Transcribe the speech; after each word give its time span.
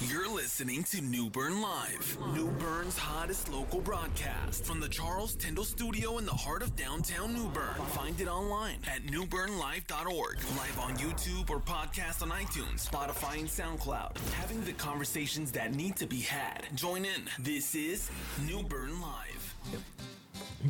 You're 0.00 0.28
listening 0.32 0.84
to 0.84 1.00
New 1.00 1.28
Bern 1.28 1.60
Live, 1.60 2.16
New 2.32 2.46
Bern's 2.52 2.96
hottest 2.96 3.52
local 3.52 3.80
broadcast 3.80 4.64
from 4.64 4.78
the 4.78 4.88
Charles 4.88 5.34
Tyndall 5.34 5.64
Studio 5.64 6.18
in 6.18 6.24
the 6.24 6.30
heart 6.32 6.62
of 6.62 6.76
downtown 6.76 7.34
New 7.34 7.48
Bern. 7.48 7.74
Find 7.88 8.20
it 8.20 8.28
online 8.28 8.76
at 8.86 9.02
newbernlive.org, 9.06 10.36
live 10.56 10.78
on 10.80 10.96
YouTube 10.98 11.50
or 11.50 11.58
podcast 11.58 12.22
on 12.22 12.30
iTunes, 12.30 12.88
Spotify, 12.88 13.40
and 13.40 13.48
SoundCloud. 13.48 14.16
Having 14.34 14.64
the 14.64 14.72
conversations 14.74 15.50
that 15.52 15.74
need 15.74 15.96
to 15.96 16.06
be 16.06 16.20
had. 16.20 16.66
Join 16.76 17.04
in. 17.04 17.22
This 17.40 17.74
is 17.74 18.08
New 18.46 18.62
Bern 18.62 19.00
Live. 19.00 19.54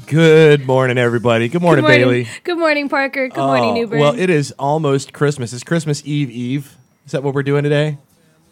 Good 0.06 0.66
morning, 0.66 0.96
everybody. 0.96 1.48
Good 1.50 1.60
morning, 1.60 1.84
Good 1.84 1.88
morning. 1.90 2.24
Bailey. 2.24 2.29
Good 2.45 2.58
morning, 2.58 2.88
Parker. 2.88 3.29
Good 3.29 3.36
morning, 3.36 3.70
Oh, 3.70 3.74
New 3.74 3.86
Bern. 3.88 4.00
Well, 4.00 4.18
it 4.18 4.30
is 4.30 4.52
almost 4.58 5.12
Christmas. 5.12 5.52
It's 5.52 5.64
Christmas 5.64 6.02
Eve 6.06 6.30
Eve. 6.30 6.76
Is 7.04 7.12
that 7.12 7.22
what 7.22 7.34
we're 7.34 7.42
doing 7.42 7.62
today? 7.62 7.98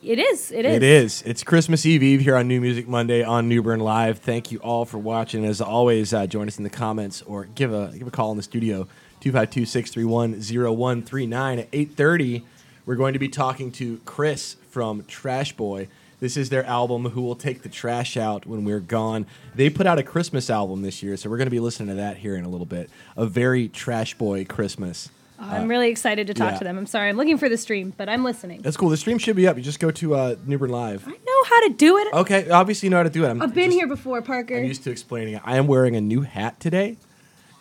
It 0.07 0.18
is. 0.20 0.52
It 0.52 0.64
is. 0.64 0.77
It 0.77 0.82
is. 0.84 1.22
It's 1.22 1.43
Christmas 1.43 1.85
Eve 1.85 2.00
Eve 2.00 2.21
here 2.21 2.36
on 2.36 2.46
New 2.46 2.61
Music 2.61 2.86
Monday 2.86 3.25
on 3.25 3.49
New 3.49 3.61
Bern 3.61 3.81
Live. 3.81 4.21
Thank 4.21 4.53
you 4.53 4.61
all 4.61 4.85
for 4.85 4.98
watching. 4.98 5.44
As 5.44 5.61
always, 5.61 6.14
uh, 6.14 6.29
join 6.29 6.46
us 6.46 6.58
in 6.58 6.62
the 6.62 6.71
comments 6.71 7.22
or 7.22 7.46
give 7.57 7.72
a 7.72 7.93
give 7.98 8.07
a 8.07 8.12
call 8.12 8.31
in 8.31 8.36
the 8.36 8.43
studio 8.45 8.86
252-631-0139 9.22 11.58
at 11.58 11.68
8:30. 11.72 12.45
We're 12.86 12.95
going 12.95 13.14
to 13.14 13.18
be 13.18 13.29
talking 13.29 13.72
to 13.72 13.98
Chris 14.04 14.54
from 14.71 15.04
Trash 15.07 15.57
Boy. 15.57 15.89
This 16.20 16.36
is 16.36 16.50
their 16.50 16.64
album 16.64 17.07
Who 17.07 17.23
Will 17.23 17.34
Take 17.34 17.62
the 17.62 17.68
Trash 17.68 18.17
Out 18.17 18.46
When 18.46 18.64
We're 18.64 18.79
Gone. 18.79 19.26
They 19.57 19.68
put 19.68 19.89
out 19.89 19.98
a 19.98 20.04
Christmas 20.04 20.48
album 20.48 20.82
this 20.82 21.03
year, 21.03 21.17
so 21.17 21.29
we're 21.29 21.36
going 21.36 21.48
to 21.48 21.50
be 21.50 21.59
listening 21.59 21.89
to 21.89 21.96
that 21.96 22.18
here 22.18 22.36
in 22.36 22.45
a 22.45 22.48
little 22.48 22.64
bit. 22.64 22.90
A 23.17 23.26
very 23.26 23.67
Trash 23.67 24.14
Boy 24.14 24.45
Christmas. 24.45 25.11
I'm 25.39 25.68
really 25.68 25.90
excited 25.90 26.26
to 26.29 26.35
talk 26.35 26.53
yeah. 26.53 26.58
to 26.58 26.64
them. 26.64 26.79
I'm 26.79 26.86
sorry. 26.86 27.08
I'm 27.08 27.17
looking 27.17 27.39
for 27.39 27.49
the 27.49 27.57
stream, 27.57 27.93
but 27.96 28.08
I'm 28.08 28.25
listening. 28.25 28.63
That's 28.63 28.76
cool. 28.76 28.89
The 28.89 28.96
stream 28.96 29.18
should 29.18 29.36
be 29.36 29.46
up. 29.46 29.57
You 29.57 29.62
just 29.62 29.81
go 29.81 29.90
to 29.90 30.14
uh, 30.14 30.36
New 30.46 30.59
Bern 30.59 30.71
Live. 30.71 31.07
I 31.07 31.11
know 31.11 31.45
how 31.46 31.68
to 31.68 31.75
do 31.75 31.99
it. 31.99 32.12
Okay, 32.12 32.50
obviously 32.50 32.86
you 32.86 32.91
know 32.91 32.98
how 32.98 33.03
to 33.03 33.11
do 33.11 33.25
it. 33.25 33.28
I'm 33.28 33.42
I've 33.42 33.55
been 33.55 33.67
just- 33.67 33.79
here 33.79 33.87
before, 33.87 34.23
Parker. 34.23 34.57
I'm 34.57 34.64
used 34.64 34.84
to 34.84 34.91
explaining 34.91 35.34
it. 35.34 35.42
I 35.45 35.57
am 35.57 35.67
wearing 35.67 35.97
a 35.97 36.01
new 36.01 36.23
hat 36.23 36.59
today, 36.61 36.97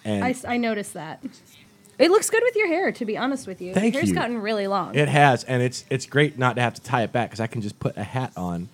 and 0.03 0.23
I, 0.23 0.35
I 0.47 0.57
noticed 0.57 0.93
that. 0.93 1.23
It 1.97 2.11
looks 2.11 2.29
good 2.29 2.43
with 2.43 2.55
your 2.55 2.67
hair, 2.67 2.91
to 2.91 3.05
be 3.05 3.17
honest 3.17 3.47
with 3.47 3.61
you. 3.61 3.73
Thank 3.73 3.93
your 3.93 4.01
hair's 4.01 4.09
you. 4.09 4.15
gotten 4.15 4.41
really 4.41 4.67
long. 4.67 4.95
it 4.95 5.07
has, 5.07 5.43
and 5.45 5.61
it's 5.61 5.85
it's 5.89 6.05
great 6.05 6.37
not 6.37 6.55
to 6.57 6.61
have 6.61 6.73
to 6.75 6.81
tie 6.81 7.03
it 7.03 7.11
back 7.11 7.29
because 7.29 7.39
I 7.39 7.47
can 7.47 7.61
just 7.61 7.79
put 7.79 7.95
a 7.97 8.03
hat 8.03 8.33
on. 8.35 8.69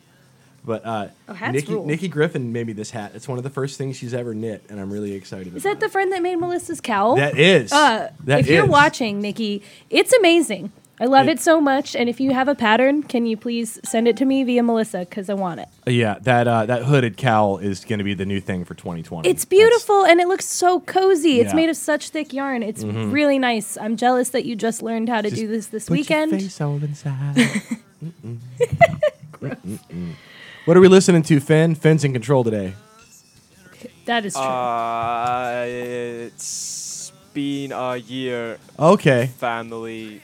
But 0.63 0.85
uh, 0.85 1.07
Oh, 1.27 1.33
hats 1.33 1.53
Nikki 1.53 1.73
rule. 1.73 1.85
Nikki 1.85 2.07
Griffin 2.07 2.51
made 2.53 2.67
me 2.67 2.73
this 2.73 2.91
hat. 2.91 3.13
It's 3.15 3.27
one 3.27 3.37
of 3.39 3.43
the 3.43 3.49
first 3.49 3.77
things 3.77 3.97
she's 3.97 4.13
ever 4.13 4.33
knit, 4.35 4.63
and 4.69 4.79
I'm 4.79 4.91
really 4.93 5.13
excited. 5.13 5.55
is 5.55 5.63
that 5.63 5.79
the 5.79 5.89
friend 5.89 6.11
that 6.11 6.21
made 6.21 6.35
Melissa's 6.35 6.79
cowl? 6.81 7.15
That 7.15 7.37
is. 7.37 7.71
Uh, 7.73 8.11
that 8.25 8.41
if 8.41 8.47
you're 8.47 8.65
watching, 8.67 9.19
Nikki, 9.21 9.63
it's 9.89 10.13
amazing. 10.13 10.71
I 10.99 11.05
love 11.05 11.27
It- 11.27 11.31
it 11.31 11.39
so 11.39 11.59
much. 11.59 11.95
And 11.95 12.07
if 12.09 12.19
you 12.19 12.31
have 12.33 12.47
a 12.47 12.53
pattern, 12.53 13.01
can 13.01 13.25
you 13.25 13.35
please 13.35 13.79
send 13.83 14.07
it 14.07 14.15
to 14.17 14.25
me 14.25 14.43
via 14.43 14.61
Melissa 14.61 14.99
because 14.99 15.31
I 15.31 15.33
want 15.33 15.61
it. 15.61 15.67
yeah, 15.87 16.19
that 16.21 16.47
uh, 16.47 16.67
that 16.67 16.83
hooded 16.83 17.17
cowl 17.17 17.57
is 17.57 17.83
going 17.83 17.97
to 17.97 18.05
be 18.05 18.13
the 18.13 18.25
new 18.27 18.39
thing 18.39 18.63
for 18.65 18.75
2020. 18.75 19.27
It's 19.27 19.43
beautiful 19.43 20.05
and 20.05 20.21
it 20.21 20.27
looks 20.27 20.45
so 20.45 20.79
cozy. 20.81 21.39
It's 21.39 21.55
made 21.55 21.69
of 21.69 21.75
such 21.77 22.09
thick 22.09 22.33
yarn. 22.33 22.61
It's 22.61 22.83
really 22.83 23.39
nice. 23.39 23.77
I'm 23.81 23.97
jealous 23.97 24.29
that 24.29 24.45
you 24.45 24.55
just 24.55 24.83
learned 24.83 25.09
how 25.09 25.21
to 25.21 25.29
Just 25.31 25.41
do 25.41 25.47
this 25.47 25.65
this 25.67 25.87
Put 25.87 25.97
weekend. 25.97 26.31
Your 26.33 26.39
face 26.41 26.61
all 26.61 26.75
inside. 26.83 27.35
Mm-mm. 28.05 28.37
Mm-mm. 29.41 30.13
What 30.71 30.77
are 30.77 30.81
we 30.81 30.87
listening 30.87 31.21
to, 31.21 31.41
Finn? 31.41 31.75
Finn's 31.75 32.05
in 32.05 32.13
control 32.13 32.45
today. 32.45 32.73
That 34.05 34.23
is 34.23 34.35
true. 34.35 34.41
Uh, 34.41 35.65
it's 35.67 37.11
been 37.33 37.73
a 37.73 37.97
year 37.97 38.57
Okay. 38.79 39.31
family 39.37 40.21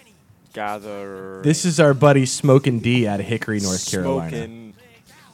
gather. 0.54 1.42
This 1.42 1.66
is 1.66 1.82
our 1.82 1.94
buddy 1.94 2.26
Smokin' 2.26 2.80
D 2.80 3.06
out 3.06 3.20
of 3.20 3.26
Hickory, 3.26 3.60
North 3.60 3.92
Carolina. 3.92 4.30
Smoking 4.30 4.74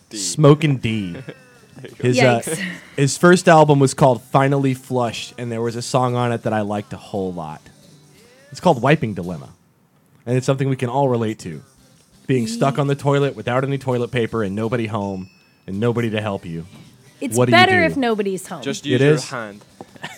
D. 0.10 0.18
Smokin' 0.18 0.78
D. 0.78 1.16
His 2.02 2.20
uh, 2.20 2.42
his 2.98 3.16
first 3.16 3.48
album 3.48 3.78
was 3.78 3.94
called 3.94 4.24
Finally 4.24 4.74
Flushed, 4.74 5.36
and 5.38 5.52
there 5.52 5.62
was 5.62 5.76
a 5.76 5.84
song 5.84 6.16
on 6.16 6.32
it 6.32 6.42
that 6.42 6.54
I 6.54 6.62
liked 6.62 6.92
a 6.92 6.98
whole 6.98 7.32
lot. 7.32 7.62
It's 8.50 8.60
called 8.60 8.82
Wiping 8.82 9.14
Dilemma, 9.14 9.50
and 10.26 10.36
it's 10.36 10.48
something 10.48 10.70
we 10.70 10.76
can 10.76 10.90
all 10.90 11.08
relate 11.08 11.38
to: 11.40 11.62
being 12.28 12.48
stuck 12.48 12.80
on 12.80 12.88
the 12.88 12.96
toilet 12.96 13.36
without 13.36 13.64
any 13.64 13.78
toilet 13.78 14.12
paper 14.12 14.44
and 14.44 14.56
nobody 14.56 14.88
home 14.88 15.30
and 15.68 15.80
nobody 15.80 16.10
to 16.10 16.22
help 16.22 16.46
you. 16.46 16.66
it's 17.22 17.38
what 17.38 17.46
do 17.46 17.52
you 17.52 17.58
better 17.58 17.80
do? 17.82 17.86
if 17.86 17.98
nobody's 17.98 18.48
home. 18.48 18.62
Just 18.62 18.86
It 18.86 18.90
use 18.90 19.02
your 19.02 19.14
is? 19.14 19.30
hand, 19.30 19.64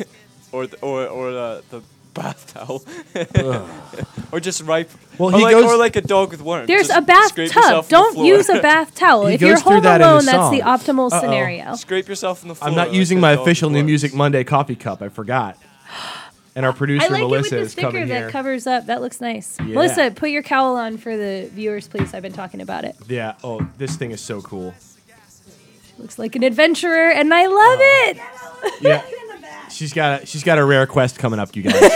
or 0.52 0.68
the, 0.68 0.78
or 0.82 1.08
or 1.08 1.32
the, 1.32 1.64
the 1.70 1.82
bath 2.14 2.54
towel, 2.54 2.82
or 4.32 4.40
just 4.40 4.64
wipe. 4.66 4.90
Well, 5.18 5.34
or 5.34 5.38
he 5.38 5.44
like, 5.44 5.52
goes- 5.54 5.66
or 5.72 5.78
like 5.78 5.96
a 5.96 6.02
dog 6.02 6.32
with 6.32 6.42
worms. 6.42 6.68
There's 6.68 6.88
Just 6.88 7.00
a 7.00 7.02
bathtub. 7.02 7.30
scrape 7.50 7.56
yourself 7.56 7.74
on 7.78 7.84
the 7.84 7.90
Don't 7.90 8.14
floor. 8.14 8.26
use 8.26 8.50
a 8.50 8.62
bath 8.62 8.96
towel. 8.96 9.28
He 9.28 9.36
if 9.36 9.42
you're 9.42 9.52
goes 9.56 9.64
through 9.64 9.74
home 9.74 9.84
that 9.84 10.02
in 10.02 10.08
alone, 10.08 10.26
that's 10.26 10.50
the 10.52 10.60
song. 10.62 10.96
optimal 10.98 11.12
Uh-oh. 11.12 11.20
scenario. 11.22 11.76
Scrape 11.76 12.08
yourself 12.08 12.44
on 12.44 12.48
the 12.50 12.56
floor. 12.56 12.70
I'm 12.70 12.76
not 12.76 12.88
like 12.90 12.96
using 12.98 13.18
a 13.18 13.22
my 13.22 13.36
dog 13.36 13.42
official 13.48 13.70
with 13.70 13.74
New 13.74 13.80
worms. 13.80 13.88
Music 13.88 14.14
Monday 14.14 14.44
coffee 14.44 14.76
cup. 14.76 15.02
I 15.02 15.10
forgot. 15.10 15.58
And 16.56 16.66
our 16.66 16.74
producer 16.82 17.06
I 17.06 17.10
like 17.10 17.22
it 17.22 17.26
with 17.26 17.32
Melissa 17.32 17.56
the 17.56 17.62
is 17.62 17.72
sticker 17.74 17.88
coming 17.92 18.08
that 18.08 18.18
here. 18.18 18.30
covers 18.30 18.66
up. 18.68 18.86
That 18.86 19.02
looks 19.02 19.20
nice. 19.22 19.58
Yeah. 19.60 19.66
Melissa, 19.74 20.12
put 20.12 20.30
your 20.30 20.44
cowl 20.44 20.76
on 20.78 20.98
for 20.98 21.16
the 21.18 21.50
viewers, 21.54 21.88
please. 21.88 22.14
I've 22.14 22.22
been 22.24 22.34
talking 22.34 22.62
about 22.62 22.86
it. 22.86 22.96
yeah. 23.08 23.36
Oh, 23.44 23.68
this 23.78 23.96
thing 23.98 24.12
is 24.12 24.22
so 24.22 24.42
cool. 24.42 24.74
She 24.80 26.02
Looks 26.02 26.18
like 26.20 26.36
an 26.36 26.44
adventurer, 26.44 27.10
and 27.12 27.34
I 27.34 27.46
love 27.46 27.80
oh. 27.82 28.10
it. 28.10 28.82
Yeah. 28.82 29.04
She's 29.70 29.92
got 29.94 30.24
a 30.24 30.26
she's 30.26 30.44
got 30.44 30.58
a 30.58 30.64
rare 30.64 30.88
quest 30.88 31.20
coming 31.20 31.38
up, 31.40 31.54
you 31.56 31.64
guys. 31.64 31.76
I 31.82 31.90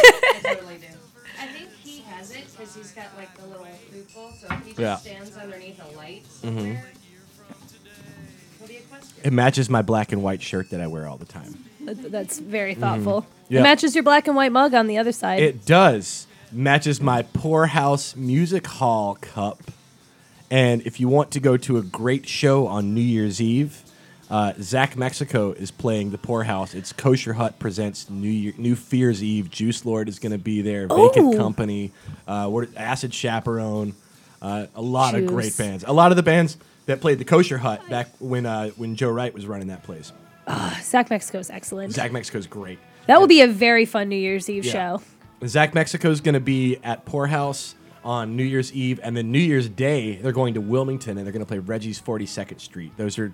totally 0.44 0.78
do. 0.78 0.88
I 1.40 1.46
think 1.46 1.70
he 1.82 2.02
has 2.02 2.32
it 2.36 2.44
because 2.52 2.76
he's 2.76 2.92
got 2.92 3.06
like 3.16 3.34
the 3.38 3.46
little 3.48 3.66
loophole, 3.94 4.32
so 4.32 4.48
if 4.54 4.64
he 4.66 4.70
just 4.72 4.80
Yeah. 4.80 4.96
stands 4.98 5.38
underneath 5.38 5.82
a 5.82 5.96
light 5.98 6.26
somewhere. 6.28 6.84
What 8.58 8.68
do 8.68 8.74
you 8.74 8.82
question? 8.90 9.22
it 9.24 9.32
matches 9.32 9.70
my 9.70 9.82
black 9.82 10.12
and 10.12 10.22
white 10.22 10.42
shirt 10.42 10.72
that 10.72 10.82
I 10.82 10.88
wear 10.88 11.08
all 11.08 11.16
the 11.18 11.26
time. 11.26 11.64
That- 11.94 12.12
That's 12.12 12.40
very 12.40 12.76
thoughtful. 12.76 13.22
Mm-hmm. 13.24 13.54
Yeah. 13.54 13.60
It 13.62 13.64
matches 13.64 13.96
your 13.96 14.04
black 14.04 14.28
and 14.28 14.36
white 14.36 14.52
mug 14.52 14.74
on 14.74 14.88
the 14.88 14.98
other 14.98 15.12
side. 15.12 15.42
It 15.42 15.66
does. 15.66 16.28
Matches 16.52 17.00
my 17.02 17.24
Pour 17.24 17.68
House 17.68 18.16
Music 18.16 18.66
Hall 18.68 19.16
cup. 19.22 19.62
And 20.52 20.82
if 20.84 21.00
you 21.00 21.08
want 21.08 21.32
to 21.32 21.40
go 21.40 21.58
to 21.58 21.78
a 21.78 21.82
great 21.84 22.28
show 22.28 22.66
on 22.68 22.94
New 22.96 23.02
Year's 23.02 23.40
Eve, 23.40 23.84
uh, 24.32 24.54
Zach 24.62 24.96
Mexico 24.96 25.52
is 25.52 25.70
playing 25.72 26.12
the 26.12 26.18
Pour 26.18 26.44
House. 26.44 26.74
It's 26.74 26.92
Kosher 26.94 27.34
Hut 27.34 27.60
presents 27.60 28.10
New 28.10 28.30
Year, 28.30 28.54
New 28.58 28.76
Fear's 28.76 29.24
Eve. 29.24 29.50
Juice 29.50 29.86
Lord 29.86 30.08
is 30.10 30.20
going 30.20 30.32
to 30.32 30.38
be 30.38 30.62
there. 30.62 30.88
Vacant 30.88 31.36
Ooh. 31.36 31.38
Company, 31.38 31.92
uh, 32.28 32.48
what, 32.48 32.70
Acid 32.76 33.14
Chaperone, 33.14 33.94
uh, 34.42 34.68
a 34.76 34.82
lot 34.82 35.14
of 35.16 35.22
Juice. 35.22 35.30
great 35.32 35.58
bands. 35.58 35.84
A 35.88 35.94
lot 35.94 36.12
of 36.12 36.18
the 36.18 36.24
bands 36.24 36.58
that 36.86 37.02
played 37.02 37.18
the 37.20 37.26
Kosher 37.26 37.58
Hut 37.60 37.88
back 37.90 38.10
when 38.20 38.46
uh, 38.46 38.70
when 38.70 38.96
Joe 38.96 39.10
Wright 39.12 39.34
was 39.34 39.46
running 39.48 39.68
that 39.68 39.84
place. 39.84 40.12
Ah, 40.50 40.80
Zach 40.84 41.10
Mexico's 41.10 41.50
excellent. 41.50 41.94
Zach 41.94 42.12
Mexico's 42.12 42.48
great. 42.48 42.80
that 43.08 43.20
will 43.20 43.28
be 43.28 43.42
a 43.42 43.48
very 43.48 43.86
fun 43.86 44.10
New 44.10 44.16
Year's 44.18 44.50
Eve 44.50 44.66
Yeah. 44.66 44.72
show. 44.72 45.02
Zach 45.48 45.74
Mexico's 45.74 46.20
going 46.22 46.34
to 46.34 46.40
be 46.40 46.78
at 46.84 47.06
Pour 47.06 47.28
House 47.28 47.76
on 48.04 48.36
New 48.36 48.44
Year's 48.44 48.74
Eve, 48.74 49.00
and 49.04 49.16
then 49.16 49.32
New 49.32 49.40
Year's 49.40 49.70
Day 49.70 50.16
they're 50.18 50.32
going 50.32 50.54
to 50.56 50.62
Wilmington 50.62 51.18
and 51.18 51.26
they're 51.26 51.32
going 51.32 51.46
to 51.46 51.48
play 51.48 51.60
Reggie's 51.60 52.02
42nd 52.02 52.60
Street. 52.60 52.92
Those 52.98 53.18
are, 53.20 53.32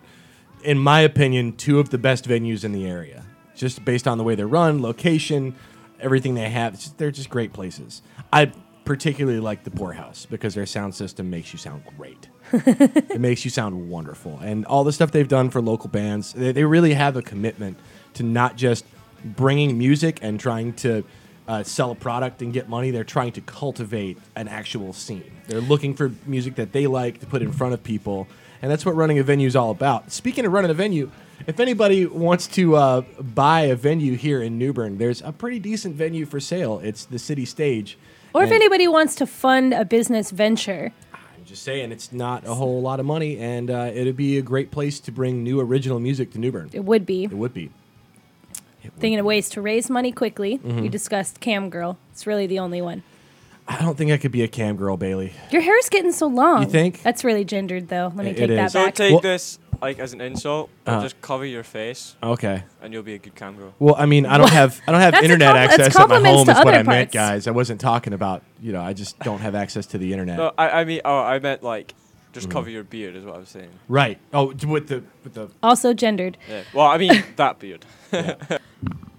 in 0.63 0.77
my 0.77 0.99
opinion, 1.01 1.53
two 1.53 1.79
of 1.79 1.89
the 1.89 1.97
best 1.97 2.27
venues 2.27 2.63
in 2.63 2.71
the 2.73 2.85
area, 2.85 3.23
just 3.55 3.83
based 3.85 4.07
on 4.07 4.17
the 4.17 4.23
way 4.23 4.35
they're 4.35 4.47
run, 4.47 4.81
location, 4.81 5.55
everything 5.99 6.35
they 6.35 6.49
have. 6.49 6.73
It's 6.73 6.83
just- 6.83 6.97
they're 6.97 7.11
just 7.11 7.29
great 7.29 7.53
places. 7.53 8.01
I 8.33 8.51
particularly 8.85 9.40
like 9.40 9.63
the 9.63 9.72
Pour 9.72 9.94
House 9.94 10.25
because 10.25 10.53
their 10.53 10.66
sound 10.66 10.96
system 10.96 11.29
makes 11.29 11.51
you 11.51 11.59
sound 11.59 11.84
great. 11.97 12.29
it 12.53 13.19
makes 13.19 13.44
you 13.44 13.51
sound 13.51 13.90
wonderful, 13.90 14.40
and 14.40 14.66
all 14.66 14.84
the 14.84 14.94
stuff 14.94 15.12
they've 15.12 15.28
done 15.28 15.50
for 15.50 15.62
local 15.62 15.90
bands, 15.90 16.34
they, 16.34 16.51
they 16.51 16.63
really 16.63 16.94
have 16.94 17.18
a 17.18 17.22
commitment 17.22 17.78
to 18.13 18.24
not 18.24 18.56
just 18.56 18.85
bringing 19.24 19.78
music 19.78 20.19
and 20.22 20.40
trying 20.40 20.72
to 20.74 21.03
uh, 21.47 21.63
sell 21.63 21.91
a 21.91 21.95
product 21.95 22.41
and 22.44 22.53
get 22.53 22.69
money. 22.69 22.91
They're 22.91 23.03
trying 23.03 23.31
to 23.34 23.41
cultivate 23.41 24.18
an 24.35 24.47
actual 24.47 24.94
scene. 24.94 25.31
They're 25.47 25.59
looking 25.59 25.95
for 25.95 26.12
music 26.25 26.56
that 26.56 26.72
they 26.72 26.85
like 26.85 27.19
to 27.22 27.25
put 27.25 27.41
in 27.41 27.51
front 27.51 27.74
of 27.74 27.84
people, 27.84 28.27
and 28.62 28.71
that's 28.71 28.86
what 28.86 28.95
running 28.95 29.18
a 29.18 29.24
venue 29.24 29.48
is 29.48 29.56
all 29.56 29.71
about. 29.71 30.12
Speaking 30.12 30.45
of 30.45 30.54
running 30.54 30.69
a 30.69 30.75
venue, 30.75 31.09
if 31.48 31.59
anybody 31.59 32.06
wants 32.06 32.48
to 32.48 32.75
uh, 32.75 33.01
buy 33.19 33.62
a 33.62 33.75
venue 33.75 34.15
here 34.15 34.42
in 34.42 34.57
New 34.57 34.71
Bern, 34.71 34.98
there's 34.98 35.21
a 35.21 35.31
pretty 35.31 35.59
decent 35.59 35.95
venue 35.95 36.25
for 36.25 36.39
sale. 36.39 36.80
It's 36.83 37.06
the 37.06 37.19
City 37.19 37.45
Stage. 37.45 37.98
Or 38.35 38.43
if 38.43 38.47
And 38.51 38.55
anybody 38.55 38.87
wants 38.87 39.15
to 39.15 39.25
fund 39.25 39.73
a 39.73 39.85
business 39.85 40.29
venture, 40.31 40.91
I'm 41.13 41.45
just 41.45 41.63
saying, 41.63 41.91
it's 41.93 42.11
not 42.11 42.45
a 42.45 42.53
whole 42.53 42.81
lot 42.81 42.99
of 42.99 43.05
money, 43.05 43.37
and 43.39 43.71
uh, 43.71 43.91
it'd 43.93 44.17
be 44.17 44.37
a 44.37 44.41
great 44.41 44.71
place 44.71 44.99
to 45.01 45.11
bring 45.11 45.41
new 45.41 45.61
original 45.61 46.01
music 46.01 46.31
to 46.33 46.37
New 46.39 46.51
Bern. 46.51 46.69
it 46.73 46.83
would 46.83 47.05
be. 47.05 47.23
It 47.23 47.33
would 47.33 47.53
be. 47.53 47.69
Thinking 48.99 49.19
of 49.19 49.25
ways 49.25 49.49
to 49.51 49.61
raise 49.61 49.89
money 49.89 50.11
quickly. 50.11 50.57
Mm-hmm. 50.59 50.83
You 50.83 50.89
discussed 50.89 51.39
Cam 51.39 51.69
Girl. 51.69 51.97
It's 52.11 52.27
really 52.27 52.45
the 52.45 52.59
only 52.59 52.81
one. 52.81 53.03
I 53.67 53.81
don't 53.81 53.97
think 53.97 54.11
I 54.11 54.17
could 54.17 54.31
be 54.31 54.43
a 54.43 54.47
cam 54.47 54.75
girl, 54.75 54.95
Bailey. 54.95 55.33
Your 55.49 55.63
hair's 55.63 55.89
getting 55.89 56.11
so 56.11 56.27
long. 56.27 56.63
You 56.63 56.69
think? 56.69 57.01
That's 57.01 57.23
really 57.23 57.43
gendered, 57.43 57.87
though. 57.87 58.11
Let 58.15 58.25
me 58.25 58.31
It- 58.31 58.35
take 58.37 58.49
it 58.51 58.55
that 58.57 58.65
is. 58.67 58.73
Don't 58.73 58.85
back. 58.87 58.93
take 58.95 59.11
Well- 59.13 59.21
this 59.21 59.57
like 59.81 60.00
as 60.00 60.13
an 60.13 60.22
insult. 60.22 60.69
and 60.86 60.98
Uh. 60.98 61.01
just 61.01 61.19
cover 61.22 61.45
your 61.45 61.63
face, 61.63 62.16
Okay. 62.24 62.63
and 62.81 62.94
you'll 62.94 63.04
be 63.04 63.16
a 63.16 63.18
good 63.18 63.36
cam 63.36 63.56
girl. 63.56 63.74
Well, 63.80 63.95
I 63.98 64.06
mean, 64.06 64.25
I 64.25 64.38
don't 64.38 64.51
have 64.51 64.81
I 64.88 64.92
don't 64.92 65.01
have 65.01 65.12
That's 65.13 65.22
a 65.22 65.25
internet 65.25 65.50
compli- 65.56 65.68
that's 65.68 65.74
access 65.74 65.88
at 65.88 65.94
my 65.95 66.00
compliments 66.01 66.38
home. 66.38 66.45
to 66.45 66.51
Is 66.51 66.57
what 66.57 66.68
other 66.68 66.77
I 66.77 66.83
meant, 66.83 67.12
parts. 67.12 67.13
guys. 67.13 67.48
I 67.48 67.51
wasn't 67.51 67.81
talking 67.81 68.13
about 68.13 68.44
you 68.62 68.72
know. 68.74 68.81
I 68.81 68.94
just 68.94 69.18
don't 69.19 69.39
have 69.39 69.56
access 69.56 69.86
to 69.88 69.98
the 69.98 70.12
internet. 70.12 70.38
No, 70.38 70.51
I, 70.57 70.81
I 70.81 70.83
mean, 70.86 71.01
oh, 71.06 71.19
I 71.19 71.39
meant 71.39 71.63
like 71.63 71.94
Just 72.33 72.50
cover 72.50 72.69
your 72.69 72.83
beard, 72.83 73.16
is 73.16 73.24
what 73.25 73.36
I 73.36 73.39
was 73.39 73.50
saying. 73.50 73.69
Right. 73.88 74.18
Oh, 74.33 74.51
t- 74.54 74.68
with 74.68 74.88
the 74.89 75.04
with 75.24 75.33
the 75.36 75.50
Also 75.63 75.94
gendered. 75.94 76.38
Yeah. 76.50 76.63
Well, 76.74 76.88
I 76.88 76.98
mean 76.98 77.24
that 77.38 77.60
beard. 77.60 77.86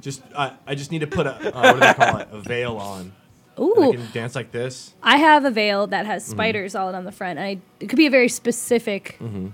just 0.01 0.23
I 0.37 0.53
I 0.67 0.75
just 0.75 0.91
need 0.91 1.01
to 1.01 1.07
put 1.07 1.27
a 1.27 1.35
uh, 1.57 1.61
what 1.63 1.75
do 1.75 1.81
they 1.81 1.95
call 1.95 2.17
it? 2.19 2.29
A 2.33 2.41
veil 2.41 2.77
on. 2.77 3.01
And 3.01 3.13
I 3.59 3.63
Ooh, 3.63 3.93
can 3.93 4.09
dance 4.13 4.35
like 4.35 4.53
this. 4.53 4.93
I 5.03 5.17
have 5.17 5.45
a 5.47 5.51
veil 5.51 5.87
that 5.87 6.05
has 6.07 6.23
Mm-hmm. 6.25 6.33
spiders 6.33 6.75
all 6.75 6.95
on 6.95 7.05
the 7.05 7.13
front. 7.13 7.39
I 7.39 7.59
it 7.81 7.89
could 7.89 7.97
be 7.97 8.07
a 8.07 8.11
very 8.11 8.29
specific 8.29 9.17
Mm-hmm. 9.21 9.49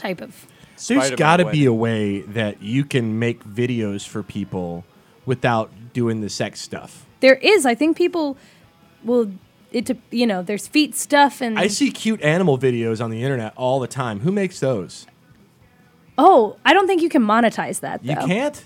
Type 0.00 0.20
of. 0.20 0.46
There's 0.76 0.84
Spider-Man 1.04 1.16
got 1.16 1.36
to 1.38 1.50
be 1.50 1.66
a 1.66 1.72
way 1.72 2.20
that 2.22 2.62
you 2.62 2.84
can 2.84 3.18
make 3.18 3.44
videos 3.44 4.06
for 4.06 4.22
people 4.22 4.84
without 5.26 5.70
doing 5.92 6.22
the 6.22 6.30
sex 6.30 6.60
stuff. 6.60 7.06
There 7.20 7.34
is, 7.34 7.66
I 7.66 7.74
think 7.74 7.96
people 7.96 8.36
will. 9.04 9.30
It 9.72 9.84
de- 9.84 9.98
you 10.10 10.26
know, 10.26 10.42
there's 10.42 10.66
feet 10.66 10.96
stuff 10.96 11.40
and 11.40 11.56
I 11.56 11.68
see 11.68 11.92
cute 11.92 12.20
animal 12.22 12.58
videos 12.58 13.00
on 13.04 13.10
the 13.10 13.22
internet 13.22 13.52
all 13.56 13.78
the 13.78 13.86
time. 13.86 14.20
Who 14.20 14.32
makes 14.32 14.58
those? 14.58 15.06
oh, 16.18 16.56
I 16.64 16.72
don't 16.74 16.86
think 16.86 17.02
you 17.02 17.08
can 17.08 17.22
monetize 17.22 17.80
that 17.80 18.02
though. 18.02 18.10
You 18.12 18.26
can't? 18.26 18.64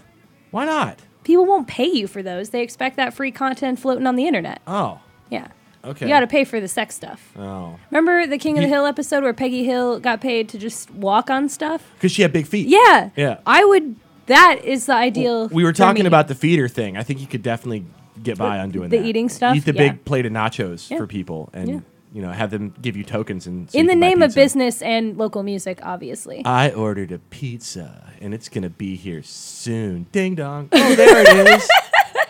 Why 0.51 0.65
not? 0.65 1.01
People 1.25 1.45
won't 1.47 1.69
pay 1.69 1.87
you 1.87 2.07
for 2.07 2.23
those. 2.23 2.51
They 2.51 2.63
expect 2.63 2.97
that 2.97 3.15
free 3.15 3.31
content 3.31 3.79
floating 3.79 4.07
on 4.07 4.17
the 4.17 4.27
internet. 4.27 4.61
Oh, 4.67 5.01
Yeah. 5.31 5.49
Okay. 5.85 6.07
You 6.07 6.13
got 6.13 6.21
to 6.21 6.27
pay 6.27 6.45
for 6.45 6.61
the 6.61 6.69
sex 6.69 6.95
stuff. 6.95 7.33
Oh, 7.37 7.79
Remember 7.91 8.27
the 8.27 8.39
King 8.39 8.59
of 8.59 8.63
the 8.63 8.69
Hill 8.69 8.87
episode 8.87 9.23
where 9.23 9.33
Peggy 9.35 9.65
Hill 9.65 10.01
got 10.01 10.21
paid 10.21 10.49
to 10.51 10.59
just 10.59 10.91
walk 10.91 11.31
on 11.31 11.49
stuff? 11.49 11.83
because 11.95 12.13
she 12.13 12.23
had 12.23 12.33
big 12.33 12.47
feet. 12.47 12.69
Yeah. 12.69 13.11
Yeah. 13.17 13.39
I 13.47 13.65
would. 13.65 13.97
That 14.27 14.61
is 14.65 14.87
the 14.87 14.95
ideal. 14.95 15.49
We 15.49 15.65
were 15.65 15.73
for 15.73 15.79
talking 15.79 16.05
me. 16.05 16.09
about 16.09 16.29
the 16.29 16.35
feeder 16.35 16.67
thing. 16.69 16.97
I 16.97 17.03
think 17.03 17.21
you 17.21 17.27
could 17.27 17.43
definitely 17.43 17.85
get 18.23 18.39
by 18.39 18.59
on 18.61 18.71
doing 18.71 18.89
the 18.89 18.99
that. 18.99 19.07
eating 19.07 19.29
stuff? 19.29 19.55
Eat 19.57 19.65
the 19.67 19.75
Yeah. 19.75 19.91
big 19.91 20.05
plate 20.07 20.25
of 20.25 20.33
nachos 20.33 20.89
Yeah. 20.91 20.97
for 20.97 21.07
people, 21.07 21.51
and 21.53 21.69
Yeah. 21.69 21.81
you 22.15 22.23
know 22.23 22.31
have 22.33 22.51
them 22.51 22.73
give 22.81 22.97
you 22.97 23.05
tokens 23.05 23.47
and 23.47 23.71
so 23.71 23.79
in 23.79 23.87
the 23.87 23.93
can 23.93 24.01
buy 24.01 24.07
name 24.09 24.23
of 24.23 24.29
pizza. 24.31 24.41
business 24.41 24.81
and 24.83 25.19
local 25.19 25.43
music, 25.43 25.81
obviously. 25.83 26.43
I 26.47 26.71
ordered 26.71 27.13
a 27.13 27.19
pizza 27.19 28.13
and 28.23 28.33
it's 28.33 28.49
gonna 28.49 28.71
be 28.71 28.97
here 28.97 29.23
soon. 29.23 30.07
Ding 30.13 30.37
dong. 30.37 30.69
Oh, 30.73 30.95
there 30.95 31.21
it 31.21 31.49
is. 31.59 31.69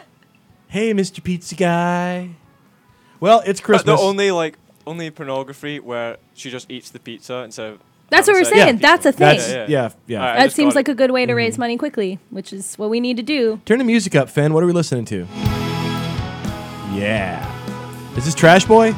hey, 0.69 0.93
Mr. 0.95 1.23
Pizza 1.23 1.55
Guy. 1.55 2.31
Well, 3.21 3.43
it's 3.47 3.61
But 3.61 3.65
Christmas. 3.67 3.99
the 4.01 4.07
only 4.07 4.31
like 4.31 4.59
only 4.87 5.11
pornography 5.11 5.81
where 5.81 6.17
she 6.35 6.51
just 6.51 6.71
eats 6.71 6.91
the 6.91 6.99
pizza 6.99 7.37
instead 7.39 7.73
of. 7.73 7.81
That's 8.11 8.29
what 8.29 8.35
we're 8.35 8.45
having 8.45 8.59
saying. 8.59 8.75
with 8.75 8.83
That's 8.83 9.07
a 9.07 9.13
thing. 9.13 9.27
That's 9.39 9.49
Yeah, 9.51 9.57
yeah, 9.57 9.67
yeah. 9.69 9.91
yeah. 10.07 10.19
All 10.21 10.25
right. 10.27 10.33
I 10.35 10.39
that 10.41 10.45
just 10.45 10.57
seems 10.57 10.75
got 10.75 10.79
like 10.81 10.89
it. 10.89 10.93
a 10.93 10.95
good 10.95 11.11
way 11.11 11.25
to 11.27 11.31
Mm-hmm. 11.33 11.37
raise 11.39 11.59
money 11.59 11.77
quickly, 11.79 12.19
which 12.31 12.53
is 12.53 12.75
what 12.77 12.91
we 12.91 13.01
need 13.01 13.17
to 13.17 13.23
do. 13.23 13.61
Turn 13.65 13.79
the 13.79 13.85
music 13.85 14.15
up, 14.15 14.29
Finn. 14.29 14.53
What 14.53 14.63
are 14.63 14.67
we 14.67 14.73
listening 14.73 15.07
to? 15.07 15.27
Yeah. 16.93 17.51
Is 18.17 18.25
this 18.25 18.35
Trash 18.35 18.65
Boy? 18.67 18.95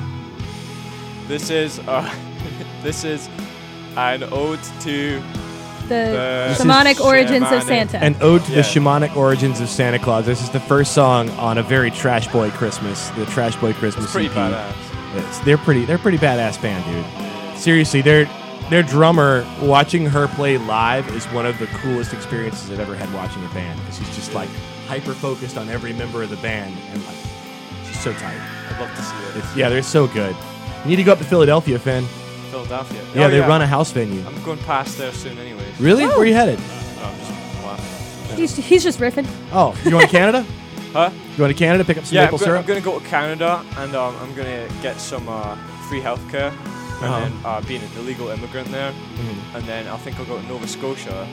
This 1.29 1.51
is 1.51 1.79
uh, 1.81 2.13
this 2.83 3.05
is 3.05 3.29
an 3.97 4.23
ode 4.25 4.61
to 4.81 5.23
The 5.89 6.55
The- 6.59 6.65
shamanic 6.65 6.85
This 6.85 6.99
is 6.99 7.05
origins 7.05 7.53
of. 7.53 7.63
Santa. 7.63 7.99
An 8.03 8.17
ode 8.21 8.45
to 8.45 8.51
Yeah. 8.51 8.57
the 8.57 8.63
shamanic 8.63 9.17
origins 9.17 9.61
of 9.61 9.69
Santa 9.69 9.99
Claus. 9.99 10.27
This 10.27 10.43
is 10.43 10.51
the 10.51 10.61
first 10.61 10.93
song 10.93 11.31
on 11.39 11.59
a 11.59 11.63
very 11.63 11.91
Trash 11.91 12.29
Boy 12.29 12.51
Christmas. 12.51 13.11
The 13.17 13.27
Trash 13.27 13.57
Boy 13.57 13.73
Christmas. 13.73 14.05
it's 14.07 14.13
pretty 14.13 14.29
EP. 14.29 14.35
badass. 14.35 15.17
It's- 15.17 15.39
they're 15.45 15.59
pretty. 15.59 15.85
They're 15.85 15.97
a 15.97 15.99
pretty 15.99 16.19
badass 16.19 16.61
band, 16.61 16.85
dude. 16.85 17.05
Seriously, 17.59 18.03
their 18.03 18.29
their 18.69 18.83
drummer 18.83 19.45
watching 19.63 20.07
her 20.07 20.27
play 20.27 20.59
live 20.59 21.09
is 21.15 21.25
one 21.27 21.47
of 21.47 21.57
the 21.61 21.67
coolest 21.67 22.13
experiences 22.13 22.69
I've 22.71 22.81
ever 22.81 22.97
had 22.97 23.13
watching 23.15 23.45
a 23.45 23.55
band 23.55 23.79
because 23.81 23.99
she's 23.99 24.17
just 24.17 24.35
like 24.35 24.49
hyper 24.89 25.13
focused 25.13 25.57
on 25.57 25.69
every 25.69 25.93
member 25.93 26.23
of 26.25 26.31
the 26.31 26.37
band 26.39 26.75
and 26.93 27.01
like 27.07 27.15
she's 27.87 28.01
so 28.01 28.13
tight. 28.13 28.35
I'd 28.71 28.81
love 28.81 28.91
to 28.97 29.03
see 29.03 29.15
it. 29.31 29.37
It's, 29.45 29.57
yeah, 29.57 29.69
they're 29.69 29.83
so 29.83 30.09
good. 30.09 30.35
You 30.85 30.91
need 30.91 30.97
to 30.97 31.05
go 31.05 31.13
up 31.13 31.19
to 31.19 31.25
Philadelphia, 31.25 31.79
Finn. 31.79 32.05
Philadelphia. 32.65 33.03
Yeah, 33.15 33.27
Oh, 33.27 33.31
they 33.31 33.41
run 33.41 33.61
a 33.61 33.67
house 33.67 33.91
venue. 33.93 34.25
I'm 34.27 34.43
going 34.43 34.59
past 34.61 34.97
there 34.97 35.13
soon, 35.13 35.37
anyways. 35.39 35.79
Really? 35.79 36.07
Where 36.07 36.19
are 36.19 36.25
you 36.27 36.35
headed? 36.35 36.59
No, 36.59 37.05
I'm 37.05 37.19
just 37.19 37.31
laughing. 37.65 38.37
he's, 38.37 38.57
he's 38.57 38.83
just 38.83 38.99
riffing. 38.99 39.27
Oh, 39.53 39.77
you 39.85 39.91
going 39.91 40.07
to 40.07 40.11
Canada? 40.13 40.45
Huh? 40.93 41.11
You 41.33 41.37
going 41.37 41.53
to 41.53 41.59
Canada 41.59 41.85
pick 41.85 41.99
up 41.99 42.07
some 42.07 42.15
Yeah, 42.15 42.23
I'm 42.23 42.27
maple 42.29 42.39
gonna, 42.39 42.47
syrup? 42.49 42.61
I'm 42.63 42.67
gonna 42.69 42.81
go 42.81 42.99
to 42.99 43.05
Canada 43.05 43.63
and 43.77 43.95
um, 43.95 44.17
I'm 44.17 44.33
gonna 44.35 44.67
get 44.81 44.99
some 44.99 45.29
uh, 45.29 45.55
free 45.91 46.01
healthcare, 46.01 46.53
and 46.53 47.05
Uh-huh. 47.05 47.21
then 47.21 47.33
uh, 47.45 47.61
being 47.69 47.83
an 47.83 47.91
illegal 47.99 48.29
immigrant 48.31 48.69
there, 48.73 48.93
Mhm. 48.93 49.57
and 49.57 49.65
then 49.69 49.89
I 49.89 49.97
think 49.99 50.19
I'll 50.19 50.25
go 50.25 50.39
to 50.41 50.47
Nova 50.49 50.67
Scotia 50.67 51.29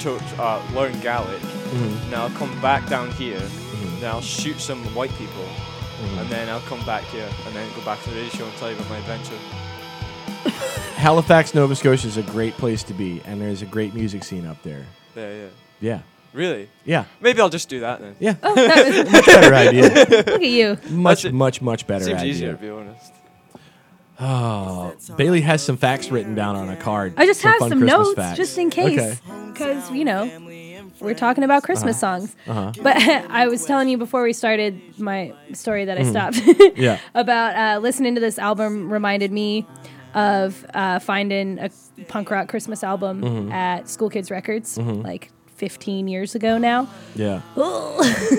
to 0.00 0.20
uh, 0.38 0.60
learn 0.74 0.92
Gaelic. 1.00 1.40
Mhm. 1.40 2.10
Then 2.10 2.20
I'll 2.20 2.36
come 2.36 2.52
back 2.60 2.86
down 2.90 3.10
here. 3.12 3.40
Mhm. 3.40 4.00
Then 4.00 4.10
I'll 4.10 4.20
shoot 4.20 4.60
some 4.60 4.84
white 4.94 5.14
people, 5.16 5.46
Mhm. 6.02 6.20
and 6.20 6.28
then 6.28 6.50
I'll 6.50 6.66
come 6.68 6.82
back 6.84 7.04
here, 7.04 7.30
and 7.46 7.54
then 7.56 7.66
go 7.74 7.80
back 7.86 8.02
to 8.04 8.10
the 8.10 8.16
radio 8.16 8.32
show 8.36 8.44
and 8.44 8.56
tell 8.58 8.68
you 8.68 8.76
about 8.76 8.90
my 8.90 8.98
adventure. 8.98 9.40
Halifax, 10.96 11.54
Nova 11.54 11.74
Scotia 11.76 12.06
is 12.08 12.16
a 12.16 12.22
great 12.22 12.54
place 12.54 12.82
to 12.84 12.94
be, 12.94 13.20
and 13.26 13.40
there's 13.40 13.62
a 13.62 13.66
great 13.66 13.94
music 13.94 14.24
scene 14.24 14.46
up 14.46 14.62
there. 14.62 14.84
Yeah, 15.16 15.30
yeah. 15.32 15.46
Yeah. 15.80 16.00
Really? 16.32 16.68
Yeah. 16.84 17.04
Maybe 17.20 17.40
I'll 17.40 17.48
just 17.50 17.68
do 17.68 17.80
that 17.80 18.00
then. 18.00 18.16
Yeah. 18.18 18.34
Oh, 18.42 18.54
that 18.54 19.04
was, 19.04 19.12
Much 19.12 19.26
better 19.26 19.54
idea. 19.54 19.82
look 19.84 20.28
at 20.28 20.42
you. 20.42 20.78
Much, 20.90 21.22
That's 21.22 21.24
it. 21.26 21.34
much, 21.34 21.62
much 21.62 21.86
better 21.86 22.04
Seems 22.06 22.20
idea. 22.20 22.30
easier 22.32 22.52
to 22.52 22.58
be 22.58 22.70
honest. 22.70 23.12
Oh, 24.18 24.94
Bailey 25.16 25.40
has 25.40 25.60
some 25.62 25.76
facts 25.76 26.10
written 26.10 26.34
down 26.36 26.54
on 26.54 26.68
a 26.68 26.76
card. 26.76 27.14
I 27.16 27.26
just 27.26 27.42
have 27.42 27.56
fun 27.58 27.68
some 27.68 27.78
Christmas 27.80 28.06
notes 28.06 28.14
facts. 28.16 28.36
just 28.36 28.58
in 28.58 28.70
case. 28.70 28.98
Okay. 29.00 29.18
Because, 29.52 29.90
you 29.90 30.04
know, 30.04 30.30
we're 31.00 31.14
talking 31.14 31.42
about 31.42 31.64
Christmas 31.64 31.98
songs. 31.98 32.34
Uh-huh. 32.46 32.72
But 32.80 32.96
I 32.96 33.48
was 33.48 33.66
telling 33.66 33.88
you 33.88 33.98
before 33.98 34.22
we 34.22 34.32
started 34.32 34.80
my 35.00 35.34
story 35.52 35.84
that 35.86 35.98
I 35.98 36.04
stopped 36.04 36.36
Mm-hmm. 36.36 36.80
Yeah. 36.80 37.00
about 37.14 37.56
uh, 37.56 37.80
listening 37.80 38.14
to 38.14 38.20
this 38.20 38.38
album 38.38 38.92
reminded 38.92 39.32
me 39.32 39.66
of 40.14 40.64
uh, 40.74 40.98
finding 41.00 41.58
a 41.58 41.70
punk 42.08 42.30
rock 42.30 42.48
Christmas 42.48 42.82
album 42.84 43.22
Mm-hmm. 43.22 43.52
at 43.52 43.88
School 43.88 44.10
Kids 44.10 44.30
Records 44.30 44.78
like 44.78 45.30
15 45.56 46.08
years 46.08 46.34
ago 46.34 46.58
now. 46.58 46.88
Yeah. 47.14 47.40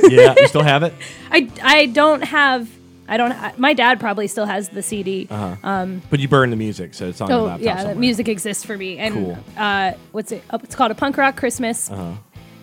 yeah. 0.10 0.36
You 0.38 0.48
still 0.48 0.63
have 0.63 0.83
it? 0.83 0.94
I, 1.31 1.50
I 1.62 1.86
don't 1.88 2.22
have. 2.24 2.69
I 3.07 3.18
don't. 3.18 3.31
I, 3.31 3.54
my 3.57 3.74
dad 3.74 4.00
probably 4.00 4.27
still 4.27 4.45
has 4.45 4.69
the 4.69 4.81
CD. 4.81 5.25
But 5.25 6.19
you 6.19 6.27
burn 6.27 6.50
the 6.50 6.56
music, 6.56 6.94
so 6.95 7.07
it's 7.07 7.22
on 7.22 7.30
your 7.30 7.39
Oh 7.39 7.44
laptop 7.44 7.62
yeah, 7.66 7.77
somewhere. 7.77 7.95
music 7.95 8.27
exists 8.27 8.63
for 8.66 8.75
me. 8.77 8.98
And 8.98 9.13
Cool. 9.13 9.38
uh, 9.57 9.94
what's 10.12 10.31
it? 10.31 10.44
Oh, 10.50 10.60
it's 10.63 10.74
called 10.75 10.92
a 10.92 10.95
punk 10.95 11.18
rock 11.18 11.38
Christmas. 11.38 11.92
Uh-huh. 11.92 12.13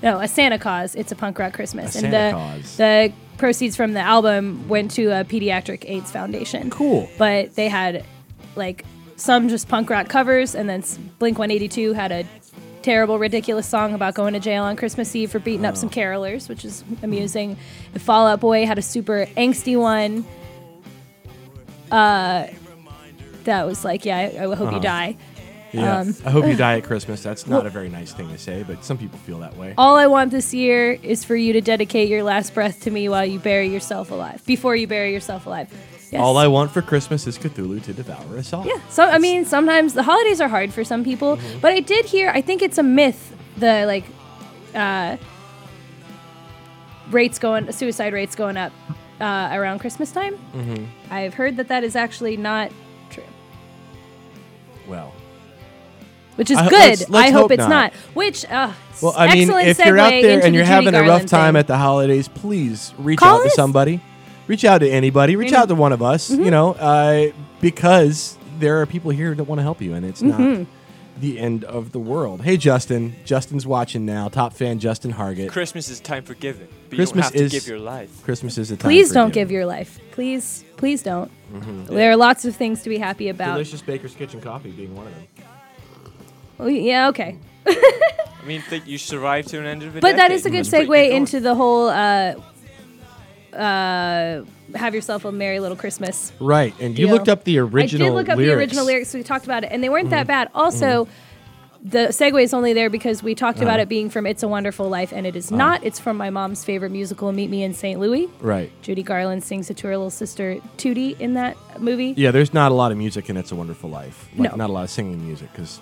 No, 0.03 0.19
a 0.19 0.27
Santa 0.27 0.59
Cause. 0.59 0.97
It's 0.97 1.13
a 1.13 1.17
punk 1.17 1.39
rock 1.39 1.53
Christmas. 1.53 1.95
A 1.95 1.99
and 1.99 2.13
Santa 2.13 2.17
the 2.17 2.33
Cause. 2.33 2.77
the 2.77 3.13
proceeds 3.39 3.77
from 3.77 3.93
the 3.93 4.01
album 4.01 4.69
went 4.69 4.91
to 4.93 5.07
a 5.11 5.25
pediatric 5.25 5.89
AIDS 5.89 6.11
foundation. 6.11 6.71
Cool. 6.71 7.09
But 7.19 7.55
they 7.55 7.69
had 7.69 8.05
like 8.57 8.85
some 9.23 9.49
just 9.49 9.69
punk 9.69 9.89
rock 9.91 10.09
covers, 10.09 10.55
and 10.55 10.69
then 10.69 10.83
Blink 11.19 11.39
182 11.39 11.93
had 11.93 12.13
a 12.13 12.25
terrible, 12.83 13.19
ridiculous 13.19 13.67
song 13.67 13.95
about 13.95 14.15
going 14.15 14.33
to 14.35 14.41
jail 14.41 14.65
on 14.65 14.75
Christmas 14.77 15.15
Eve 15.15 15.31
for 15.31 15.39
beating 15.39 15.65
up 15.65 15.77
some 15.77 15.89
carolers, 15.89 16.49
which 16.49 16.65
is 16.65 16.83
amusing. 17.03 17.57
And 17.93 18.03
Fall 18.03 18.27
Out 18.27 18.41
Boy 18.41 18.67
had 18.67 18.77
a 18.79 18.83
super 18.83 19.27
angsty 19.37 19.79
one. 19.79 20.25
Uh, 21.91 22.49
that 23.45 23.67
was 23.67 23.85
like, 23.85 24.05
yeah, 24.05 24.17
I, 24.19 24.23
I 24.25 24.55
hope 24.55 24.61
Uh-huh. 24.69 24.77
you 24.77 24.83
die. 24.83 25.17
Yeah. 25.73 26.01
Um, 26.01 26.15
I 26.27 26.31
hope 26.31 26.45
you 26.47 26.55
die 26.55 26.77
at 26.79 26.85
Christmas. 26.91 27.23
That's 27.23 27.47
not 27.47 27.67
a 27.67 27.71
very 27.71 27.89
nice 27.89 28.13
thing 28.13 28.29
to 28.29 28.37
say, 28.39 28.63
but 28.63 28.85
some 28.85 28.99
people 28.99 29.19
feel 29.21 29.39
that 29.39 29.57
way. 29.57 29.75
All 29.79 29.97
I 29.97 30.07
want 30.07 30.31
this 30.31 30.53
year 30.53 30.93
is 31.03 31.25
for 31.25 31.35
you 31.35 31.53
to 31.55 31.61
dedicate 31.63 32.09
your 32.11 32.23
last 32.23 32.53
breath 32.53 32.83
to 32.83 32.91
me 32.91 33.09
while 33.09 33.25
you 33.25 33.39
bury 33.39 33.69
yourself 33.69 34.11
alive. 34.11 34.45
Before 34.45 34.77
you 34.77 34.87
bury 34.87 35.13
yourself 35.15 35.47
alive. 35.47 35.73
Yes. 36.13 36.21
All 36.21 36.37
I 36.37 36.47
want 36.47 36.71
for 36.71 36.83
Christmas 36.83 37.27
is 37.27 37.39
Cthulhu 37.39 37.83
to 37.85 37.93
devour 37.95 38.37
us 38.37 38.53
all. 38.53 38.67
Yeah. 38.67 38.79
So 38.91 39.03
I 39.05 39.19
mean, 39.19 39.47
sometimes 39.47 39.95
the 39.95 40.03
holidays 40.03 40.41
are 40.43 40.49
hard 40.49 40.71
for 40.73 40.85
some 40.85 41.03
people, 41.05 41.37
Mm-hmm. 41.39 41.61
but 41.61 41.73
I 41.73 41.81
did 41.81 42.05
hear. 42.05 42.29
I 42.31 42.43
think 42.43 42.61
it's 42.61 42.77
a 42.79 42.83
myth. 42.83 43.35
The 43.57 43.85
like, 43.87 44.05
uh, 44.75 45.17
rates 47.11 47.39
going, 47.39 47.71
suicide 47.73 48.13
rates 48.13 48.35
going 48.35 48.57
up 48.57 48.73
uh, 49.21 49.51
around 49.53 49.79
Christmas 49.81 50.13
time. 50.13 50.35
Mm-hmm. 50.55 50.85
I've 51.11 51.35
heard 51.35 51.57
that 51.57 51.69
that 51.69 51.85
is 51.85 51.97
actually 51.97 52.37
not 52.37 52.71
true, 53.11 53.23
Well, 54.89 55.13
which 56.37 56.51
is 56.51 56.59
I- 56.59 56.69
good. 56.69 56.73
let's- 56.73 57.09
let's 57.11 57.29
I 57.29 57.31
hope, 57.33 57.43
hope 57.43 57.51
it's 57.53 57.61
not. 57.61 57.69
not. 57.69 57.93
Which, 58.15 58.45
uh, 58.47 58.73
well, 59.03 59.15
I 59.17 59.33
mean, 59.35 59.51
if 59.51 59.79
you're 59.79 59.99
out 59.99 60.11
there 60.11 60.45
and 60.45 60.55
you're 60.55 60.65
having 60.65 60.95
a 60.95 61.03
rough 61.03 61.27
time 61.27 61.55
thing. 61.55 61.61
at 61.61 61.67
the 61.67 61.77
holidays, 61.77 62.29
please 62.29 62.93
reach 62.99 63.19
Call 63.19 63.37
out 63.37 63.43
to 63.43 63.47
us. 63.49 63.55
somebody. 63.55 64.01
Reach 64.47 64.65
out 64.65 64.79
to 64.79 64.89
anybody. 64.91 65.37
Reach 65.37 65.47
You 65.51 65.53
know. 65.57 65.63
out 65.63 65.69
to 65.69 65.75
one 65.75 65.93
of 65.93 66.03
us. 66.03 66.31
Mm-hmm. 66.31 66.45
You 66.45 66.51
know, 66.51 66.73
uh, 66.75 67.33
because 67.61 68.37
there 68.59 68.81
are 68.81 68.87
people 68.87 69.11
here 69.11 69.35
that 69.35 69.45
want 69.45 69.59
to 69.59 69.63
help 69.63 69.81
you, 69.81 69.95
and 69.95 70.05
it's 70.05 70.23
not 70.23 70.39
Mm-hmm. 70.41 70.65
the 71.21 71.39
end 71.39 71.65
of 71.65 71.93
the 71.93 71.99
world. 72.01 72.43
Hey, 72.43 72.57
Justin. 72.57 73.15
Justin's 73.25 73.67
watching 73.67 74.05
now. 74.05 74.29
Top 74.29 74.53
fan, 74.55 74.79
Justin 74.79 75.13
Hargett. 75.13 75.49
Christmas 75.51 75.89
is 75.89 76.01
time 76.01 76.25
for 76.25 76.35
giving, 76.35 76.69
but 76.91 76.97
Christmas 76.97 77.27
you 77.27 77.31
don't 77.31 77.41
have 77.41 77.43
is- 77.47 77.53
to 77.53 77.57
give 77.59 77.67
your 77.69 77.79
life. 77.79 78.25
Christmas 78.25 78.59
is 78.59 78.71
a 78.71 78.77
time. 78.77 78.89
Please 78.89 79.09
for 79.09 79.15
don't 79.15 79.29
giving. 79.29 79.43
give 79.49 79.51
your 79.53 79.67
life. 79.67 80.01
Please, 80.11 80.65
please 80.77 81.03
don't. 81.03 81.31
There 81.87 82.11
are 82.11 82.17
lots 82.17 82.45
of 82.45 82.57
things 82.57 82.83
to 82.83 82.89
be 82.89 82.99
happy 82.99 83.29
about. 83.29 83.53
Delicious 83.55 83.83
Baker's 83.83 84.15
Kitchen 84.15 84.41
coffee 84.41 84.71
being 84.71 84.95
one 84.97 85.07
of 85.07 85.15
them. 85.15 85.27
Oh, 86.59 86.67
yeah, 86.67 87.09
okay. 87.09 87.39
I 87.67 88.45
mean, 88.47 88.61
think 88.63 88.87
you 88.87 88.99
survived 88.99 89.49
to 89.49 89.59
an 89.61 89.67
end 89.67 89.83
of 89.83 89.95
a 89.97 90.01
But 90.01 90.17
that 90.17 90.29
decade. 90.29 90.35
is 90.37 90.47
a 90.47 90.51
good 90.51 90.65
segue 90.65 91.11
into 91.11 91.41
the 91.41 91.55
whole 91.55 91.89
uh, 91.89 92.35
uh, 93.55 94.43
"Have 94.75 94.95
Yourself 94.95 95.25
a 95.25 95.33
Merry 95.33 95.61
Little 95.61 95.77
Christmas." 95.77 96.33
Right, 96.41 96.75
and 96.81 96.99
you 96.99 97.07
deal. 97.07 97.15
looked 97.15 97.29
up 97.29 97.45
the 97.45 97.59
original. 97.59 98.07
I 98.07 98.09
did 98.11 98.15
look 98.15 98.29
up 98.29 98.37
lyrics. 98.37 98.41
Mm-hmm. 98.41 98.47
the 98.49 98.55
original 98.57 98.85
lyrics. 98.87 99.15
We 99.15 99.23
talked 99.23 99.45
about 99.45 99.65
it, 99.65 99.69
and 99.73 99.83
they 99.83 99.89
weren't 99.89 100.11
that 100.11 100.27
bad. 100.27 100.49
Also, 100.55 101.07
the 101.85 102.09
segue 102.11 102.41
is 102.43 102.55
only 102.55 102.73
there 102.73 102.89
because 102.91 103.23
we 103.25 103.35
talked 103.35 103.59
Uh-huh. 103.59 103.67
about 103.67 103.81
it 103.81 103.89
being 103.89 104.09
from 104.09 104.27
"It's 104.27 104.43
a 104.43 104.49
Wonderful 104.49 104.89
Life," 104.89 105.13
and 105.13 105.27
it 105.27 105.35
is 105.37 105.51
not. 105.51 105.83
It's 105.85 105.99
from 105.99 106.17
my 106.17 106.31
mom's 106.31 106.65
favorite 106.65 106.91
musical, 106.93 107.33
"Meet 107.33 107.51
Me 107.51 107.63
in 107.63 107.75
St. 107.75 107.99
Louis." 107.99 108.29
Right. 108.41 108.71
Judy 108.83 109.03
Garland 109.03 109.43
sings 109.45 109.69
it 109.71 109.77
to 109.79 109.89
her 109.89 109.97
little 109.97 110.11
sister 110.11 110.59
Tootie 110.79 111.19
in 111.21 111.35
that 111.35 111.57
movie. 111.81 112.15
Yeah, 112.17 112.31
there's 112.31 112.55
not 112.55 112.71
a 112.73 112.75
lot 112.75 112.93
of 112.93 112.99
music 112.99 113.29
in 113.29 113.37
"It's 113.37 113.51
a 113.53 113.57
Wonderful 113.57 113.91
Life." 113.91 114.29
Like, 114.37 114.51
No. 114.53 114.57
not 114.57 114.71
a 114.71 114.73
lot 114.73 114.85
of 114.85 114.91
singing 114.91 115.25
music 115.27 115.51
because 115.53 115.81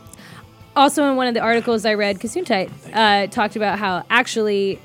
Also, 0.76 1.04
in 1.10 1.16
one 1.16 1.26
of 1.26 1.34
the 1.34 1.40
articles 1.40 1.84
I 1.84 1.94
read, 1.94 2.20
Gesundheit 2.20 2.70
uh, 2.94 3.26
talked 3.26 3.56
about 3.56 3.78
how 3.78 4.04
actually 4.08 4.78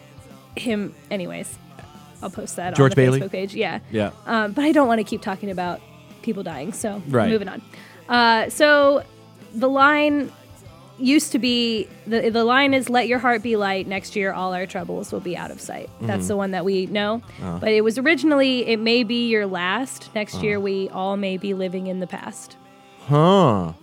him. 0.57 0.93
Anyways, 1.11 1.57
I'll 2.21 2.29
post 2.29 2.55
that 2.55 2.75
George 2.75 2.91
on 2.91 2.95
the 2.95 2.95
Bailey? 2.95 3.19
Facebook 3.21 3.31
page. 3.31 3.55
Yeah. 3.55 3.79
yeah, 3.91 4.11
Um, 4.25 4.51
but 4.53 4.63
I 4.65 4.71
don't 4.71 4.87
want 4.87 4.99
to 4.99 5.03
keep 5.03 5.21
talking 5.21 5.49
about 5.51 5.81
people 6.21 6.43
dying, 6.43 6.73
so 6.73 7.01
Right. 7.07 7.29
moving 7.29 7.47
on. 7.49 7.61
Uh, 8.09 8.49
so 8.49 9.03
the 9.53 9.69
line 9.69 10.31
used 10.97 11.33
to 11.33 11.39
be 11.39 11.87
the 12.07 12.29
the 12.29 12.43
line 12.45 12.73
is 12.73 12.89
"Let 12.89 13.07
your 13.07 13.19
heart 13.19 13.43
be 13.43 13.55
light." 13.57 13.85
Next 13.87 14.15
year, 14.15 14.31
all 14.31 14.53
our 14.53 14.65
troubles 14.65 15.11
will 15.11 15.19
be 15.19 15.35
out 15.35 15.51
of 15.51 15.59
sight. 15.59 15.89
Mm-hmm. 15.97 16.07
That's 16.07 16.27
the 16.29 16.37
one 16.37 16.51
that 16.51 16.63
we 16.63 16.85
know. 16.85 17.21
Uh-huh. 17.41 17.57
But 17.59 17.69
it 17.73 17.81
was 17.83 17.97
originally 17.97 18.65
"It 18.67 18.79
may 18.79 19.03
be 19.03 19.27
your 19.27 19.45
last." 19.45 20.09
Next 20.15 20.41
year, 20.41 20.55
Uh-huh. 20.57 20.63
we 20.63 20.89
all 20.89 21.17
may 21.17 21.35
be 21.37 21.53
living 21.53 21.87
in 21.87 21.99
the 21.99 22.07
past. 22.07 22.55
huh? 23.07 23.73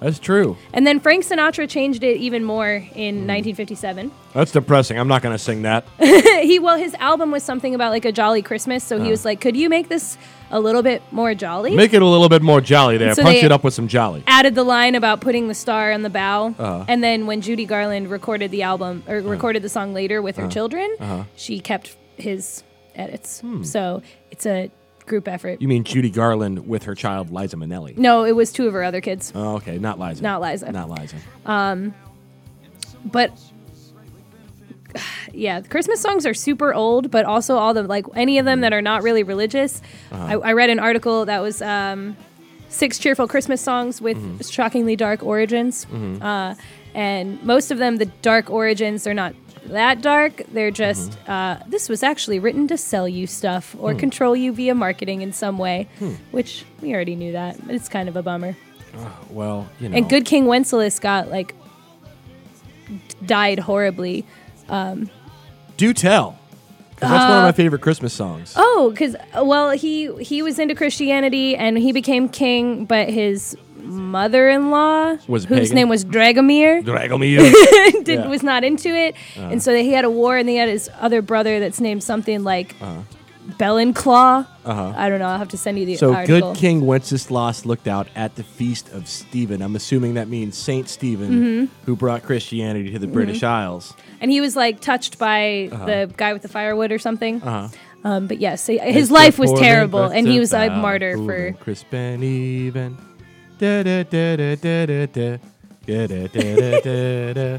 That's 0.00 0.18
true. 0.18 0.56
And 0.72 0.86
then 0.86 0.98
Frank 1.00 1.24
Sinatra 1.24 1.68
changed 1.68 2.02
it 2.02 2.16
even 2.16 2.42
more 2.44 2.68
in 2.94 3.26
Mm. 3.26 3.26
1957. 3.26 4.10
That's 4.32 4.50
depressing. 4.52 4.98
I'm 4.98 5.08
not 5.08 5.22
going 5.22 5.34
to 5.34 5.38
sing 5.38 5.62
that. 5.62 5.84
he 5.98 6.58
well, 6.58 6.76
his 6.78 6.94
album 6.94 7.30
was 7.30 7.42
something 7.42 7.74
about 7.74 7.90
like 7.90 8.04
a 8.04 8.12
jolly 8.12 8.42
Christmas, 8.42 8.82
so 8.82 9.00
he 9.02 9.10
was 9.10 9.24
like, 9.24 9.40
"Could 9.40 9.56
you 9.56 9.68
make 9.68 9.88
this 9.88 10.16
a 10.50 10.58
little 10.60 10.82
bit 10.82 11.02
more 11.10 11.34
jolly?" 11.34 11.72
Uh. 11.72 11.76
Make 11.76 11.92
it 11.92 12.02
a 12.02 12.06
little 12.06 12.28
bit 12.28 12.40
more 12.42 12.60
jolly 12.60 12.96
there. 12.96 13.14
So 13.14 13.22
Punch 13.22 13.40
they- 13.40 13.46
it 13.46 13.52
up 13.52 13.62
with 13.64 13.74
some 13.74 13.88
jolly. 13.88 14.22
added 14.26 14.54
the 14.54 14.64
line 14.64 14.94
about 14.94 15.20
putting 15.20 15.48
the 15.48 15.54
star 15.54 15.92
on 15.92 16.02
the 16.02 16.10
bow. 16.10 16.54
Uh-huh. 16.58 16.84
And 16.88 17.02
then 17.04 17.26
when 17.26 17.40
Judy 17.40 17.66
Garland 17.66 18.08
recorded 18.10 18.50
the 18.50 18.62
album 18.62 19.02
or 19.08 19.16
recorded 19.20 19.62
the 19.62 19.68
song 19.68 19.92
later 19.92 20.22
with 20.22 20.36
her 20.36 20.44
Uh-huh. 20.44 20.50
children, 20.52 20.96
she 21.36 21.60
kept 21.60 21.96
his 22.16 22.62
edits. 22.94 23.40
Hmm. 23.40 23.62
So 23.64 24.02
it's 24.30 24.46
a 24.46 24.70
group 25.10 25.28
effort. 25.28 25.60
You 25.60 25.68
mean 25.68 25.84
Judy 25.84 26.08
Garland 26.08 26.66
with 26.66 26.84
her 26.84 26.94
child 26.94 27.30
Liza 27.30 27.56
Minnelli? 27.56 27.98
no, 27.98 28.24
it 28.24 28.32
was 28.34 28.50
two 28.52 28.66
of 28.66 28.72
her 28.72 28.82
other 28.82 29.02
kids. 29.02 29.30
Oh, 29.34 29.56
okay, 29.56 29.76
not 29.78 29.98
Liza. 30.00 30.22
Not 30.22 30.40
Liza. 30.40 30.72
Not 30.72 30.88
Liza. 30.88 31.16
Um, 31.44 31.94
But 33.04 33.32
yeah, 35.32 35.60
the 35.60 35.68
Christmas 35.68 36.00
songs 36.00 36.26
are 36.26 36.34
super 36.34 36.74
old, 36.74 37.10
but 37.10 37.24
also 37.24 37.56
all 37.56 37.74
the 37.74 37.82
like 37.84 38.06
any 38.14 38.38
of 38.38 38.44
them 38.44 38.60
that 38.62 38.72
are 38.72 38.82
not 38.82 39.02
really 39.02 39.22
religious. 39.22 39.80
I, 40.10 40.34
I 40.34 40.52
read 40.52 40.70
an 40.70 40.78
article 40.80 41.26
that 41.26 41.40
was 41.40 41.62
um, 41.62 42.16
six 42.68 42.98
cheerful 42.98 43.28
Christmas 43.28 43.60
songs 43.60 44.00
with 44.00 44.18
shockingly 44.50 44.96
dark 44.96 45.22
origins, 45.22 45.86
uh, 46.20 46.54
and 46.94 47.42
most 47.44 47.70
of 47.70 47.78
them 47.78 47.96
the 47.98 48.06
dark 48.22 48.50
origins 48.50 49.04
they're 49.04 49.14
not 49.14 49.34
that 49.70 50.02
dark. 50.02 50.42
They're 50.52 50.70
just 50.70 51.16
uh, 51.28 51.58
this 51.66 51.88
was 51.88 52.02
actually 52.02 52.38
written 52.38 52.68
to 52.68 52.76
sell 52.76 53.08
you 53.08 53.26
stuff 53.26 53.74
or 53.78 53.94
control 53.94 54.36
you 54.36 54.52
via 54.52 54.74
marketing 54.74 55.22
in 55.22 55.32
some 55.32 55.58
way, 55.58 55.88
which 56.30 56.64
we 56.80 56.94
already 56.94 57.16
knew 57.16 57.32
that. 57.32 57.64
But 57.66 57.74
it's 57.74 57.88
kind 57.88 58.08
of 58.08 58.16
a 58.16 58.22
bummer. 58.22 58.56
Well, 59.30 59.68
you 59.80 59.88
know. 59.88 59.96
And 59.96 60.08
Good 60.08 60.24
King 60.24 60.46
Wenceslas 60.46 60.98
got 60.98 61.28
like 61.30 61.54
died 63.24 63.58
horribly. 63.60 64.24
Um, 64.68 65.10
Do 65.76 65.92
tell. 65.92 66.38
that's 66.98 67.10
one 67.12 67.38
of 67.38 67.44
my 67.44 67.52
favorite 67.52 67.80
Christmas 67.82 68.12
songs. 68.12 68.56
Uh, 68.56 68.60
Oh, 68.62 68.90
because 68.90 69.14
well, 69.36 69.70
he 69.70 70.12
he 70.22 70.42
was 70.42 70.58
into 70.58 70.74
Christianity 70.74 71.54
and 71.56 71.76
he 71.78 71.92
became 71.92 72.28
king, 72.28 72.84
but 72.86 73.08
his 73.10 73.56
mother-in-law, 73.84 75.16
Was 75.28 75.44
whose 75.44 75.58
pagan? 75.60 75.74
name 75.74 75.88
was 75.88 76.04
Dragomir, 76.04 76.84
Drag 76.90 77.10
me. 77.18 77.36
did, 77.36 78.06
Yeah. 78.08 78.14
Uh-huh. 78.20 78.28
was 78.30 78.42
not 78.42 78.64
into 78.64 78.88
it, 78.94 79.14
and 79.36 79.62
so 79.62 79.74
he 79.74 79.92
had 79.92 80.04
a 80.04 80.10
war, 80.10 80.36
and 80.36 80.48
he 80.48 80.56
had 80.56 80.68
his 80.68 80.90
other 81.00 81.22
brother 81.22 81.60
that's 81.60 81.80
named 81.80 82.02
something 82.02 82.42
like 82.44 82.74
Uh-huh. 82.80 83.02
Bellenclaw. 83.58 84.46
I 84.64 85.08
don't 85.08 85.18
know. 85.18 85.26
I'll 85.26 85.38
have 85.38 85.48
to 85.48 85.56
send 85.58 85.76
you 85.78 85.84
the 85.86 85.96
So 85.96 86.14
article. 86.14 86.52
good 86.52 86.58
King 86.60 86.86
Wenceslas 86.86 87.66
looked 87.66 87.88
out 87.88 88.06
at 88.14 88.36
the 88.36 88.44
feast 88.44 88.88
of 88.92 89.08
Stephen. 89.08 89.60
I'm 89.60 89.74
assuming 89.74 90.14
that 90.14 90.28
means 90.28 90.56
Saint 90.56 90.88
Stephen, 90.88 91.30
Mm-hmm. 91.30 91.84
who 91.86 91.96
brought 91.96 92.22
Christianity 92.22 92.92
to 92.92 92.98
the 92.98 93.06
British 93.08 93.42
Isles. 93.42 93.92
and 94.20 94.30
he 94.30 94.40
was 94.40 94.54
like 94.54 94.80
touched 94.80 95.18
by 95.18 95.68
Uh-huh. 95.72 95.84
the 95.86 96.10
guy 96.16 96.32
with 96.32 96.42
the 96.42 96.48
firewood 96.48 96.92
or 96.92 96.98
something. 96.98 97.42
Uh-huh. 97.42 97.68
Um, 98.04 98.26
but 98.28 98.38
yes, 98.40 98.62
so 98.62 98.78
his 98.78 99.10
life 99.10 99.38
was 99.38 99.52
terrible, 99.58 100.04
and 100.04 100.26
he 100.28 100.38
was 100.38 100.52
a 100.54 100.70
martyr 100.70 101.16
for. 101.18 101.52
crisp 101.60 101.92
and 101.92 102.22
even. 102.24 102.96
Da 103.60 103.82
da 103.82 104.02
da 104.04 104.36
da 104.36 104.54
da 104.56 104.86
da 104.86 105.06
da. 105.06 105.38
Da 105.86 106.06
da 106.06 106.26
da 106.28 106.42
da 106.56 106.80
da 106.80 107.32
da. 107.34 107.58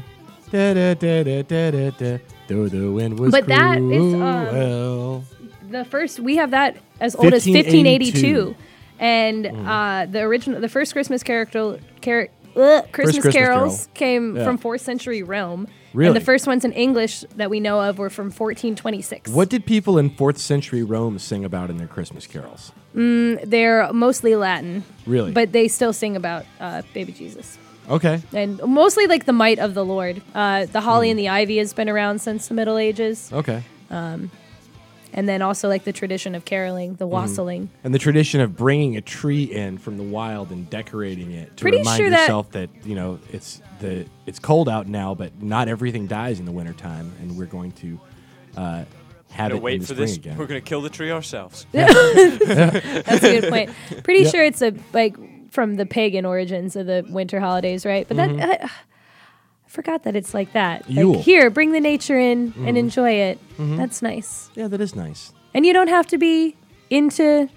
Da 0.50 0.74
da 0.74 0.94
da 0.94 1.22
da 1.22 1.42
da 1.42 1.70
da 1.70 1.90
da. 1.90 2.18
Though 2.48 2.68
the 2.68 2.90
wind 2.90 3.18
was 3.20 3.30
But 3.30 3.46
that 3.46 3.78
is, 3.78 4.14
um, 4.14 5.24
the 5.70 5.84
first 5.84 6.18
we 6.18 6.36
have 6.36 6.50
that 6.50 6.76
as 7.00 7.14
old 7.14 7.32
as 7.32 7.46
1582 7.46 8.54
1582. 8.54 8.56
and 8.98 9.44
Mm. 9.46 9.66
uh, 9.66 10.06
the 10.10 10.20
original 10.22 10.60
the 10.60 10.68
first 10.68 10.92
christmas 10.92 11.22
character 11.22 11.78
car- 12.02 12.28
ugh, 12.56 12.84
christmas, 12.92 13.22
Christmas 13.22 13.34
carols 13.34 13.88
Carol. 13.94 13.94
came 13.94 14.36
Yeah. 14.36 14.44
from 14.44 14.58
4th 14.58 14.80
century 14.82 15.22
rome 15.22 15.66
Really? 15.94 16.08
and 16.08 16.16
the 16.16 16.20
first 16.24 16.46
ones 16.46 16.64
in 16.66 16.72
english 16.72 17.24
that 17.36 17.48
we 17.48 17.58
know 17.60 17.80
of 17.80 17.96
were 17.98 18.10
from 18.10 18.26
1426 18.30 19.30
What 19.30 19.48
did 19.48 19.64
people 19.64 19.96
in 19.98 20.10
4th 20.10 20.36
century 20.38 20.82
Rome 20.82 21.18
sing 21.18 21.44
about 21.44 21.70
in 21.70 21.78
their 21.78 21.88
Christmas 21.88 22.26
carols? 22.26 22.72
They're 22.94 23.92
mostly 23.92 24.36
latin 24.36 24.84
Really? 25.06 25.32
but 25.32 25.52
they 25.52 25.68
still 25.68 25.92
sing 25.92 26.16
about 26.16 26.44
uh, 26.60 26.82
baby 26.94 27.12
jesus 27.12 27.58
Okay. 27.90 28.22
and 28.32 28.62
mostly 28.62 29.06
like 29.06 29.24
the 29.24 29.32
might 29.32 29.58
of 29.58 29.74
the 29.74 29.84
lord 29.84 30.22
uh, 30.34 30.66
the 30.66 30.80
holly 30.80 31.08
Mm. 31.08 31.10
and 31.12 31.18
the 31.18 31.28
ivy 31.28 31.58
has 31.58 31.72
been 31.72 31.88
around 31.88 32.20
since 32.20 32.48
the 32.48 32.54
middle 32.54 32.78
ages 32.78 33.30
Okay. 33.32 33.62
and 35.14 35.28
then 35.28 35.42
also 35.42 35.68
like 35.68 35.84
the 35.84 35.92
tradition 35.92 36.34
of 36.34 36.44
caroling 36.44 36.94
Mm. 36.94 36.98
the 36.98 37.06
wassailing 37.06 37.70
And 37.84 37.92
the 37.94 37.98
tradition 37.98 38.40
of 38.40 38.56
bringing 38.56 38.96
a 38.96 39.00
tree 39.00 39.44
in 39.44 39.78
from 39.78 39.96
the 39.98 40.04
wild 40.04 40.50
and 40.50 40.68
decorating 40.70 41.32
it 41.32 41.56
to 41.56 41.62
Pretty 41.62 41.78
remind 41.78 41.98
sure 41.98 42.10
that- 42.10 42.20
yourself 42.20 42.50
that, 42.52 42.70
you 42.84 42.94
know 42.94 43.18
it's 43.32 43.60
the 43.80 44.06
it's 44.26 44.38
cold 44.38 44.68
out 44.68 44.86
now, 44.86 45.14
but 45.14 45.42
not 45.42 45.66
everything 45.68 46.06
dies 46.06 46.38
in 46.38 46.44
the 46.46 46.52
wintertime, 46.52 47.10
and 47.20 47.36
we're 47.36 47.46
going 47.46 47.72
to 47.72 47.98
uh, 48.56 48.84
have 49.32 49.50
Gonna 49.50 49.56
it 49.60 49.62
wait 49.62 49.80
the 49.80 49.86
for 49.88 49.94
this. 49.94 50.16
again. 50.16 50.36
We're 50.38 50.46
gonna 50.46 50.60
kill 50.60 50.80
the 50.82 50.90
tree 50.90 51.10
ourselves. 51.10 51.66
That's 51.72 53.24
a 53.24 53.40
good 53.40 53.50
point. 53.50 53.70
Pretty 54.04 54.22
Yep. 54.24 54.32
sure 54.32 54.44
it's 54.44 54.62
a 54.62 54.72
like 54.92 55.16
from 55.50 55.74
the 55.76 55.86
pagan 55.86 56.24
origins 56.24 56.76
of 56.76 56.86
the 56.86 57.04
winter 57.08 57.40
holidays, 57.40 57.84
right? 57.84 58.06
But 58.08 58.16
that 58.16 58.30
I, 58.30 58.64
I 58.64 58.70
forgot 59.68 60.04
that 60.04 60.16
it's 60.16 60.34
like 60.34 60.52
that. 60.52 60.82
Mm-hmm. 60.84 60.92
Yule. 60.92 61.12
Like 61.14 61.24
here, 61.24 61.50
bring 61.50 61.72
the 61.72 61.80
nature 61.80 62.18
in 62.18 62.38
and 62.38 62.54
mm-hmm. 62.54 62.76
enjoy 62.76 63.10
it. 63.12 63.38
Mm-hmm. 63.54 63.76
That's 63.76 64.02
nice. 64.02 64.50
yeah, 64.54 64.68
that 64.68 64.80
is 64.80 64.94
nice. 64.94 65.32
And 65.54 65.66
you 65.66 65.72
don't 65.72 65.88
have 65.88 66.06
to 66.08 66.18
be 66.18 66.56
into 66.90 67.48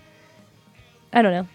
I 1.13 1.21
don't 1.21 1.31
know. 1.31 1.47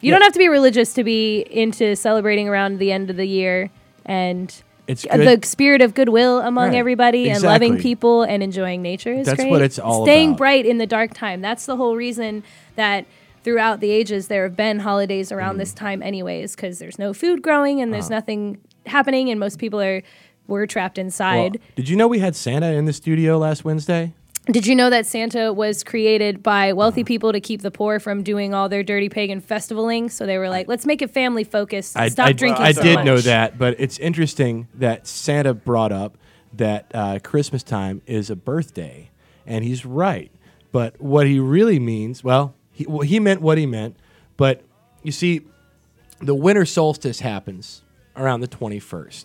You 0.00 0.10
Yeah. 0.10 0.18
don't 0.18 0.22
have 0.22 0.32
to 0.32 0.38
be 0.38 0.48
religious 0.48 0.92
to 0.94 1.04
be 1.04 1.40
into 1.50 1.94
celebrating 1.96 2.48
around 2.48 2.78
the 2.78 2.92
end 2.92 3.08
of 3.10 3.16
the 3.16 3.26
year 3.26 3.70
and 4.04 4.52
It's 4.86 5.04
good. 5.04 5.42
the 5.42 5.46
spirit 5.46 5.82
of 5.82 5.94
goodwill 5.94 6.40
among 6.40 6.68
Right. 6.70 6.76
everybody 6.78 7.28
and 7.30 7.42
loving 7.42 7.76
people 7.78 8.22
and 8.22 8.42
enjoying 8.42 8.82
nature 8.82 9.12
is 9.12 9.26
That's 9.26 9.40
great. 9.40 9.50
what 9.50 9.62
it's 9.62 9.78
all 9.78 10.04
Staying 10.04 10.30
about. 10.30 10.38
bright 10.38 10.66
in 10.66 10.78
the 10.78 10.86
dark 10.86 11.12
time. 11.14 11.40
That's 11.40 11.66
the 11.66 11.76
whole 11.76 11.96
reason 11.96 12.44
that 12.76 13.04
throughout 13.42 13.80
the 13.80 13.90
ages 13.90 14.28
there 14.28 14.44
have 14.44 14.56
been 14.56 14.80
holidays 14.80 15.30
around 15.32 15.50
Mm-hmm. 15.52 15.58
this 15.58 15.72
time 15.72 16.02
anyways 16.02 16.54
because 16.56 16.78
there's 16.78 16.98
no 16.98 17.12
food 17.12 17.42
growing 17.42 17.80
and 17.80 17.90
Uh-huh. 17.90 18.00
there's 18.00 18.10
nothing 18.10 18.58
happening 18.86 19.30
and 19.30 19.38
most 19.40 19.58
people 19.58 19.80
are 19.80 20.02
were 20.48 20.64
trapped 20.66 20.96
Well, 20.98 21.06
inside. 21.06 21.58
did 21.74 21.88
you 21.88 21.96
know 21.96 22.06
we 22.06 22.20
had 22.20 22.36
Santa 22.36 22.72
in 22.72 22.84
the 22.84 22.92
studio 22.92 23.36
last 23.38 23.64
Wednesday? 23.64 24.12
Did 24.46 24.64
you 24.64 24.76
know 24.76 24.90
that 24.90 25.06
Santa 25.06 25.52
was 25.52 25.82
created 25.82 26.40
by 26.40 26.72
wealthy 26.72 27.02
people 27.02 27.32
to 27.32 27.40
keep 27.40 27.62
the 27.62 27.72
poor 27.72 27.98
from 27.98 28.22
doing 28.22 28.54
all 28.54 28.68
their 28.68 28.84
dirty 28.84 29.08
pagan 29.08 29.42
festivaling? 29.42 30.08
So 30.08 30.24
they 30.24 30.38
were 30.38 30.48
like, 30.48 30.68
let's 30.68 30.86
make 30.86 31.02
it 31.02 31.10
family 31.10 31.42
focused. 31.42 31.96
I, 31.96 32.08
Stop 32.10 32.28
I, 32.28 32.32
drinking 32.32 32.64
I 32.64 32.70
so 32.70 32.82
did 32.82 32.94
much. 32.94 33.04
know 33.04 33.18
that, 33.18 33.58
but 33.58 33.74
it's 33.80 33.98
interesting 33.98 34.68
that 34.74 35.08
Santa 35.08 35.52
brought 35.52 35.90
up 35.90 36.16
that 36.52 36.86
uh, 36.94 37.18
Christmas 37.24 37.64
time 37.64 38.02
is 38.06 38.30
a 38.30 38.36
birthday, 38.36 39.10
and 39.46 39.64
he's 39.64 39.84
right. 39.84 40.30
But 40.70 41.00
what 41.00 41.26
he 41.26 41.40
really 41.40 41.80
means, 41.80 42.22
well, 42.22 42.54
he, 42.70 42.86
well, 42.86 43.00
he 43.00 43.18
meant 43.18 43.40
what 43.40 43.58
he 43.58 43.66
meant. 43.66 43.96
But 44.36 44.62
you 45.02 45.10
see, 45.10 45.40
the 46.20 46.36
winter 46.36 46.64
solstice 46.64 47.18
happens 47.18 47.82
around 48.14 48.42
the 48.42 48.48
21st, 48.48 49.24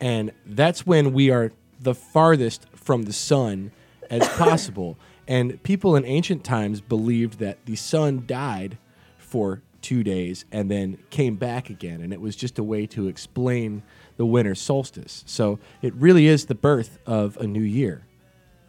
and 0.00 0.32
that's 0.46 0.86
when 0.86 1.12
we 1.12 1.30
are 1.30 1.52
the 1.78 1.94
farthest 1.94 2.66
from 2.74 3.02
the 3.02 3.12
sun 3.12 3.70
as 4.12 4.28
possible. 4.36 4.96
And 5.26 5.60
people 5.62 5.96
in 5.96 6.04
ancient 6.04 6.44
times 6.44 6.80
believed 6.80 7.38
that 7.40 7.64
the 7.66 7.74
sun 7.76 8.24
died 8.26 8.78
for 9.18 9.62
two 9.80 10.04
days 10.04 10.44
and 10.52 10.70
then 10.70 10.98
came 11.10 11.34
back 11.36 11.68
again. 11.70 12.00
And 12.00 12.12
it 12.12 12.20
was 12.20 12.36
just 12.36 12.58
a 12.58 12.62
way 12.62 12.86
to 12.88 13.08
explain 13.08 13.82
the 14.16 14.26
winter 14.26 14.54
solstice. 14.54 15.24
So 15.26 15.58
it 15.80 15.92
really 15.94 16.26
is 16.28 16.46
the 16.46 16.54
birth 16.54 16.98
of 17.06 17.36
a 17.38 17.46
new 17.46 17.62
year. 17.62 18.06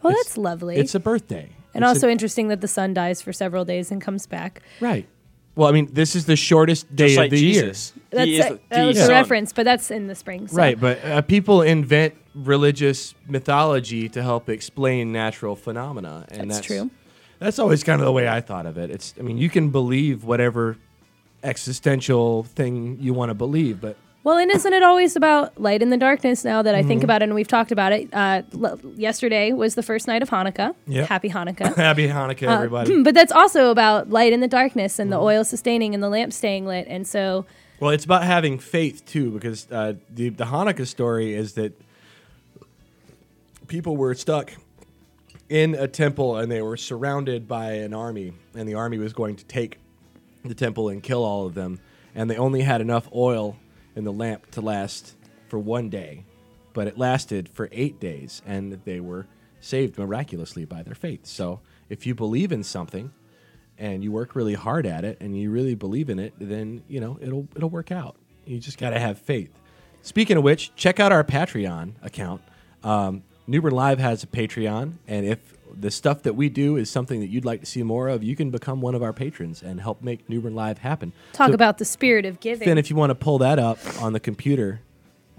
Well, 0.02 0.10
It's- 0.12 0.26
that's 0.26 0.38
lovely. 0.38 0.76
It's 0.76 0.94
a 0.94 1.00
birthday. 1.00 1.50
And 1.74 1.82
It's 1.84 1.88
also 1.88 2.08
a- 2.08 2.10
interesting 2.10 2.48
that 2.48 2.60
the 2.60 2.68
sun 2.68 2.94
dies 2.94 3.20
for 3.22 3.32
several 3.32 3.64
days 3.64 3.90
and 3.90 4.00
comes 4.00 4.26
back. 4.26 4.62
right. 4.80 5.06
Well, 5.56 5.68
I 5.68 5.72
mean, 5.72 5.88
this 5.92 6.16
is 6.16 6.26
the 6.26 6.34
shortest 6.34 6.96
day 6.96 7.14
Just 7.14 7.20
of 7.26 7.30
the 7.30 7.36
Jesus. 7.36 7.92
That's 8.10 8.28
a, 8.28 8.58
that 8.70 8.86
was 8.86 8.98
son. 8.98 9.08
a 9.08 9.12
reference, 9.12 9.52
but 9.52 9.64
that's 9.64 9.88
in 9.92 10.08
the 10.08 10.16
spring. 10.16 10.48
so- 10.48 10.56
Right, 10.56 10.80
but 10.80 11.04
uh, 11.04 11.22
people 11.22 11.62
invent 11.62 12.14
religious 12.34 13.14
mythology 13.28 14.08
to 14.10 14.22
help 14.22 14.48
explain 14.48 15.12
natural 15.12 15.56
phenomena, 15.56 16.26
and 16.30 16.50
That's 16.50 16.58
that's, 16.58 16.66
true. 16.66 16.90
That's 17.38 17.58
always 17.58 17.84
kind 17.84 18.00
of 18.00 18.04
the 18.06 18.12
way 18.12 18.28
I 18.28 18.40
thought 18.40 18.66
of 18.66 18.78
it. 18.78 18.90
It's, 18.90 19.14
I 19.18 19.22
mean, 19.22 19.38
you 19.38 19.50
can 19.50 19.70
believe 19.70 20.24
whatever 20.24 20.76
existential 21.48 22.44
thing 22.44 22.96
you 23.00 23.12
want 23.14 23.30
to 23.30 23.34
believe, 23.34 23.80
but 23.80 23.96
Well, 24.24 24.38
and 24.38 24.50
isn't 24.50 24.72
it 24.72 24.82
always 24.82 25.14
about 25.16 25.60
light 25.60 25.82
in 25.82 25.90
the 25.90 25.96
darkness 25.98 26.42
now 26.44 26.62
that 26.62 26.74
I 26.74 26.78
Mm-hmm. 26.78 26.88
think 26.88 27.04
about 27.04 27.20
it 27.20 27.26
and 27.26 27.34
we've 27.34 27.46
talked 27.48 27.70
about 27.70 27.92
it? 27.92 28.08
Uh, 28.12 28.42
l- 28.54 28.80
yesterday 28.96 29.52
was 29.52 29.74
the 29.74 29.82
first 29.82 30.06
night 30.06 30.22
of 30.22 30.30
Hanukkah. 30.30 30.74
Yep. 30.86 31.08
Happy 31.08 31.28
Hanukkah. 31.28 31.76
happy 31.88 32.08
Hanukkah, 32.08 32.48
Uh, 32.48 32.54
everybody. 32.54 33.02
but 33.04 33.14
that's 33.14 33.32
also 33.32 33.70
about 33.70 34.08
light 34.10 34.32
in 34.32 34.40
the 34.40 34.48
darkness 34.48 34.98
and 34.98 35.12
the 35.12 35.16
Mm-hmm. 35.16 35.24
oil 35.26 35.44
sustaining 35.44 35.92
and 35.94 36.02
the 36.02 36.08
lamp 36.08 36.32
staying 36.32 36.66
lit. 36.66 36.86
And 36.88 37.06
so, 37.06 37.44
Well, 37.78 37.90
it's 37.90 38.06
about 38.06 38.24
having 38.24 38.58
faith 38.58 39.04
too, 39.04 39.30
because 39.30 39.68
uh, 39.70 39.94
the 40.08 40.30
the 40.30 40.44
Hanukkah 40.44 40.86
story 40.86 41.34
is 41.34 41.52
that 41.54 41.78
people 43.66 43.96
were 43.96 44.14
stuck 44.14 44.52
in 45.48 45.74
a 45.74 45.88
temple 45.88 46.36
and 46.36 46.50
they 46.50 46.62
were 46.62 46.76
surrounded 46.76 47.46
by 47.46 47.72
an 47.72 47.94
army, 47.94 48.32
and 48.54 48.68
the 48.68 48.74
army 48.74 48.98
was 48.98 49.12
going 49.12 49.36
to 49.36 49.44
take 49.44 49.78
the 50.44 50.54
temple 50.54 50.88
and 50.88 51.02
kill 51.02 51.24
all 51.24 51.46
of 51.46 51.54
them, 51.54 51.80
and 52.14 52.30
they 52.30 52.36
only 52.36 52.62
had 52.62 52.80
enough 52.80 53.08
oil 53.14 53.56
in 53.96 54.04
the 54.04 54.12
lamp 54.12 54.50
to 54.52 54.60
last 54.60 55.14
for 55.48 55.58
one 55.58 55.88
day, 55.88 56.24
but 56.72 56.86
it 56.86 56.98
lasted 56.98 57.48
for 57.48 57.68
eight 57.72 58.00
days, 58.00 58.42
and 58.46 58.72
they 58.84 59.00
were 59.00 59.26
saved 59.60 59.98
miraculously 59.98 60.64
by 60.64 60.82
their 60.82 60.94
faith. 60.94 61.26
So, 61.26 61.60
if 61.88 62.06
you 62.06 62.14
believe 62.14 62.52
in 62.52 62.62
something 62.62 63.12
and 63.78 64.02
you 64.02 64.10
work 64.10 64.34
really 64.34 64.54
hard 64.54 64.86
at 64.86 65.04
it 65.04 65.18
and 65.20 65.38
you 65.38 65.50
really 65.50 65.74
believe 65.74 66.08
in 66.08 66.18
it, 66.18 66.34
then 66.38 66.82
you 66.88 67.00
know 67.00 67.18
it'll 67.20 67.48
it'll 67.56 67.70
work 67.70 67.92
out. 67.92 68.16
You 68.46 68.58
just 68.58 68.78
got 68.78 68.90
to 68.90 69.00
have 69.00 69.18
faith. 69.18 69.60
Speaking 70.02 70.36
of 70.36 70.44
which, 70.44 70.74
check 70.74 71.00
out 71.00 71.12
our 71.12 71.24
Patreon 71.24 71.94
account. 72.02 72.42
Um, 72.82 73.22
New 73.46 73.60
Bern 73.60 73.72
Live 73.72 73.98
has 73.98 74.22
a 74.22 74.26
Patreon, 74.26 74.94
and 75.06 75.26
if 75.26 75.54
the 75.78 75.90
stuff 75.90 76.22
that 76.22 76.34
we 76.34 76.48
do 76.48 76.76
is 76.76 76.90
something 76.90 77.20
that 77.20 77.28
you'd 77.28 77.44
like 77.44 77.60
to 77.60 77.66
see 77.66 77.82
more 77.82 78.08
of, 78.08 78.22
you 78.22 78.36
can 78.36 78.50
become 78.50 78.80
one 78.80 78.94
of 78.94 79.02
our 79.02 79.12
patrons 79.12 79.62
and 79.62 79.80
help 79.80 80.02
make 80.02 80.28
New 80.28 80.40
Bern 80.40 80.54
Live 80.54 80.78
happen. 80.78 81.12
talk 81.32 81.48
So, 81.48 81.54
about 81.54 81.78
the 81.78 81.84
spirit 81.84 82.24
of 82.24 82.40
giving. 82.40 82.66
Then, 82.66 82.78
if 82.78 82.90
you 82.90 82.96
want 82.96 83.10
to 83.10 83.14
pull 83.14 83.38
that 83.38 83.58
up 83.58 83.78
on 84.00 84.12
the 84.12 84.20
computer, 84.20 84.80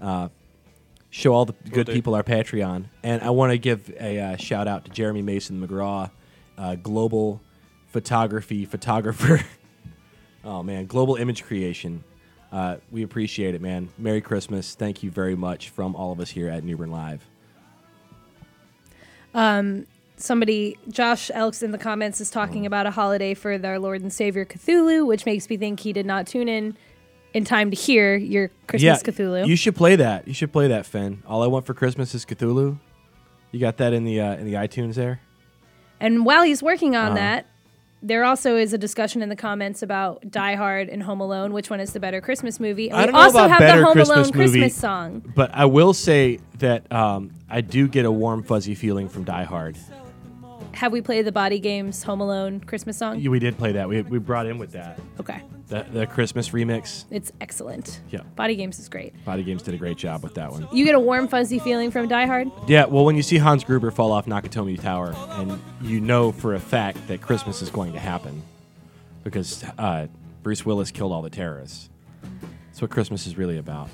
uh, 0.00 0.28
show 1.10 1.32
all 1.32 1.46
the 1.46 1.54
good 1.70 1.86
do. 1.86 1.92
people 1.92 2.14
our 2.14 2.22
Patreon. 2.22 2.86
And 3.02 3.22
I 3.22 3.30
want 3.30 3.52
to 3.52 3.58
give 3.58 3.90
a 3.98 4.18
uh, 4.20 4.36
shout 4.36 4.68
out 4.68 4.84
to 4.84 4.90
Jeremy 4.90 5.22
Mason 5.22 5.66
McGraw, 5.66 6.10
uh, 6.58 6.76
global 6.76 7.40
photography 7.88 8.66
photographer. 8.66 9.40
oh, 10.44 10.62
man, 10.62 10.86
global 10.86 11.16
image 11.16 11.44
creation. 11.44 12.04
Uh, 12.52 12.76
we 12.90 13.02
appreciate 13.02 13.54
it, 13.54 13.60
man. 13.60 13.88
Merry 13.98 14.20
Christmas. 14.20 14.74
Thank 14.74 15.02
you 15.02 15.10
very 15.10 15.34
much 15.34 15.70
from 15.70 15.96
all 15.96 16.12
of 16.12 16.20
us 16.20 16.30
here 16.30 16.48
at 16.48 16.62
New 16.62 16.76
Bern 16.76 16.90
Live. 16.90 17.26
Somebody, 20.18 20.78
Josh 20.88 21.30
Elks 21.34 21.62
in 21.62 21.72
the 21.72 21.78
comments, 21.78 22.20
is 22.22 22.30
talking 22.30 22.64
about 22.64 22.86
a 22.86 22.90
holiday 22.90 23.34
for 23.34 23.58
their 23.58 23.78
Lord 23.78 24.00
and 24.00 24.10
Savior 24.10 24.46
Cthulhu, 24.46 25.06
which 25.06 25.26
makes 25.26 25.48
me 25.50 25.58
think 25.58 25.80
he 25.80 25.92
did 25.92 26.06
not 26.06 26.26
tune 26.26 26.48
in 26.48 26.74
in 27.34 27.44
time 27.44 27.70
to 27.70 27.76
hear 27.76 28.16
your 28.16 28.50
Christmas 28.66 29.02
Cthulhu. 29.02 29.46
You 29.46 29.56
should 29.56 29.76
play 29.76 29.96
that. 29.96 30.26
You 30.26 30.32
should 30.32 30.52
play 30.52 30.68
that, 30.68 30.86
Finn. 30.86 31.22
All 31.26 31.42
I 31.42 31.48
want 31.48 31.66
for 31.66 31.74
Christmas 31.74 32.14
is 32.14 32.24
Cthulhu. 32.24 32.78
You 33.52 33.60
got 33.60 33.76
that 33.76 33.92
in 33.92 34.04
the 34.04 34.18
uh, 34.20 34.36
in 34.36 34.46
the 34.46 34.54
iTunes 34.54 34.94
there? 34.94 35.20
And 36.00 36.24
while 36.24 36.42
he's 36.42 36.62
working 36.62 36.96
on 36.96 37.08
Uh-huh. 37.08 37.14
that, 37.16 37.46
there 38.02 38.24
also 38.24 38.56
is 38.56 38.72
a 38.72 38.78
discussion 38.78 39.22
in 39.22 39.28
the 39.28 39.36
comments 39.36 39.82
about 39.82 40.30
Die 40.30 40.54
Hard 40.54 40.88
and 40.88 41.02
Home 41.02 41.20
Alone. 41.20 41.52
Which 41.52 41.70
one 41.70 41.80
is 41.80 41.92
the 41.92 42.00
better 42.00 42.20
Christmas 42.20 42.60
movie? 42.60 42.90
And 42.90 42.98
I 42.98 43.06
don't 43.06 43.14
know 43.14 43.20
also 43.20 43.38
about 43.38 43.50
have 43.50 43.58
better 43.58 43.78
the 43.80 43.84
Home 43.84 43.92
Christmas 43.94 44.16
Alone 44.16 44.26
movie. 44.26 44.60
Christmas 44.60 44.74
song. 44.76 45.32
But 45.34 45.50
I 45.54 45.64
will 45.64 45.92
say 45.92 46.38
that 46.58 46.90
um, 46.92 47.32
I 47.48 47.60
do 47.60 47.88
get 47.88 48.04
a 48.04 48.12
warm, 48.12 48.42
fuzzy 48.42 48.74
feeling 48.74 49.08
from 49.08 49.24
Die 49.24 49.44
Hard. 49.44 49.76
Have 50.76 50.92
we 50.92 51.00
played 51.00 51.24
the 51.24 51.32
Body 51.32 51.58
Games 51.58 52.02
Home 52.02 52.20
Alone 52.20 52.60
Christmas 52.60 52.98
song? 52.98 53.18
Yeah, 53.18 53.30
We 53.30 53.38
did 53.38 53.56
play 53.56 53.72
that. 53.72 53.88
We, 53.88 54.02
we 54.02 54.18
brought 54.18 54.44
in 54.44 54.58
with 54.58 54.72
that 54.72 55.00
Okay, 55.18 55.40
the, 55.68 55.86
the 55.90 56.06
Christmas 56.06 56.50
remix. 56.50 57.06
it's 57.10 57.32
excellent. 57.40 58.02
Yeah. 58.10 58.20
Body 58.34 58.56
Games 58.56 58.78
is 58.78 58.90
great. 58.90 59.14
Body 59.24 59.42
Games 59.42 59.62
did 59.62 59.72
a 59.72 59.78
great 59.78 59.96
job 59.96 60.22
with 60.22 60.34
that 60.34 60.52
one. 60.52 60.68
You 60.72 60.84
get 60.84 60.94
a 60.94 61.00
warm, 61.00 61.28
fuzzy 61.28 61.58
feeling 61.58 61.90
from 61.90 62.08
Die 62.08 62.26
Hard. 62.26 62.50
Yeah, 62.68 62.84
well, 62.84 63.06
when 63.06 63.16
you 63.16 63.22
see 63.22 63.38
Hans 63.38 63.64
Gruber 63.64 63.90
fall 63.90 64.12
off 64.12 64.26
Nakatomi 64.26 64.78
Tower, 64.78 65.14
and 65.30 65.58
you 65.80 65.98
know 65.98 66.30
for 66.30 66.54
a 66.54 66.60
fact 66.60 67.08
that 67.08 67.22
Christmas 67.22 67.62
is 67.62 67.70
going 67.70 67.94
to 67.94 67.98
happen 67.98 68.42
because 69.24 69.64
uh, 69.78 70.08
Bruce 70.42 70.66
Willis 70.66 70.90
killed 70.90 71.10
all 71.10 71.22
the 71.22 71.30
terrorists. 71.30 71.88
That's 72.66 72.82
what 72.82 72.90
Christmas 72.90 73.26
is 73.26 73.38
really 73.38 73.56
about. 73.56 73.88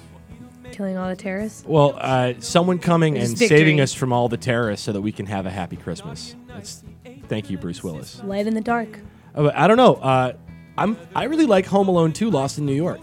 Killing 0.72 0.96
all 0.96 1.08
the 1.08 1.14
terrorists. 1.16 1.64
Well, 1.64 1.94
uh, 1.98 2.32
someone 2.40 2.78
coming 2.78 3.14
There's 3.14 3.28
and 3.30 3.38
victory. 3.38 3.58
saving 3.58 3.80
us 3.80 3.94
from 3.94 4.12
all 4.12 4.28
the 4.28 4.36
terrorists 4.38 4.84
so 4.84 4.92
that 4.92 5.00
we 5.02 5.12
can 5.12 5.26
have 5.26 5.44
a 5.46 5.50
happy 5.50 5.76
Christmas. 5.76 6.34
That's, 6.54 6.82
thank 7.28 7.50
you, 7.50 7.58
Bruce 7.58 7.82
Willis. 7.82 8.22
Light 8.24 8.46
in 8.46 8.54
the 8.54 8.60
dark. 8.60 8.98
Uh, 9.34 9.50
I 9.54 9.66
don't 9.66 9.76
know. 9.76 9.94
Uh, 9.94 10.32
I'm 10.76 10.96
I 11.14 11.24
really 11.24 11.46
like 11.46 11.66
Home 11.66 11.88
Alone 11.88 12.12
2: 12.12 12.30
Lost 12.30 12.58
in 12.58 12.66
New 12.66 12.74
York. 12.74 13.00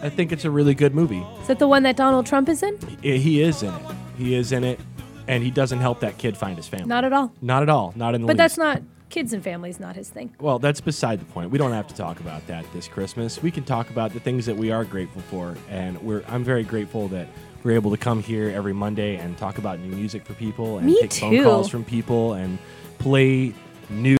I 0.00 0.08
think 0.08 0.30
it's 0.32 0.44
a 0.44 0.50
really 0.50 0.74
good 0.74 0.94
movie. 0.94 1.24
Is 1.40 1.48
that 1.48 1.58
the 1.58 1.66
one 1.68 1.82
that 1.82 1.96
Donald 1.96 2.24
Trump 2.26 2.48
is 2.48 2.62
in? 2.62 2.78
He, 3.02 3.18
he 3.18 3.42
is 3.42 3.62
in 3.62 3.74
it. 3.74 3.82
He 4.16 4.34
is 4.34 4.52
in 4.52 4.62
it, 4.64 4.78
and 5.26 5.42
he 5.42 5.50
doesn't 5.50 5.80
help 5.80 6.00
that 6.00 6.18
kid 6.18 6.36
find 6.36 6.56
his 6.56 6.68
family. 6.68 6.86
Not 6.86 7.04
at 7.04 7.12
all. 7.12 7.32
Not 7.42 7.62
at 7.62 7.68
all. 7.68 7.92
Not 7.96 8.14
in 8.14 8.20
the 8.20 8.26
But 8.26 8.34
least. 8.34 8.38
that's 8.38 8.58
not 8.58 8.82
kids 9.10 9.32
and 9.32 9.42
families. 9.42 9.80
Not 9.80 9.96
his 9.96 10.08
thing. 10.08 10.34
Well, 10.40 10.58
that's 10.58 10.80
beside 10.80 11.20
the 11.20 11.24
point. 11.24 11.50
We 11.50 11.58
don't 11.58 11.72
have 11.72 11.88
to 11.88 11.94
talk 11.94 12.20
about 12.20 12.46
that 12.46 12.64
this 12.72 12.86
Christmas. 12.86 13.42
We 13.42 13.50
can 13.50 13.64
talk 13.64 13.90
about 13.90 14.12
the 14.12 14.20
things 14.20 14.46
that 14.46 14.56
we 14.56 14.70
are 14.70 14.84
grateful 14.84 15.22
for, 15.22 15.56
and 15.68 16.00
we're 16.02 16.22
I'm 16.28 16.44
very 16.44 16.62
grateful 16.64 17.08
that 17.08 17.26
we're 17.62 17.72
able 17.72 17.90
to 17.90 17.96
come 17.96 18.22
here 18.22 18.50
every 18.50 18.72
Monday 18.72 19.16
and 19.16 19.36
talk 19.36 19.58
about 19.58 19.80
new 19.80 19.94
music 19.94 20.24
for 20.24 20.34
people 20.34 20.78
and 20.78 20.86
Me 20.86 21.00
take 21.00 21.12
phone 21.12 21.42
calls 21.42 21.68
from 21.68 21.84
people 21.84 22.34
and 22.34 22.58
play 22.98 23.52
new 23.90 24.16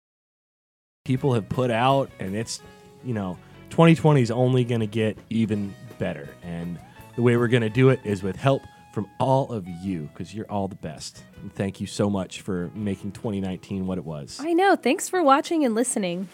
people 1.04 1.34
have 1.34 1.48
put 1.48 1.70
out 1.70 2.10
and 2.20 2.36
it's 2.36 2.60
you 3.04 3.14
know 3.14 3.38
2020 3.70 4.20
is 4.22 4.30
only 4.30 4.64
going 4.64 4.80
to 4.80 4.86
get 4.86 5.16
even 5.30 5.74
better. 5.98 6.28
And 6.42 6.78
the 7.16 7.22
way 7.22 7.36
we're 7.36 7.48
going 7.48 7.62
to 7.62 7.68
do 7.70 7.90
it 7.90 8.00
is 8.04 8.22
with 8.22 8.36
help 8.36 8.62
from 8.92 9.06
all 9.20 9.52
of 9.52 9.68
you 9.68 10.08
because 10.12 10.34
you're 10.34 10.50
all 10.50 10.68
the 10.68 10.74
best. 10.76 11.22
And 11.42 11.52
thank 11.52 11.80
you 11.80 11.86
so 11.86 12.10
much 12.10 12.40
for 12.40 12.70
making 12.74 13.12
2019 13.12 13.86
what 13.86 13.98
it 13.98 14.04
was. 14.04 14.40
I 14.40 14.52
know. 14.52 14.74
Thanks 14.76 15.08
for 15.08 15.22
watching 15.22 15.64
and 15.64 15.74
listening. 15.74 16.28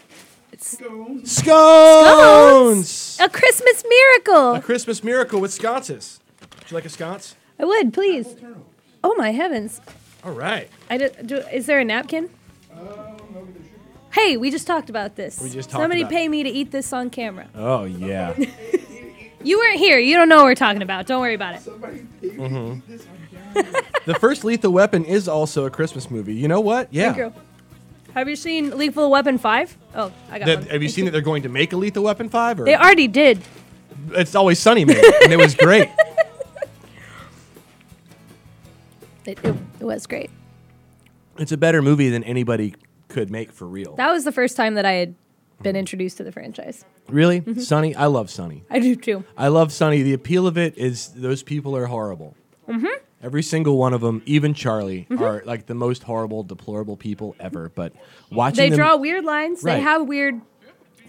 It's 0.51 0.77
scones! 1.23 3.17
A 3.19 3.29
Christmas 3.29 3.83
miracle. 3.87 4.53
a 4.53 4.61
christmas 4.61 5.03
miracle 5.03 5.41
with 5.41 5.51
sconces 5.51 6.21
would 6.65 6.71
you 6.71 6.75
like 6.75 6.85
a 6.85 6.89
sconce 6.89 7.35
I 7.59 7.65
would 7.65 7.93
please. 7.93 8.35
Oh 9.03 9.15
my 9.15 9.31
heavens! 9.31 9.79
all 10.23 10.31
right 10.33 10.69
I 10.89 10.97
did, 10.97 11.27
do, 11.27 11.37
is 11.37 11.65
there 11.67 11.79
a 11.79 11.85
napkin? 11.85 12.29
Hey, 14.11 14.37
we 14.37 14.49
just 14.49 14.65
talked 14.65 14.89
about 14.89 15.15
this. 15.17 15.41
We 15.41 15.49
just 15.49 15.69
talked 15.69 15.81
Somebody 15.81 16.01
about- 16.01 16.11
pay 16.13 16.27
me 16.29 16.43
to 16.43 16.49
eat 16.49 16.71
this 16.71 16.93
on 16.93 17.09
camera. 17.09 17.47
oh 17.55 17.83
yeah 17.85 18.33
You 19.43 19.59
weren't 19.59 19.77
here. 19.77 19.99
You 19.99 20.15
don't 20.15 20.27
know 20.27 20.37
what 20.37 20.45
we're 20.45 20.55
talking 20.55 20.81
about. 20.81 21.05
Don't 21.05 21.21
worry 21.21 21.35
about 21.35 21.55
it. 21.55 21.61
Mm-hmm. 22.23 22.93
the 24.05 24.15
first 24.15 24.43
lethal 24.43 24.71
weapon 24.73 25.05
is 25.05 25.27
also 25.29 25.65
a 25.65 25.69
christmas 25.69 26.11
movie 26.11 26.33
you 26.35 26.47
know 26.49 26.59
what 26.59 26.89
yeah 26.91 27.13
Thank 27.13 27.17
you. 27.35 27.41
Have 28.13 28.27
you 28.29 28.35
seen 28.37 28.77
Lethal 28.77 29.11
Weapon 29.11 29.37
5? 29.37 29.77
Oh, 29.95 30.11
I 30.31 30.39
got 30.39 30.45
That- 30.45 30.59
one. 30.59 30.67
have 30.69 30.81
you 30.81 30.87
seen 30.89 31.03
that 31.05 31.11
they're 31.11 31.19
going 31.21 31.43
to 31.43 31.49
make 31.49 31.73
a 31.73 31.77
lethal 31.77 32.03
weapon 32.03 32.29
5 32.29 32.61
or 32.61 32.65
They 32.65 32.75
already 32.75 33.07
did. 33.09 33.41
it's 34.11 34.35
always 34.35 34.57
sunny 34.59 34.83
man 34.85 35.01
and 35.23 35.31
it 35.33 35.37
was 35.37 35.53
great 35.55 35.89
It, 39.27 39.39
it, 39.43 39.55
it 39.79 39.83
was 39.85 40.05
great. 40.07 40.29
it's 41.37 41.51
a 41.51 41.57
better 41.57 41.81
movie 41.81 42.09
than 42.09 42.23
anybody 42.23 42.75
could 43.07 43.29
make 43.29 43.51
for 43.51 43.65
real 43.67 43.95
That 43.95 44.11
was 44.11 44.23
the 44.23 44.31
first 44.31 44.55
time 44.57 44.75
that 44.75 44.85
I 44.85 44.93
had 44.93 45.15
been 45.61 45.75
introduced 45.75 46.17
to 46.17 46.23
the 46.23 46.31
franchise. 46.31 46.83
really 47.07 47.41
Mm-hmm. 47.41 47.59
sunny 47.61 47.95
i 47.95 48.07
love 48.07 48.29
sunny 48.29 48.63
I 48.69 48.79
do 48.79 48.95
too. 48.95 49.23
I 49.37 49.47
love 49.47 49.71
Sunny. 49.71 50.01
The 50.01 50.13
appeal 50.13 50.47
of 50.47 50.57
it 50.57 50.77
is 50.77 51.09
those 51.09 51.43
people 51.43 51.75
are 51.77 51.85
horrible. 51.85 52.35
Mm-hmm. 52.67 52.87
Every 53.23 53.41
single 53.43 53.77
one 53.77 53.93
of 53.93 54.01
them, 54.01 54.21
even 54.25 54.53
Charlie, 54.53 55.07
Mm-hmm. 55.09 55.23
are 55.23 55.41
like 55.45 55.65
the 55.67 55.73
most 55.75 56.03
horrible, 56.03 56.43
deplorable 56.43 56.97
people 56.97 57.35
ever. 57.39 57.71
But 57.73 57.93
watching 58.31 58.57
They 58.57 58.69
them, 58.69 58.77
draw 58.77 58.95
weird 58.97 59.23
lines. 59.23 59.61
They 59.61 59.71
Right. 59.71 59.79
Uh-huh. 59.79 59.89
have 59.99 60.07
weird 60.07 60.41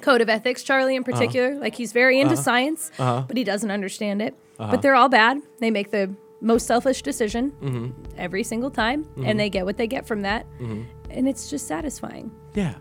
code 0.00 0.20
of 0.20 0.29
ethics. 0.29 0.62
Charlie 0.62 0.94
in 0.96 1.02
particular, 1.05 1.55
like 1.57 1.74
he's 1.74 1.92
very 1.92 2.20
into 2.20 2.37
science, 2.37 2.90
but 2.98 3.37
he 3.37 3.42
doesn't 3.44 3.70
understand 3.70 4.22
it. 4.22 4.35
Uh-huh. 4.59 4.70
But 4.70 4.83
they're 4.83 4.94
all 4.94 5.09
bad. 5.09 5.38
They 5.61 5.70
make 5.70 5.90
the 5.90 6.14
most 6.40 6.66
selfish 6.66 7.03
decision 7.03 7.51
Mm-hmm. 7.62 7.90
every 8.18 8.42
single 8.44 8.70
time, 8.70 9.07
and 9.25 9.38
they 9.40 9.49
get 9.51 9.64
what 9.64 9.77
they 9.77 9.87
get 9.87 10.07
from 10.07 10.22
that, 10.22 10.46
Mm-hmm. 10.61 10.83
and 11.11 11.29
it's 11.29 11.49
just 11.51 11.66
satisfying. 11.66 12.31
yeah. 12.55 12.75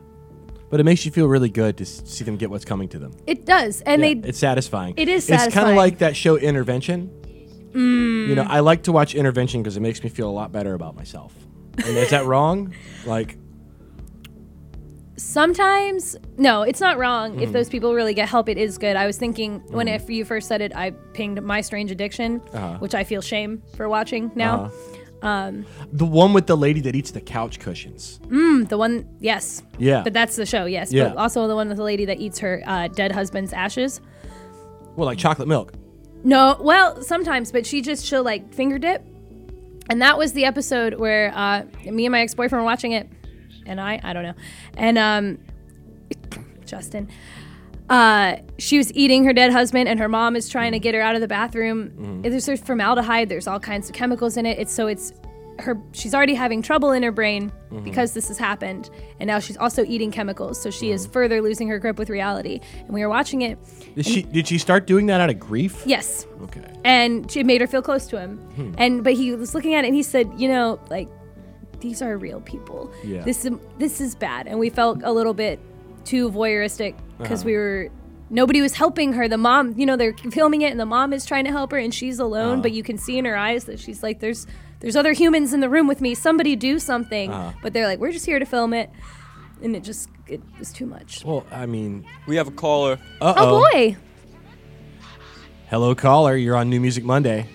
But 0.70 0.80
it 0.80 0.84
makes 0.84 1.06
you 1.06 1.12
feel 1.12 1.28
really 1.28 1.50
good 1.50 1.78
to 1.78 1.86
see 1.86 2.24
them 2.26 2.38
get 2.38 2.50
what's 2.50 2.66
coming 2.66 2.90
to 2.90 3.00
them. 3.00 3.12
It 3.28 3.46
does, 3.46 3.82
and 3.82 4.02
Yeah, 4.02 4.16
they 4.16 4.30
it's 4.30 4.40
satisfying. 4.40 4.96
It 4.98 5.08
is 5.08 5.30
It's 5.30 5.54
kind. 5.54 5.68
Mm. 5.68 5.72
of 5.72 5.76
like 5.78 6.00
that 6.00 6.16
show 6.16 6.38
Intervention. 6.38 7.12
You 7.74 8.36
know, 8.36 8.46
I 8.48 8.62
like 8.62 8.84
to 8.84 8.92
watch 8.92 9.16
Intervention 9.16 9.62
because 9.62 9.78
it 9.78 9.82
makes 9.82 10.04
me 10.04 10.10
feel 10.10 10.30
a 10.30 10.32
lot 10.32 10.52
better 10.52 10.74
about 10.74 10.96
myself. 10.96 11.34
And 11.78 11.96
is 11.98 12.10
that 12.10 12.26
wrong? 12.26 12.74
Like, 13.06 13.38
sometimes 15.18 16.16
no 16.38 16.62
it's 16.64 16.80
not 16.82 16.98
wrong 16.98 17.32
Mm-hmm. 17.34 17.42
if 17.44 17.52
those 17.54 17.70
people 17.70 17.94
really 17.94 18.14
get 18.14 18.28
help 18.30 18.50
it 18.50 18.58
is 18.58 18.78
good 18.78 18.96
i 18.96 19.06
was 19.06 19.18
thinking 19.18 19.60
when 19.70 19.88
if 19.88 20.10
you 20.10 20.26
first 20.26 20.48
said 20.48 20.62
it 20.62 20.76
i 20.76 20.92
pinged 21.14 21.42
my 21.42 21.62
strange 21.62 21.90
addiction 21.92 22.42
Uh-huh. 22.54 22.78
which 22.80 22.94
i 22.96 23.04
feel 23.04 23.22
shame 23.22 23.62
for 23.78 23.88
watching 23.90 24.32
now 24.36 24.72
The 25.22 26.06
one 26.06 26.34
with 26.34 26.46
the 26.46 26.56
lady 26.58 26.82
that 26.82 26.96
eats 26.96 27.10
the 27.12 27.22
couch 27.22 27.60
cushions. 27.60 28.20
the 28.30 28.78
one 28.78 29.08
yes 29.20 29.64
Yeah. 29.80 30.04
but 30.04 30.14
that's 30.14 30.36
the 30.36 30.46
show 30.46 30.66
yes 30.66 30.92
Yeah. 30.92 31.10
but 31.10 31.18
also 31.18 31.48
the 31.48 31.56
one 31.56 31.68
with 31.70 31.78
the 31.78 31.84
lady 31.84 32.06
that 32.06 32.20
eats 32.20 32.40
her 32.40 32.62
uh, 32.66 32.88
dead 32.90 33.12
husband's 33.12 33.52
ashes 33.54 34.02
Well, 34.96 35.06
like 35.08 35.18
chocolate 35.18 35.48
milk. 35.48 35.74
no 36.24 36.58
well 36.60 37.02
sometimes 37.02 37.52
but 37.52 37.66
she 37.66 37.82
just 37.82 38.06
she'll 38.06 38.24
like 38.24 38.54
finger 38.54 38.78
dip 38.78 39.02
and 39.90 40.02
that 40.02 40.18
was 40.18 40.34
the 40.34 40.46
episode 40.46 40.96
where 40.96 41.32
uh, 41.36 41.64
me 41.86 42.06
and 42.06 42.12
my 42.12 42.22
ex-boyfriend 42.22 42.62
were 42.64 42.66
watching 42.66 42.92
it 42.92 43.08
and 43.66 43.80
i 43.82 44.00
i 44.04 44.14
don't 44.14 44.24
know 44.24 44.34
and 44.78 44.98
um 44.98 45.38
justin 46.66 47.08
uh, 47.88 48.38
she 48.58 48.80
was 48.80 48.92
eating 48.94 49.26
her 49.26 49.32
dead 49.34 49.52
husband, 49.52 49.88
and 49.88 50.00
her 50.00 50.10
mom 50.10 50.36
is 50.36 50.50
trying 50.50 50.72
to 50.72 50.80
get 50.80 50.96
her 50.96 51.02
out 51.02 51.14
of 51.14 51.22
the 51.22 51.28
bathroom. 51.28 52.22
There's, 52.24 52.48
there's 52.48 52.60
formaldehyde. 52.60 53.30
There's 53.30 53.46
all 53.46 53.60
kinds 53.60 53.90
of 53.90 53.94
chemicals 53.96 54.38
in 54.38 54.48
it. 54.48 54.58
It's 54.58 54.74
so 54.74 54.88
it's 54.88 55.14
her. 55.60 55.80
She's 55.92 56.16
already 56.16 56.34
having 56.34 56.64
trouble 56.64 56.94
in 56.94 57.04
her 57.04 57.12
brain 57.12 57.52
because 57.84 58.16
this 58.16 58.28
has 58.30 58.40
happened, 58.40 58.90
and 59.20 59.28
now 59.28 59.38
she's 59.38 59.56
also 59.58 59.86
eating 59.86 60.10
chemicals. 60.10 60.60
So 60.60 60.72
she 60.72 60.90
is 60.90 61.06
further 61.06 61.44
losing 61.44 61.68
her 61.68 61.78
grip 61.78 62.00
with 62.00 62.10
reality. 62.10 62.60
And 62.80 62.90
we 62.90 63.02
were 63.02 63.10
watching 63.10 63.44
it. 63.44 63.60
Did 63.94 64.08
she 64.08 64.24
did 64.24 64.48
she 64.48 64.58
start 64.58 64.88
doing 64.88 65.06
that 65.06 65.22
out 65.22 65.30
of 65.30 65.40
grief? 65.40 65.84
Yes, 65.86 66.26
Okay. 66.42 66.62
and 66.84 67.38
it 67.38 67.46
made 67.46 67.62
her 67.62 67.68
feel 67.68 67.84
close 67.84 68.08
to 68.08 68.18
him. 68.20 68.38
Hmm. 68.56 68.72
And 68.80 69.04
but 69.04 69.14
he 69.14 69.36
was 69.36 69.54
looking 69.54 69.76
at 69.76 69.84
it 69.84 69.90
and 69.90 69.96
he 69.96 70.02
said, 70.02 70.32
you 70.38 70.48
know, 70.48 70.80
like 70.90 71.08
these 71.82 72.02
are 72.02 72.18
real 72.18 72.42
people. 72.42 72.92
Yeah. 73.04 73.24
This 73.24 73.46
is 73.46 73.54
this 73.78 74.02
is 74.02 74.16
bad, 74.16 74.48
and 74.48 74.60
we 74.60 74.70
felt 74.70 75.02
a 75.04 75.12
little 75.12 75.34
bit 75.34 75.60
too 76.04 76.30
voyeuristic 76.32 76.96
because 77.18 77.42
Uh-huh. 77.42 77.48
we 77.48 77.54
were. 77.56 77.90
Nobody 78.30 78.60
was 78.62 78.74
helping 78.74 79.14
her. 79.14 79.28
The 79.28 79.38
mom, 79.38 79.76
you 79.78 79.86
know, 79.86 79.96
they're 79.96 80.14
filming 80.32 80.62
it, 80.62 80.72
and 80.72 80.80
the 80.80 80.86
mom 80.86 81.14
is 81.14 81.26
trying 81.26 81.46
to 81.46 81.52
help 81.52 81.72
her, 81.72 81.78
and 81.78 81.94
she's 81.94 82.18
alone. 82.20 82.54
Uh-huh. 82.54 82.62
But 82.64 82.72
you 82.72 82.82
can 82.82 82.98
see 82.98 83.18
in 83.20 83.26
her 83.26 83.38
eyes 83.38 83.66
that 83.66 83.80
she's 83.80 84.02
like, 84.02 84.20
"There's, 84.20 84.48
there's 84.80 84.96
other 84.96 85.14
humans 85.14 85.54
in 85.54 85.60
the 85.60 85.70
room 85.70 85.88
with 85.88 86.02
me. 86.02 86.16
Somebody 86.16 86.56
do 86.56 86.80
something." 86.80 87.32
Uh-huh. 87.32 87.52
But 87.62 87.74
they're 87.74 87.86
like, 87.86 88.00
"We're 88.00 88.12
just 88.12 88.26
here 88.26 88.40
to 88.40 88.46
film 88.46 88.74
it," 88.74 88.90
and 89.62 89.76
it 89.76 89.84
just 89.84 90.10
it 90.28 90.42
was 90.58 90.72
too 90.74 90.88
much. 90.88 91.24
Well, 91.24 91.46
I 91.52 91.68
mean, 91.68 92.04
We 92.28 92.36
have 92.38 92.48
a 92.48 92.52
caller. 92.52 92.98
uh 93.22 93.34
Oh 93.38 93.60
boy! 93.72 93.96
Hello, 95.70 95.94
caller. 95.94 96.36
You're 96.36 96.56
on 96.56 96.70
New 96.70 96.80
Music 96.82 97.04
Monday. 97.04 97.46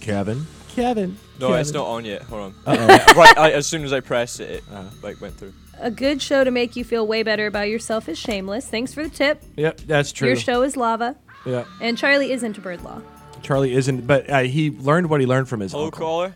Kevin. 0.00 0.46
Kevin. 0.74 1.16
No, 1.38 1.52
it's 1.54 1.72
not 1.72 1.86
on 1.86 2.04
yet. 2.04 2.22
Hold 2.22 2.54
on. 2.66 2.76
Yeah, 2.76 3.12
right, 3.16 3.36
I, 3.38 3.50
as 3.52 3.66
soon 3.66 3.84
as 3.84 3.92
I 3.92 4.00
pressed 4.00 4.40
it, 4.40 4.50
it 4.50 4.64
like 5.02 5.20
went 5.20 5.34
through. 5.36 5.52
A 5.78 5.90
good 5.90 6.20
show 6.20 6.44
to 6.44 6.50
make 6.50 6.76
you 6.76 6.84
feel 6.84 7.06
way 7.06 7.22
better 7.22 7.46
about 7.46 7.68
yourself 7.68 8.08
is 8.08 8.18
Shameless. 8.18 8.66
Thanks 8.68 8.92
for 8.92 9.02
the 9.02 9.08
tip. 9.08 9.42
Yep, 9.56 9.80
that's 9.86 10.12
true. 10.12 10.28
Your 10.28 10.36
show 10.36 10.62
is 10.62 10.76
lava, 10.76 11.16
Yeah. 11.46 11.64
and 11.80 11.96
Charlie 11.96 12.32
is 12.32 12.42
into 12.42 12.60
bird 12.60 12.82
law. 12.82 13.00
Charlie 13.42 13.72
isn't, 13.72 14.06
but 14.06 14.28
uh, 14.28 14.40
he 14.40 14.70
learned 14.70 15.08
what 15.08 15.20
he 15.20 15.26
learned 15.26 15.48
from 15.48 15.60
his 15.60 15.72
Hello, 15.72 15.86
uncle. 15.86 15.98
caller. 16.00 16.34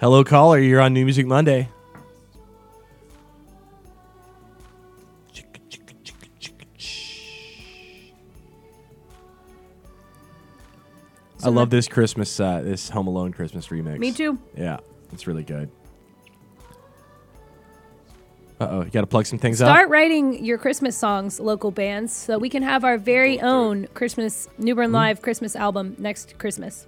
Hello, 0.00 0.24
caller. 0.24 0.58
You're 0.58 0.80
on 0.80 0.92
New 0.92 1.04
Music 1.04 1.26
Monday. 1.26 1.68
I 11.46 11.48
love 11.50 11.70
this 11.70 11.86
Christmas, 11.86 12.40
uh, 12.40 12.60
this 12.60 12.88
Home 12.90 13.06
Alone 13.06 13.32
Christmas 13.32 13.68
remix. 13.68 13.98
Me 13.98 14.10
too. 14.10 14.36
Yeah, 14.56 14.78
it's 15.12 15.28
really 15.28 15.44
good. 15.44 15.70
Uh 18.58 18.68
oh, 18.70 18.84
you 18.84 18.90
got 18.90 19.02
to 19.02 19.06
plug 19.06 19.26
some 19.26 19.38
things 19.38 19.62
up. 19.62 19.66
Start 19.68 19.84
up. 19.84 19.90
writing 19.92 20.44
your 20.44 20.58
Christmas 20.58 20.96
songs, 20.96 21.38
local 21.38 21.70
bands, 21.70 22.12
so 22.12 22.36
we 22.36 22.48
can 22.48 22.62
have 22.64 22.84
our 22.84 22.98
very 22.98 23.40
own 23.40 23.86
Christmas 23.94 24.48
New 24.58 24.74
Hmm? 24.74 24.92
Live 24.92 25.22
Christmas 25.22 25.54
album 25.54 25.94
next 25.98 26.36
Christmas. 26.38 26.86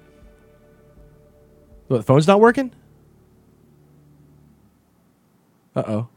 What, 1.87 1.99
the 1.99 2.03
phone's 2.03 2.27
not 2.27 2.41
working? 2.41 2.73
Uh 5.77 5.85
oh. 5.87 6.09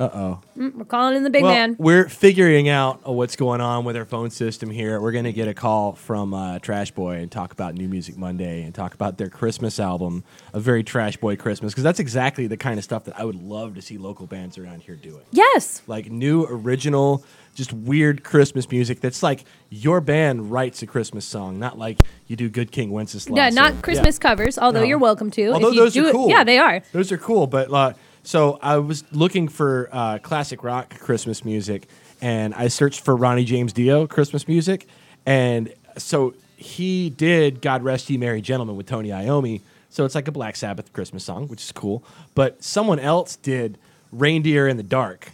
Uh 0.00 0.08
oh. 0.14 0.40
Mm, 0.56 0.76
we're 0.76 0.84
calling 0.86 1.14
in 1.14 1.24
the 1.24 1.30
big 1.30 1.42
well, 1.42 1.52
man. 1.52 1.76
We're 1.78 2.08
figuring 2.08 2.70
out 2.70 3.02
uh, 3.06 3.12
what's 3.12 3.36
going 3.36 3.60
on 3.60 3.84
with 3.84 3.98
our 3.98 4.06
phone 4.06 4.30
system 4.30 4.70
here. 4.70 4.98
We're 4.98 5.12
going 5.12 5.26
to 5.26 5.32
get 5.32 5.46
a 5.46 5.52
call 5.52 5.92
from 5.92 6.32
uh, 6.32 6.58
Trash 6.58 6.92
Boy 6.92 7.16
and 7.16 7.30
talk 7.30 7.52
about 7.52 7.74
New 7.74 7.86
Music 7.86 8.16
Monday 8.16 8.62
and 8.62 8.74
talk 8.74 8.94
about 8.94 9.18
their 9.18 9.28
Christmas 9.28 9.78
album, 9.78 10.24
a 10.54 10.58
very 10.58 10.82
Trash 10.82 11.18
Boy 11.18 11.36
Christmas, 11.36 11.74
because 11.74 11.84
that's 11.84 12.00
exactly 12.00 12.46
the 12.46 12.56
kind 12.56 12.78
of 12.78 12.84
stuff 12.84 13.04
that 13.04 13.20
I 13.20 13.26
would 13.26 13.42
love 13.42 13.74
to 13.74 13.82
see 13.82 13.98
local 13.98 14.26
bands 14.26 14.56
around 14.56 14.80
here 14.80 14.96
doing. 14.96 15.20
Yes. 15.32 15.82
Like 15.86 16.10
new, 16.10 16.46
original, 16.46 17.22
just 17.54 17.74
weird 17.74 18.24
Christmas 18.24 18.70
music 18.70 19.00
that's 19.02 19.22
like 19.22 19.44
your 19.68 20.00
band 20.00 20.50
writes 20.50 20.80
a 20.80 20.86
Christmas 20.86 21.26
song, 21.26 21.58
not 21.58 21.78
like 21.78 21.98
you 22.26 22.36
do 22.36 22.48
Good 22.48 22.72
King 22.72 22.90
Wenceslas. 22.90 23.36
Yeah, 23.36 23.48
or- 23.48 23.50
not 23.50 23.82
Christmas 23.82 24.18
covers, 24.18 24.56
although 24.56 24.80
No. 24.80 24.86
you're 24.86 24.96
welcome 24.98 25.30
to. 25.32 25.48
Although 25.48 25.74
those 25.74 25.94
are 25.94 26.06
it- 26.06 26.12
cool. 26.12 26.30
Yeah, 26.30 26.42
they 26.42 26.56
are. 26.56 26.80
Those 26.92 27.12
are 27.12 27.18
cool, 27.18 27.46
but 27.46 27.70
uh, 27.70 27.92
so 28.22 28.58
I 28.62 28.78
was 28.78 29.04
looking 29.12 29.48
for 29.48 29.88
uh, 29.92 30.18
classic 30.18 30.62
rock 30.62 30.98
Christmas 30.98 31.44
music, 31.44 31.88
and 32.20 32.54
I 32.54 32.68
searched 32.68 33.00
for 33.00 33.16
Ronnie 33.16 33.44
James 33.44 33.72
Dio 33.72 34.06
Christmas 34.06 34.46
music, 34.46 34.86
and 35.26 35.72
so 35.96 36.34
he 36.56 37.10
did 37.10 37.62
"God 37.62 37.82
Rest 37.82 38.10
Ye 38.10 38.16
Merry 38.16 38.40
Gentlemen" 38.40 38.76
with 38.76 38.86
Tony 38.86 39.08
Iommi. 39.08 39.62
So 39.88 40.04
it's 40.04 40.14
like 40.14 40.28
a 40.28 40.32
Black 40.32 40.54
Sabbath 40.54 40.92
Christmas 40.92 41.24
song, 41.24 41.48
which 41.48 41.62
is 41.62 41.72
cool. 41.72 42.04
But 42.34 42.62
someone 42.62 42.98
else 42.98 43.36
did 43.36 43.78
"Reindeer 44.12 44.68
in 44.68 44.76
the 44.76 44.82
Dark," 44.82 45.32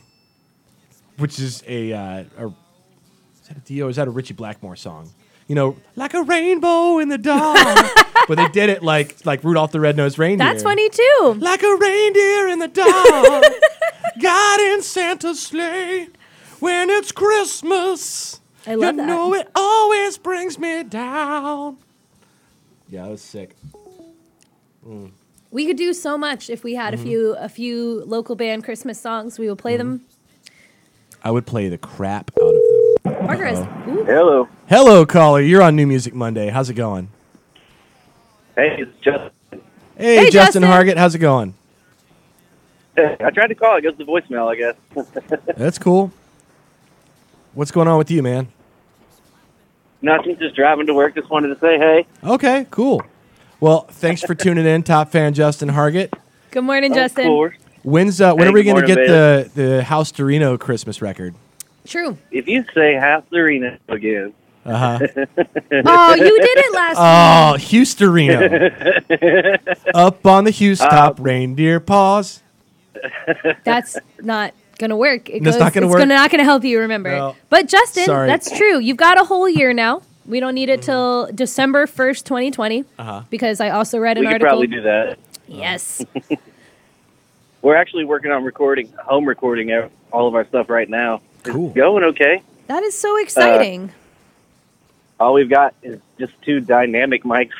which 1.18 1.38
is 1.38 1.62
a, 1.66 1.92
uh, 1.92 2.24
a 2.38 2.46
is 2.46 3.48
that 3.48 3.56
a 3.56 3.60
Dio? 3.60 3.88
Is 3.88 3.96
that 3.96 4.08
a 4.08 4.10
Ritchie 4.10 4.34
Blackmore 4.34 4.76
song? 4.76 5.10
You 5.48 5.54
know, 5.54 5.76
like 5.94 6.12
a 6.14 6.22
rainbow 6.22 6.98
in 6.98 7.08
the 7.08 7.18
dark. 7.18 7.56
but 8.28 8.36
they 8.36 8.48
did 8.48 8.68
it 8.68 8.82
like 8.82 9.24
like 9.24 9.44
Rudolph 9.44 9.70
the 9.72 9.80
Red-Nosed 9.80 10.18
Reindeer. 10.18 10.44
That's 10.46 10.62
funny 10.62 10.88
too. 10.88 11.36
Like 11.38 11.62
a 11.62 11.76
reindeer 11.76 12.48
in 12.48 12.58
the 12.58 12.68
dark, 12.68 13.44
God 14.20 14.60
in 14.60 14.82
Santa's 14.82 15.40
sleigh. 15.40 16.08
When 16.58 16.90
it's 16.90 17.12
Christmas, 17.12 18.40
I 18.66 18.74
love 18.74 18.94
you 18.94 19.00
that. 19.02 19.06
know 19.06 19.34
it 19.34 19.48
always 19.54 20.18
brings 20.18 20.58
me 20.58 20.82
down. 20.82 21.76
Yeah, 22.88 23.02
that 23.04 23.10
was 23.10 23.22
sick. 23.22 23.54
We 25.50 25.66
could 25.66 25.76
do 25.76 25.92
so 25.92 26.16
much 26.18 26.50
if 26.50 26.62
we 26.64 26.74
had 26.74 26.94
Mm-hmm. 26.94 27.02
a 27.02 27.06
few 27.06 27.36
a 27.38 27.48
few 27.48 28.04
local 28.04 28.34
band 28.36 28.64
Christmas 28.64 29.00
songs. 29.00 29.38
We 29.38 29.48
would 29.48 29.58
play 29.58 29.76
them. 29.76 30.04
I 31.22 31.30
would 31.30 31.46
play 31.46 31.68
the 31.68 31.78
crap 31.78 32.30
out 32.40 32.48
of 32.48 32.52
them. 32.54 32.75
Parker 33.12 33.46
has. 33.46 33.58
Ooh, 33.88 34.04
Hello. 34.04 34.48
Hello, 34.68 35.06
caller. 35.06 35.40
You're 35.40 35.62
on 35.62 35.76
New 35.76 35.86
Music 35.86 36.14
Monday. 36.14 36.48
How's 36.48 36.68
it 36.70 36.74
going? 36.74 37.08
Hey, 38.56 38.76
it's 38.78 38.96
Justin. 39.02 39.30
Hey, 39.96 40.16
Hey, 40.16 40.30
Justin 40.30 40.62
Justin. 40.62 40.62
Hargett. 40.64 40.96
How's 40.96 41.14
it 41.14 41.18
going? 41.18 41.54
I 42.98 43.30
tried 43.30 43.48
to 43.48 43.54
call. 43.54 43.76
It 43.76 43.82
goes 43.82 43.96
to 43.98 44.04
voicemail, 44.06 44.48
I 44.50 44.56
guess. 44.56 45.36
That's 45.56 45.78
cool. 45.78 46.10
What's 47.54 47.70
going 47.70 47.88
on 47.88 47.98
with 47.98 48.10
you, 48.10 48.22
man? 48.22 48.48
Nothing. 50.02 50.38
Just 50.38 50.56
driving 50.56 50.86
to 50.86 50.94
work. 50.94 51.14
Just 51.14 51.30
wanted 51.30 51.48
to 51.48 51.60
say 51.60 51.78
hey. 51.78 52.06
Okay, 52.24 52.66
cool. 52.70 53.02
Well, 53.60 53.80
thanks 53.90 54.22
for 54.22 54.34
tuning 54.34 54.66
in, 54.66 54.82
top 54.82 55.10
fan 55.10 55.32
Justin 55.34 55.70
Hargett. 55.70 56.12
good 56.50 56.62
morning, 56.64 56.92
Of 56.92 56.96
Justin. 56.96 57.26
course. 57.26 57.56
When's 57.82 58.20
uh, 58.20 58.34
when 58.34 58.44
Hey, 58.46 58.50
are 58.50 58.52
we 58.52 58.62
good 58.62 58.72
going 58.74 58.86
to 58.86 58.94
morning, 58.94 59.06
get 59.06 59.54
the 59.54 59.62
the 59.62 59.84
House 59.84 60.10
Torino 60.10 60.58
Christmas 60.58 61.00
record? 61.00 61.34
True. 61.86 62.16
If 62.30 62.46
you 62.48 62.64
say 62.74 62.94
House 62.96 63.24
Arena 63.32 63.78
again, 63.88 64.32
Uh 64.64 64.98
huh. 64.98 65.06
Oh, 65.86 66.14
you 66.14 66.40
did 66.40 66.58
it 66.58 66.72
last 66.74 66.96
Oh, 66.98 67.56
Houstorino. 67.58 68.38
Up 69.94 70.24
on 70.26 70.44
the 70.44 70.50
Hughes 70.50 70.78
top, 70.80 71.18
reindeer 71.20 71.80
paws. 71.80 72.42
That's 73.64 73.96
not 74.20 74.52
gonna 74.78 74.96
work. 74.96 75.28
It 75.30 75.42
That's 75.44 75.56
goes, 75.56 75.60
not 75.60 75.72
gonna 75.72 75.86
it's 75.86 75.92
work? 75.92 76.00
Gonna, 76.00 76.14
not 76.14 76.30
gonna 76.30 76.44
help 76.44 76.64
you 76.64 76.80
remember. 76.80 77.10
No. 77.10 77.36
But 77.50 77.68
Justin, 77.68 78.04
Sorry. 78.06 78.26
that's 78.26 78.50
true. 78.56 78.78
You've 78.78 78.96
got 78.96 79.20
a 79.20 79.24
whole 79.24 79.48
year 79.48 79.72
now. 79.72 80.02
We 80.26 80.40
don't 80.40 80.54
need 80.54 80.68
it 80.70 80.82
till 80.82 81.30
December 81.32 81.86
first, 81.86 82.26
twenty 82.26 82.50
twenty. 82.50 82.84
Uh-huh. 82.98 83.22
Because 83.30 83.60
I 83.60 83.70
also 83.70 83.98
read 83.98 84.16
an 84.18 84.22
we 84.24 84.26
could 84.26 84.42
article. 84.42 84.48
probably 84.48 84.66
do 84.66 84.82
that. 84.82 85.18
Yes. 85.46 86.04
We're 87.62 87.76
actually 87.76 88.04
working 88.04 88.30
on 88.32 88.44
recording, 88.44 88.92
home 88.98 89.24
recording 89.24 89.70
ev- 89.70 89.90
all 90.12 90.28
of 90.28 90.34
our 90.34 90.44
stuff 90.46 90.68
right 90.70 90.88
now. 90.88 91.20
It's 91.48 91.74
going 91.76 92.04
okay. 92.04 92.42
that 92.66 92.82
is 92.82 92.98
so 92.98 93.16
exciting. 93.18 93.92
All 95.18 95.32
we've 95.34 95.48
got 95.50 95.74
is 95.82 96.00
just 96.18 96.32
two 96.42 96.60
dynamic 96.60 97.24
mics, 97.24 97.50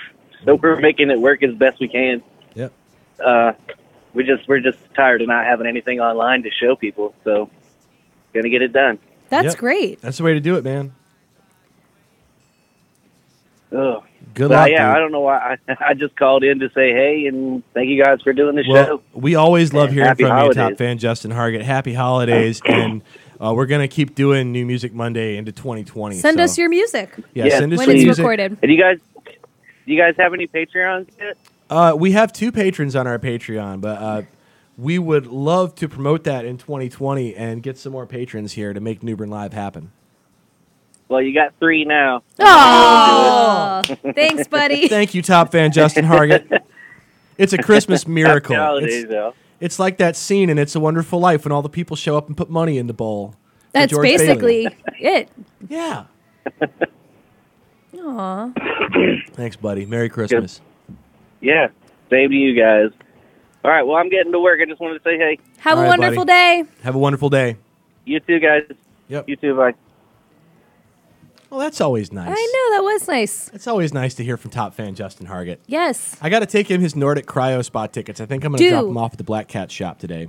so 0.44 0.56
we're 0.56 0.76
making 0.80 1.10
it 1.10 1.18
work 1.20 1.42
as 1.42 1.54
best 1.54 1.80
we 1.80 1.88
can. 1.88 2.22
Yep. 2.54 2.72
Uh, 3.24 3.52
we 4.12 4.24
just 4.24 4.46
we're 4.48 4.60
just 4.60 4.78
tired 4.94 5.22
of 5.22 5.28
not 5.28 5.44
having 5.46 5.66
anything 5.66 6.00
online 6.00 6.42
to 6.42 6.50
show 6.50 6.76
people, 6.76 7.14
so 7.24 7.48
gonna 8.34 8.50
get 8.50 8.60
it 8.62 8.72
done. 8.72 8.98
that's 9.30 9.46
Yep. 9.54 9.56
great. 9.56 10.00
That's 10.02 10.18
the 10.18 10.24
way 10.24 10.34
to 10.34 10.40
do 10.40 10.56
it, 10.56 10.64
man. 10.64 10.92
Ugh. 13.72 14.02
Good 14.34 14.48
But 14.48 14.54
luck. 14.54 14.68
yeah, 14.70 14.88
dude. 14.88 14.96
I 14.96 14.98
don't 15.00 15.12
know 15.12 15.20
why. 15.20 15.56
I, 15.68 15.76
I 15.88 15.94
just 15.94 16.14
called 16.16 16.44
in 16.44 16.58
to 16.60 16.68
say 16.70 16.92
hey 16.92 17.26
and 17.26 17.62
thank 17.74 17.88
you 17.88 18.02
guys 18.02 18.20
for 18.22 18.32
doing 18.32 18.54
the 18.56 18.64
Well, 18.68 18.84
show. 18.86 19.02
we 19.14 19.34
always 19.34 19.72
love 19.72 19.90
hearing 19.90 20.08
Happy 20.08 20.24
from 20.24 20.46
you, 20.46 20.52
top 20.52 20.76
fan 20.76 20.98
Justin 20.98 21.30
Hargett. 21.32 21.62
Happy 21.62 21.94
holidays, 21.94 22.60
and 22.66 23.02
uh, 23.40 23.52
we're 23.54 23.66
gonna 23.66 23.88
keep 23.88 24.14
doing 24.14 24.52
New 24.52 24.64
Music 24.66 24.92
Monday 24.92 25.36
into 25.36 25.52
2020. 25.52 26.16
Send 26.16 26.38
so- 26.38 26.44
us 26.44 26.58
your 26.58 26.68
music 26.68 27.10
yeah, 27.34 27.44
Yeah, 27.46 27.58
send 27.58 27.72
us 27.72 27.78
when 27.78 27.88
your 27.88 27.96
it's 27.96 28.04
music. 28.04 28.22
recorded. 28.22 28.58
And 28.62 28.70
you 28.72 28.78
guys, 28.80 28.98
do 29.24 29.92
you 29.92 29.98
guys 29.98 30.14
have 30.18 30.32
any 30.34 30.46
Patreons 30.46 31.08
yet? 31.18 31.36
Uh, 31.68 31.94
we 31.98 32.12
have 32.12 32.32
two 32.32 32.52
patrons 32.52 32.94
on 32.94 33.06
our 33.06 33.18
Patreon, 33.18 33.80
but 33.80 33.98
uh, 34.00 34.22
we 34.78 34.98
would 34.98 35.26
love 35.26 35.74
to 35.76 35.88
promote 35.88 36.24
that 36.24 36.44
in 36.44 36.58
2020 36.58 37.34
and 37.34 37.62
get 37.62 37.76
some 37.78 37.92
more 37.92 38.06
patrons 38.06 38.52
here 38.52 38.72
to 38.72 38.80
make 38.80 39.02
New 39.02 39.16
Bern 39.16 39.30
Live 39.30 39.52
happen. 39.52 39.90
Well, 41.08 41.22
you 41.22 41.32
got 41.34 41.54
three 41.58 41.84
now. 41.84 42.22
Oh, 42.38 43.82
thanks, 44.14 44.48
buddy. 44.48 44.88
Thank 44.88 45.14
you, 45.14 45.22
top 45.22 45.52
fan 45.52 45.72
Justin 45.72 46.04
Hargett. 46.04 46.60
It's 47.38 47.52
a 47.52 47.58
Christmas 47.58 48.08
miracle. 48.08 48.56
Happy 48.56 48.64
holidays, 48.66 49.02
It's, 49.02 49.10
though. 49.10 49.34
It's 49.60 49.78
like 49.78 49.98
that 49.98 50.16
scene 50.16 50.50
in 50.50 50.58
It's 50.58 50.74
a 50.74 50.80
Wonderful 50.80 51.18
Life 51.18 51.44
when 51.44 51.52
all 51.52 51.62
the 51.62 51.68
people 51.68 51.96
show 51.96 52.16
up 52.16 52.28
and 52.28 52.36
put 52.36 52.50
money 52.50 52.78
in 52.78 52.86
the 52.86 52.92
bowl. 52.94 53.34
That's 53.72 53.90
George 53.90 54.04
Bailey. 54.04 54.18
basically 54.26 54.68
it. 55.00 55.28
Yeah. 55.68 56.04
Aw. 57.98 58.52
Thanks, 59.32 59.56
buddy. 59.56 59.86
Merry 59.86 60.08
Christmas. 60.08 60.60
Yeah, 61.40 61.68
same 62.10 62.30
to 62.30 62.36
you 62.36 62.58
guys. 62.58 62.90
All 63.64 63.70
right, 63.70 63.82
well, 63.82 63.96
I'm 63.96 64.08
getting 64.08 64.32
to 64.32 64.40
work. 64.40 64.60
I 64.62 64.64
just 64.66 64.80
wanted 64.80 64.98
to 64.98 65.04
say 65.04 65.18
hey. 65.18 65.38
Have 65.58 65.76
All 65.78 65.84
a 65.84 65.88
right, 65.88 65.98
wonderful 65.98 66.24
buddy. 66.24 66.62
day. 66.62 66.70
Have 66.82 66.94
a 66.94 66.98
wonderful 66.98 67.30
day. 67.30 67.56
You 68.04 68.20
too, 68.20 68.38
guys. 68.38 68.62
Yep. 69.08 69.28
You 69.28 69.36
too, 69.36 69.56
bye. 69.56 69.74
Well, 71.50 71.60
that's 71.60 71.80
always 71.80 72.12
nice. 72.12 72.28
I 72.28 72.32
know 72.32 72.76
that 72.76 72.82
was 72.84 73.06
nice. 73.08 73.50
It's 73.54 73.66
always 73.66 73.94
nice 73.94 74.14
to 74.14 74.24
hear 74.24 74.36
from 74.36 74.50
top 74.50 74.74
fan 74.74 74.94
Justin 74.94 75.26
Hargett. 75.26 75.58
Yes, 75.66 76.16
I 76.20 76.28
got 76.28 76.40
to 76.40 76.46
take 76.46 76.68
him 76.70 76.80
his 76.80 76.96
Nordic 76.96 77.26
Cryo 77.26 77.64
Spot 77.64 77.92
tickets. 77.92 78.20
I 78.20 78.26
think 78.26 78.44
I'm 78.44 78.52
going 78.52 78.58
to 78.58 78.64
Do. 78.64 78.70
drop 78.70 78.84
him 78.86 78.96
off 78.98 79.12
at 79.12 79.18
the 79.18 79.24
Black 79.24 79.46
Cat 79.48 79.70
shop 79.70 79.98
today. 79.98 80.28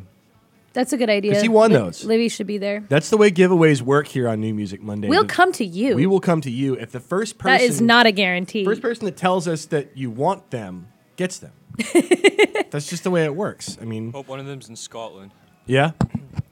that's 0.74 0.94
a 0.94 0.98
good 0.98 1.10
idea. 1.10 1.34
'Cause 1.34 1.42
he 1.42 1.50
won 1.50 1.72
Li- 1.72 1.78
those. 1.78 2.04
Libby 2.06 2.30
should 2.30 2.46
be 2.46 2.60
there. 2.60 2.84
That's 2.88 3.10
the 3.10 3.18
way 3.18 3.32
giveaways 3.32 3.82
work 3.82 4.06
here 4.08 4.30
on 4.30 4.40
New 4.42 4.54
Music 4.54 4.80
Monday. 4.82 5.08
We'll 5.10 5.24
The- 5.24 5.28
come 5.30 5.52
to 5.54 5.66
you. 5.66 5.96
We 5.96 6.06
will 6.06 6.20
come 6.20 6.40
to 6.42 6.52
you 6.52 6.76
if 6.76 6.92
the 6.92 7.00
first 7.00 7.40
person 7.40 7.58
that 7.58 7.62
is 7.64 7.82
not 7.82 8.06
a 8.06 8.12
guarantee. 8.12 8.64
first 8.64 8.82
person 8.84 9.06
that 9.06 9.18
tells 9.18 9.48
us 9.48 9.66
that 9.66 9.98
you 9.98 10.12
want 10.12 10.52
them 10.52 10.88
gets 11.16 11.40
them. 11.40 11.52
That's 12.70 12.88
just 12.88 13.04
the 13.04 13.10
way 13.12 13.24
it 13.26 13.36
works. 13.36 13.78
I 13.82 13.86
mean, 13.86 14.12
Hope 14.12 14.28
one 14.28 14.40
of 14.40 14.46
them's 14.46 14.70
in 14.70 14.76
Scotland. 14.76 15.32
yeah. 15.66 15.92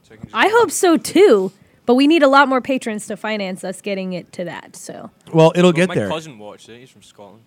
So 0.02 0.14
I, 0.14 0.16
can 0.16 0.24
just 0.24 0.34
I 0.34 0.48
hope 0.48 0.70
so 0.70 0.96
too. 0.96 1.52
But 1.86 1.94
we 1.94 2.06
need 2.06 2.22
a 2.22 2.28
lot 2.28 2.48
more 2.48 2.60
patrons 2.60 3.06
to 3.06 3.16
finance 3.16 3.62
us 3.64 3.80
getting 3.80 4.12
it 4.12 4.32
to 4.32 4.44
that. 4.44 4.74
So 4.76 5.10
Well, 5.32 5.52
it'll 5.54 5.68
Well, 5.68 5.72
get 5.72 5.88
my 5.88 5.94
there. 5.94 6.08
cousin 6.08 6.38
watched 6.38 6.68
it. 6.68 6.80
He's 6.80 6.90
from 6.90 7.02
Scotland. 7.02 7.44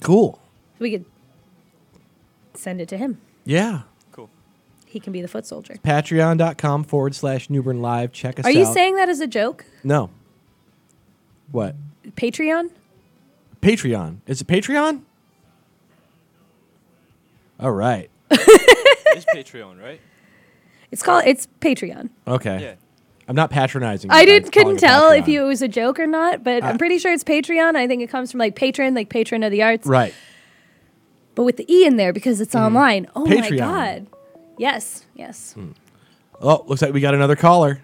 Cool. 0.00 0.40
we 0.78 0.90
could 0.92 1.04
send 2.54 2.80
it 2.80 2.88
to 2.88 2.96
him. 2.96 3.20
Yeah. 3.44 3.82
Cool. 4.12 4.30
He 4.86 5.00
can 5.00 5.12
be 5.12 5.20
the 5.22 5.28
foot 5.28 5.44
soldier. 5.46 5.74
Patreon.com 5.84 6.84
forward 6.84 7.14
slash 7.14 7.50
New 7.50 7.62
Bern 7.62 7.82
Live. 7.82 8.12
Check 8.12 8.38
us 8.38 8.44
out. 8.44 8.48
Are 8.48 8.52
out. 8.52 8.58
you 8.58 8.72
saying 8.72 8.94
that 8.96 9.08
as 9.08 9.20
a 9.20 9.26
joke? 9.26 9.64
no? 9.82 10.10
What? 11.52 11.74
Patreon? 12.16 12.70
Patreon. 13.60 14.18
Is 14.26 14.40
it 14.40 14.46
Patreon? 14.46 15.02
All 17.60 17.72
right. 17.72 18.10
It 19.16 19.18
is 19.18 19.24
Patreon, 19.26 19.80
right? 19.80 20.00
It's 20.90 21.00
called 21.02 21.22
it's 21.24 21.46
Patreon. 21.60 22.08
Okay. 22.26 22.60
Yeah. 22.60 22.74
I'm 23.26 23.34
not 23.36 23.50
patronizing. 23.50 24.10
I 24.10 24.24
didn't 24.24 24.52
couldn't 24.52 24.76
it 24.76 24.80
tell 24.80 25.10
if 25.10 25.26
you, 25.28 25.42
it 25.44 25.46
was 25.46 25.62
a 25.62 25.68
joke 25.68 25.98
or 25.98 26.06
not, 26.06 26.44
but 26.44 26.62
I'm 26.62 26.76
pretty 26.78 26.98
sure 26.98 27.12
it's 27.12 27.24
Patreon. 27.24 27.74
I 27.74 27.86
think 27.86 28.02
it 28.02 28.08
comes 28.10 28.30
from 28.30 28.38
like 28.38 28.54
patron, 28.54 28.94
like 28.94 29.08
patron 29.08 29.42
of 29.42 29.50
the 29.50 29.62
arts, 29.62 29.86
Right. 29.86 30.12
but 31.34 31.44
with 31.44 31.56
the 31.56 31.72
e 31.72 31.86
in 31.86 31.96
there 31.96 32.12
because 32.12 32.40
it's 32.40 32.54
online. 32.54 33.06
Oh 33.16 33.24
my 33.24 33.36
Mm-hmm. 33.36 33.56
God! 33.56 34.06
Yes, 34.58 35.06
yes. 35.14 35.54
Oh, 36.40 36.64
looks 36.66 36.82
like 36.82 36.92
we 36.92 37.00
got 37.00 37.14
another 37.14 37.34
caller. 37.36 37.80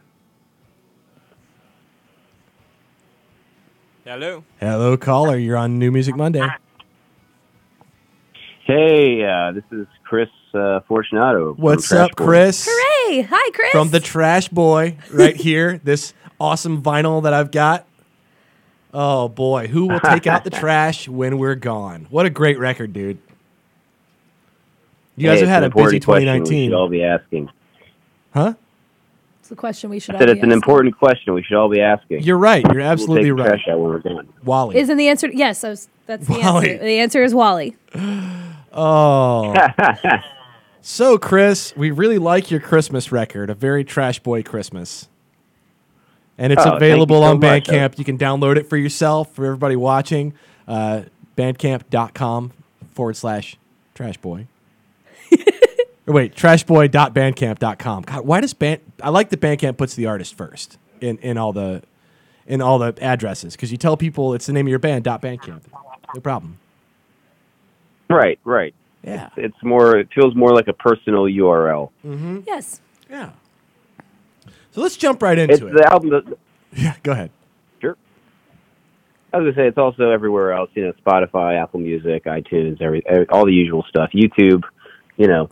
Hello. 4.05 4.45
Hello, 4.59 4.97
caller. 4.97 5.37
You're 5.37 5.57
on 5.57 5.79
New 5.79 5.91
Music 5.91 6.17
Monday. 6.17 6.47
Hey, 8.71 9.25
uh, 9.25 9.51
this 9.51 9.65
is 9.73 9.89
Chris 10.05 10.29
uh, 10.55 10.79
Fortunato. 10.87 11.55
What's 11.55 11.89
Trash 11.89 12.11
up, 12.11 12.17
Boy. 12.17 12.25
Chris? 12.25 12.69
Hooray! 12.71 13.23
Hi, 13.23 13.51
Chris. 13.51 13.73
From 13.73 13.91
the 13.91 13.99
Trash 13.99 14.47
Boy, 14.49 14.97
right 15.13 15.35
here. 15.47 15.81
This 15.83 16.15
awesome 16.39 16.81
vinyl 16.81 17.25
that 17.25 17.33
I've 17.35 17.51
got. 17.51 17.85
Oh 18.95 19.29
boy, 19.29 19.67
who 19.67 19.87
will 19.89 19.99
take 19.99 20.29
out 20.29 20.45
the 20.45 20.51
trash 20.63 21.09
when 21.09 21.39
we're 21.39 21.57
gone? 21.57 22.07
What 22.11 22.27
a 22.27 22.31
great 22.31 22.61
record, 22.61 22.93
dude. 22.93 23.19
You 25.17 25.27
guys 25.29 25.41
have 25.41 25.49
had 25.49 25.65
a 25.65 25.69
busy 25.71 25.97
important 25.97 26.05
question 26.05 26.27
We 26.29 26.39
2019, 26.39 26.71
should 26.71 26.77
all 26.77 26.89
be 26.89 27.03
asking. 27.03 27.51
huh? 28.33 28.55
It's 29.41 29.49
the 29.49 29.57
question 29.57 29.91
we 29.91 29.99
should 29.99 30.15
I 30.15 30.19
all 30.19 30.21
said 30.21 30.27
be 30.27 30.33
it's 30.33 30.43
an 30.45 30.51
asking. 30.51 30.53
important 30.53 30.97
question 30.97 31.35
we 31.35 31.43
should 31.43 31.57
all 31.57 31.69
be 31.69 31.81
asking. 31.81 32.23
You're 32.23 32.39
right. 32.39 32.65
You're 32.65 32.75
We'll 32.83 32.87
absolutely 32.93 33.31
take 33.31 33.37
the 33.37 33.43
right. 33.43 33.49
trash 33.49 33.69
out 33.69 33.81
when 33.81 33.91
we're 33.91 33.99
done. 33.99 34.29
Wally. 34.45 34.77
Isn't 34.77 34.97
the 34.97 35.09
answer? 35.09 35.29
Yes, 35.29 35.65
I 35.65 35.71
was, 35.71 35.89
that's 36.07 36.27
the 36.29 36.35
Wally. 36.39 36.71
answer. 36.71 36.85
The 36.85 36.99
answer 37.01 37.25
is 37.25 37.35
Wally. 37.35 37.77
Oh. 38.73 39.55
so, 40.81 41.19
Chris, 41.19 41.75
we 41.77 41.91
really 41.91 42.19
like 42.19 42.51
your 42.51 42.61
Christmas 42.61 43.11
record, 43.13 43.51
A 43.51 43.55
Very 43.55 43.85
Trash 43.85 44.21
Boy 44.21 44.43
Christmas. 44.43 45.09
And 46.39 46.53
it's 46.53 46.65
Oh, 46.65 46.77
available 46.77 47.21
so 47.21 47.25
on 47.25 47.41
much. 47.41 47.65
Bandcamp. 47.65 47.99
You 47.99 48.05
can 48.05 48.17
download 48.17 48.57
it 48.57 48.69
for 48.69 48.77
yourself, 48.77 49.33
for 49.35 49.45
everybody 49.45 49.77
watching. 49.77 50.33
Uh, 50.67 51.03
bandcamp.com 51.37 52.53
forward 52.93 53.17
slash 53.17 53.57
trash 53.95 54.17
boy. 54.17 54.47
wait, 56.07 56.35
trashboy.bandcamp.com. 56.35 58.03
God, 58.03 58.27
why 58.27 58.41
does 58.41 58.55
Band. 58.55 58.81
I 59.03 59.11
like 59.11 59.29
that 59.31 59.41
Bandcamp 59.41 59.77
puts 59.77 59.95
the 59.95 60.07
artist 60.07 60.35
first 60.35 60.79
in, 61.01 61.19
in 61.19 61.37
all 61.39 61.53
the 61.53 61.83
in 62.47 62.61
all 62.61 62.79
the 62.79 62.95
addresses 63.01 63.55
because 63.55 63.71
you 63.71 63.77
tell 63.79 63.97
people 63.97 64.35
it's 64.35 64.47
the 64.47 64.53
name 64.53 64.67
of 64.67 64.71
your 64.71 64.79
band, 64.81 65.05
dot 65.05 65.23
Bandcamp. 65.23 65.61
No 66.15 66.21
problem. 66.21 66.59
Right, 68.11 68.39
right. 68.45 68.75
Yeah. 69.03 69.31
It's 69.37 69.57
more. 69.63 69.97
It 69.99 70.09
feels 70.15 70.35
more 70.37 70.53
like 70.55 70.69
a 70.69 70.73
personal 70.75 71.23
URL. 71.25 71.91
Mm-hmm. 72.05 72.41
Yes. 72.47 72.81
Yeah. 73.09 73.31
So 74.73 74.81
let's 74.83 74.97
jump 74.97 75.23
right 75.23 75.39
It's 75.39 75.61
into 75.61 75.73
it. 75.73 75.75
the 75.79 75.91
album. 75.91 76.11
That, 76.11 76.39
yeah, 76.77 76.95
go 77.03 77.13
ahead. 77.13 77.31
sure. 77.81 77.97
I 79.33 79.39
was 79.39 79.45
gonna 79.55 79.57
say 79.65 79.69
it's 79.69 79.79
also 79.79 80.11
everywhere 80.11 80.53
else. 80.53 80.71
You 80.75 80.85
know, 80.87 80.93
Spotify, 81.05 81.61
Apple 81.61 81.81
Music, 81.81 82.25
iTunes, 82.25 82.81
every, 82.83 83.03
every 83.07 83.27
all 83.31 83.47
the 83.47 83.53
usual 83.53 83.85
stuff. 83.89 84.11
YouTube. 84.15 84.63
You 85.17 85.27
know, 85.29 85.51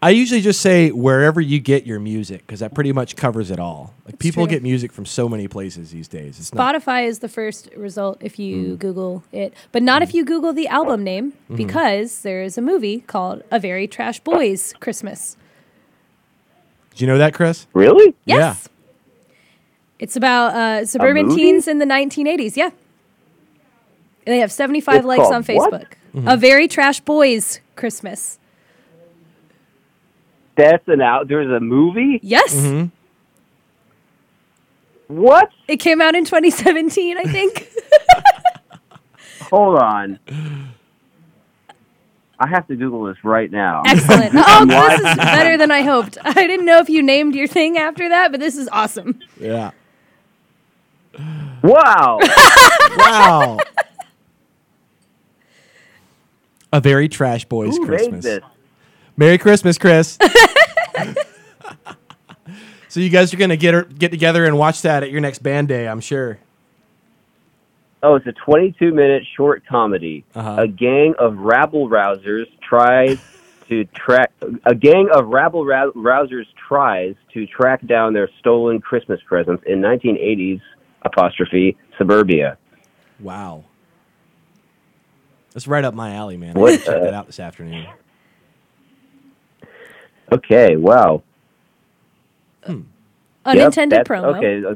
I 0.00 0.10
usually 0.10 0.40
just 0.40 0.60
say 0.60 0.90
wherever 0.92 1.40
you 1.40 1.58
get 1.58 1.84
your 1.84 1.98
music 1.98 2.46
because 2.46 2.60
that 2.60 2.72
pretty 2.72 2.92
much 2.92 3.16
covers 3.16 3.50
it 3.50 3.58
all. 3.58 3.94
Like 4.06 4.20
people 4.20 4.44
true. 4.46 4.50
get 4.50 4.62
music 4.62 4.92
from 4.92 5.04
so 5.04 5.28
many 5.28 5.48
places 5.48 5.90
these 5.90 6.06
days. 6.06 6.38
It's 6.38 6.54
not 6.54 6.74
Spotify 6.76 7.06
is 7.08 7.18
the 7.18 7.28
first 7.28 7.68
result 7.76 8.18
if 8.20 8.38
you 8.38 8.74
Mm. 8.74 8.78
Google 8.78 9.24
it, 9.32 9.54
but 9.72 9.82
not 9.82 10.02
if 10.02 10.14
you 10.14 10.24
Google 10.24 10.52
the 10.52 10.68
album 10.68 11.02
name 11.02 11.32
Mm-hmm. 11.32 11.56
because 11.56 12.20
there 12.22 12.42
is 12.44 12.56
a 12.56 12.62
movie 12.62 13.00
called 13.00 13.42
A 13.50 13.58
Very 13.58 13.88
Trash 13.88 14.20
Boys 14.20 14.72
Christmas. 14.78 15.36
Do 16.94 17.04
you 17.04 17.10
know 17.10 17.18
that, 17.18 17.34
Chris? 17.34 17.66
really. 17.74 18.14
Yes. 18.24 18.68
It's 19.98 20.14
about 20.14 20.54
uh, 20.54 20.86
suburban 20.86 21.28
teens 21.34 21.66
in 21.66 21.78
the 21.78 21.84
1980s. 21.84 22.56
Yeah. 22.56 22.66
And 22.66 24.34
they 24.34 24.38
have 24.38 24.52
75 24.52 24.94
It's 24.96 25.04
likes 25.06 25.28
on? 25.28 25.42
Facebook. 25.42 25.86
Mm-hmm. 26.14 26.28
A 26.28 26.36
Very 26.36 26.68
Trash 26.68 27.00
Boys 27.00 27.58
Christmas. 27.74 28.38
That's 30.58 30.86
an 30.88 31.00
out. 31.00 31.28
There's 31.28 31.50
a 31.50 31.60
movie. 31.60 32.18
Yes. 32.22 32.54
Mm-hmm. 32.54 32.86
What? 35.06 35.50
It 35.68 35.76
came 35.78 36.00
out 36.02 36.14
in 36.16 36.24
2017, 36.24 37.16
I 37.16 37.22
think. 37.22 37.70
Hold 39.42 39.78
on. 39.78 40.18
I 42.40 42.48
have 42.48 42.66
to 42.66 42.76
Google 42.76 43.04
this 43.04 43.16
right 43.24 43.50
now. 43.50 43.82
Excellent. 43.86 44.34
Oh, 44.36 44.66
this 44.66 45.00
is 45.00 45.16
better 45.16 45.56
than 45.56 45.70
I 45.70 45.82
hoped. 45.82 46.18
I 46.22 46.32
didn't 46.46 46.66
know 46.66 46.80
if 46.80 46.90
you 46.90 47.02
named 47.02 47.34
your 47.36 47.46
thing 47.46 47.78
after 47.78 48.08
that, 48.08 48.32
but 48.32 48.40
this 48.40 48.56
is 48.56 48.68
awesome. 48.72 49.20
Yeah. 49.40 49.70
Wow. 51.62 52.18
Wow. 52.96 53.58
A 56.72 56.80
very 56.80 57.08
trash 57.08 57.44
boys 57.44 57.76
Who 57.76 57.86
Christmas. 57.86 58.24
made 58.24 58.42
this? 58.42 58.44
Merry 59.18 59.36
Christmas, 59.36 59.76
Chris. 59.78 60.16
so 62.88 63.00
you 63.00 63.10
guys 63.10 63.34
are 63.34 63.36
gonna 63.36 63.56
get 63.56 63.98
get 63.98 64.12
together 64.12 64.44
and 64.46 64.56
watch 64.56 64.82
that 64.82 65.02
at 65.02 65.10
your 65.10 65.20
next 65.20 65.40
band 65.40 65.66
day, 65.66 65.88
I'm 65.88 66.00
sure. 66.00 66.38
Oh, 68.00 68.14
it's 68.14 68.28
a 68.28 68.32
22 68.32 68.94
minute 68.94 69.24
short 69.36 69.66
comedy. 69.66 70.24
Uh-huh. 70.36 70.62
A 70.62 70.68
gang 70.68 71.14
of 71.18 71.36
rabble 71.38 71.88
rousers 71.88 72.46
tries 72.62 73.18
to 73.68 73.84
track. 73.86 74.30
A 74.64 74.74
gang 74.74 75.08
of 75.12 75.26
rabble 75.26 75.64
rousers 75.64 76.46
tries 76.68 77.16
to 77.34 77.44
track 77.48 77.84
down 77.88 78.12
their 78.12 78.30
stolen 78.38 78.80
Christmas 78.80 79.20
presents 79.26 79.64
in 79.66 79.80
1980s 79.80 80.60
apostrophe 81.02 81.76
suburbia. 81.98 82.56
Wow. 83.18 83.64
That's 85.52 85.66
right 85.66 85.84
up 85.84 85.94
my 85.94 86.14
alley, 86.14 86.36
man. 86.36 86.56
I 86.56 86.60
What, 86.60 86.70
gotta 86.70 86.84
check 86.84 86.94
uh, 86.94 87.04
that 87.04 87.14
out 87.14 87.26
this 87.26 87.40
afternoon. 87.40 87.88
Okay, 90.32 90.76
wow. 90.76 91.22
Unintended 93.46 93.98
Yep, 93.98 94.06
that's- 94.06 94.06
promo. 94.08 94.36
Okay. 94.36 94.64
uh, 94.64 94.74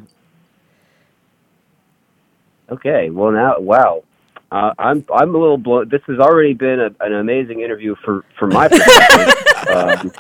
Okay. 2.71 3.11
Well, 3.11 3.33
now, 3.33 3.59
wow. 3.59 4.03
Uh, 4.51 4.73
I'm 4.79 5.05
I'm 5.15 5.35
a 5.35 5.39
little 5.39 5.59
blown. 5.59 5.89
This 5.91 6.01
has 6.07 6.19
already 6.19 6.55
been 6.55 6.81
a, 6.81 6.91
an 7.01 7.13
amazing 7.15 7.61
interview 7.61 7.95
for 8.03 8.25
for 8.39 8.47
my 8.47 8.69
perspective. 8.71 9.69
um, 9.69 10.13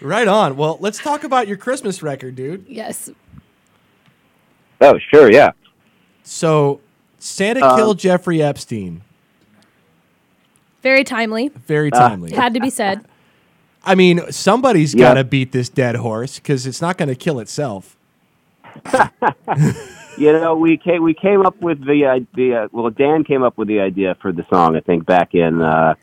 Right 0.00 0.26
on. 0.28 0.56
Well, 0.56 0.78
let's 0.80 0.98
talk 0.98 1.24
about 1.24 1.46
your 1.46 1.56
Christmas 1.58 2.02
record, 2.02 2.34
dude. 2.36 2.64
Yes. 2.68 3.10
oh, 4.80 4.98
sure, 5.10 5.30
yeah. 5.30 5.50
So, 6.24 6.80
Santa 7.18 7.64
Um, 7.64 7.76
killed 7.76 7.98
Jeffrey 7.98 8.42
Epstein. 8.42 9.02
Very 10.82 11.04
timely. 11.04 11.48
Very 11.66 11.90
uh, 11.92 11.98
timely. 12.08 12.32
Had 12.32 12.54
to 12.54 12.60
be 12.60 12.70
said. 12.70 13.04
I 13.84 13.94
mean, 13.94 14.20
somebody's 14.30 14.94
Yeah. 14.94 15.08
got 15.08 15.14
to 15.14 15.24
beat 15.24 15.52
this 15.52 15.68
dead 15.68 15.96
horse 15.96 16.36
because 16.38 16.66
it's 16.66 16.80
not 16.80 16.98
going 16.98 17.08
to 17.08 17.14
kill 17.16 17.40
itself. 17.40 17.96
You 20.18 20.30
know, 20.30 20.54
we 20.56 20.76
came 20.76 21.02
we 21.02 21.14
came 21.14 21.40
up 21.46 21.58
with 21.62 21.84
the 21.86 22.04
idea. 22.04 22.68
Well, 22.70 22.90
Dan 22.90 23.24
came 23.24 23.42
up 23.42 23.56
with 23.56 23.66
the 23.66 23.80
idea 23.80 24.14
for 24.20 24.30
the 24.30 24.44
song. 24.52 24.76
I 24.76 24.80
think 24.80 25.06
back 25.06 25.34
in 25.34 25.62
uh, 25.62 25.94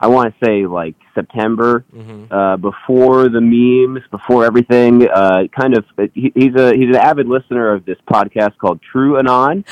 I 0.00 0.08
want 0.08 0.34
to 0.38 0.44
say 0.44 0.66
like 0.66 0.96
September, 1.14 1.84
uh, 2.28 2.56
before 2.56 3.28
the 3.28 3.40
memes, 3.40 4.02
before 4.10 4.44
everything. 4.44 5.08
Uh, 5.08 5.44
kind 5.56 5.76
of, 5.78 5.84
he, 6.12 6.32
he's 6.34 6.56
a 6.56 6.74
he's 6.74 6.88
an 6.88 6.96
avid 6.96 7.28
listener 7.28 7.72
of 7.72 7.84
this 7.84 7.98
podcast 8.10 8.58
called 8.58 8.80
True 8.82 9.16
Anon, 9.16 9.64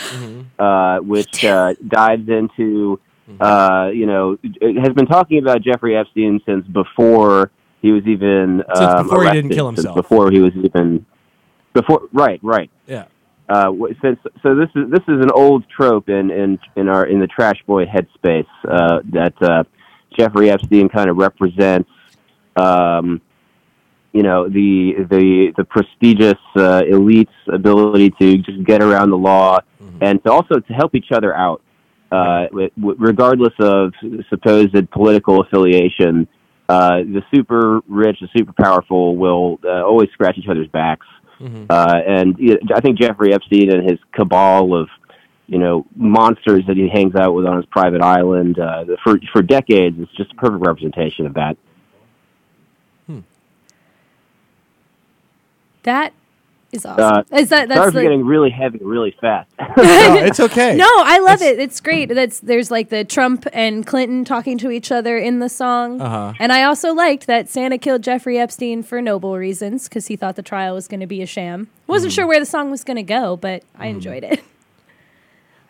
uh, 0.56 1.00
which 1.00 1.44
uh, 1.44 1.74
dives 1.88 2.28
into 2.28 3.00
uh, 3.40 3.90
you 3.92 4.06
know 4.06 4.38
has 4.82 4.92
been 4.94 5.06
talking 5.06 5.38
about 5.38 5.62
Jeffrey 5.62 5.96
Epstein 5.96 6.40
since 6.46 6.66
before 6.66 7.50
he 7.82 7.92
was 7.92 8.06
even 8.06 8.62
um, 8.74 9.04
before 9.04 9.24
he 9.24 9.30
didn't 9.30 9.46
arrested, 9.46 9.50
kill 9.52 9.66
himself. 9.66 9.94
before 9.96 10.30
he 10.30 10.40
was 10.40 10.52
even 10.56 11.04
before 11.72 12.02
right 12.12 12.38
right 12.42 12.70
Yeah. 12.86 13.04
uh, 13.48 13.72
since 14.02 14.18
so 14.42 14.54
this 14.54 14.68
is 14.74 14.90
this 14.90 15.02
is 15.08 15.20
an 15.22 15.30
old 15.30 15.64
trope 15.68 16.08
in 16.08 16.30
in 16.30 16.58
in 16.76 16.88
our 16.88 17.06
in 17.06 17.18
the 17.20 17.26
trash 17.26 17.62
boy 17.66 17.84
headspace 17.86 18.46
uh, 18.68 19.00
that 19.12 19.34
uh, 19.42 19.64
Jeffrey 20.18 20.50
Epstein 20.50 20.88
kind 20.88 21.08
of 21.10 21.16
represents. 21.16 21.90
Um, 22.56 23.20
you 24.12 24.22
know 24.22 24.48
the 24.48 24.94
the 25.10 25.52
the 25.56 25.64
prestigious 25.64 26.38
uh, 26.56 26.82
elite's 26.88 27.32
ability 27.52 28.10
to 28.20 28.38
just 28.38 28.62
get 28.62 28.80
around 28.80 29.10
the 29.10 29.18
law 29.18 29.58
and 30.00 30.22
to 30.22 30.30
also 30.30 30.60
to 30.60 30.72
help 30.72 30.94
each 30.94 31.10
other 31.10 31.34
out, 31.36 31.62
uh, 32.14 32.46
w- 32.48 32.70
w- 32.76 32.96
regardless 32.98 33.54
of 33.58 33.92
supposed 34.28 34.90
political 34.90 35.40
affiliation. 35.40 36.28
Uh, 36.66 36.98
the 36.98 37.22
super 37.34 37.80
rich, 37.88 38.18
the 38.20 38.28
super 38.34 38.52
powerful 38.52 39.16
will 39.16 39.60
uh, 39.64 39.84
always 39.84 40.08
scratch 40.10 40.38
each 40.38 40.48
other's 40.48 40.68
backs. 40.68 41.06
Uh, 41.68 42.00
and 42.06 42.38
you 42.38 42.54
know, 42.54 42.58
I 42.74 42.80
think 42.80 42.98
Jeffrey 42.98 43.34
Epstein 43.34 43.70
and 43.70 43.90
his 43.90 43.98
cabal 44.12 44.74
of, 44.74 44.88
you 45.46 45.58
know, 45.58 45.84
monsters 45.94 46.64
that 46.68 46.76
he 46.76 46.88
hangs 46.88 47.14
out 47.16 47.34
with 47.34 47.44
on 47.44 47.56
his 47.56 47.66
private 47.66 48.00
island 48.00 48.58
uh, 48.58 48.84
for 49.02 49.18
for 49.32 49.42
decades 49.42 49.98
is 49.98 50.08
just 50.16 50.32
a 50.32 50.36
perfect 50.36 50.64
representation 50.64 51.26
of 51.26 51.34
that. 51.34 51.56
That 55.82 56.14
is 56.74 56.84
awesome. 56.86 57.24
Uh, 57.32 57.38
is 57.38 57.48
that 57.48 57.66
Sorry 57.66 57.66
that's 57.68 57.84
for 57.86 57.90
the, 57.92 58.02
getting 58.02 58.24
really 58.26 58.50
heavy, 58.50 58.78
really 58.82 59.14
fast. 59.20 59.48
No, 59.76 60.16
it's 60.16 60.40
okay. 60.40 60.76
No, 60.76 60.86
I 60.88 61.18
love 61.20 61.40
it. 61.42 61.58
It's 61.58 61.80
great. 61.80 62.06
That's 62.14 62.40
there's 62.40 62.70
like 62.70 62.88
the 62.90 63.04
Trump 63.04 63.46
and 63.52 63.86
Clinton 63.86 64.24
talking 64.24 64.58
to 64.58 64.70
each 64.70 64.90
other 64.92 65.16
in 65.18 65.38
the 65.38 65.48
song. 65.48 66.00
Uh-huh. 66.00 66.32
And 66.38 66.52
I 66.52 66.62
also 66.64 66.92
liked 66.94 67.26
that 67.26 67.48
Santa 67.48 67.78
killed 67.78 68.02
Jeffrey 68.02 68.38
Epstein 68.38 68.82
for 68.82 69.00
noble 69.02 69.36
reasons 69.38 69.88
because 69.88 70.06
he 70.08 70.16
thought 70.16 70.36
the 70.36 70.42
trial 70.42 70.74
was 70.74 70.88
going 70.88 71.00
to 71.00 71.06
be 71.06 71.22
a 71.22 71.26
sham. 71.26 71.68
Wasn't 71.86 72.10
Mm-hmm. 72.10 72.14
sure 72.16 72.26
where 72.26 72.40
the 72.40 72.46
song 72.46 72.70
was 72.70 72.84
going 72.84 72.96
to 72.96 73.02
go, 73.02 73.36
but 73.36 73.62
I 73.78 73.86
enjoyed 73.88 74.24
it. 74.24 74.40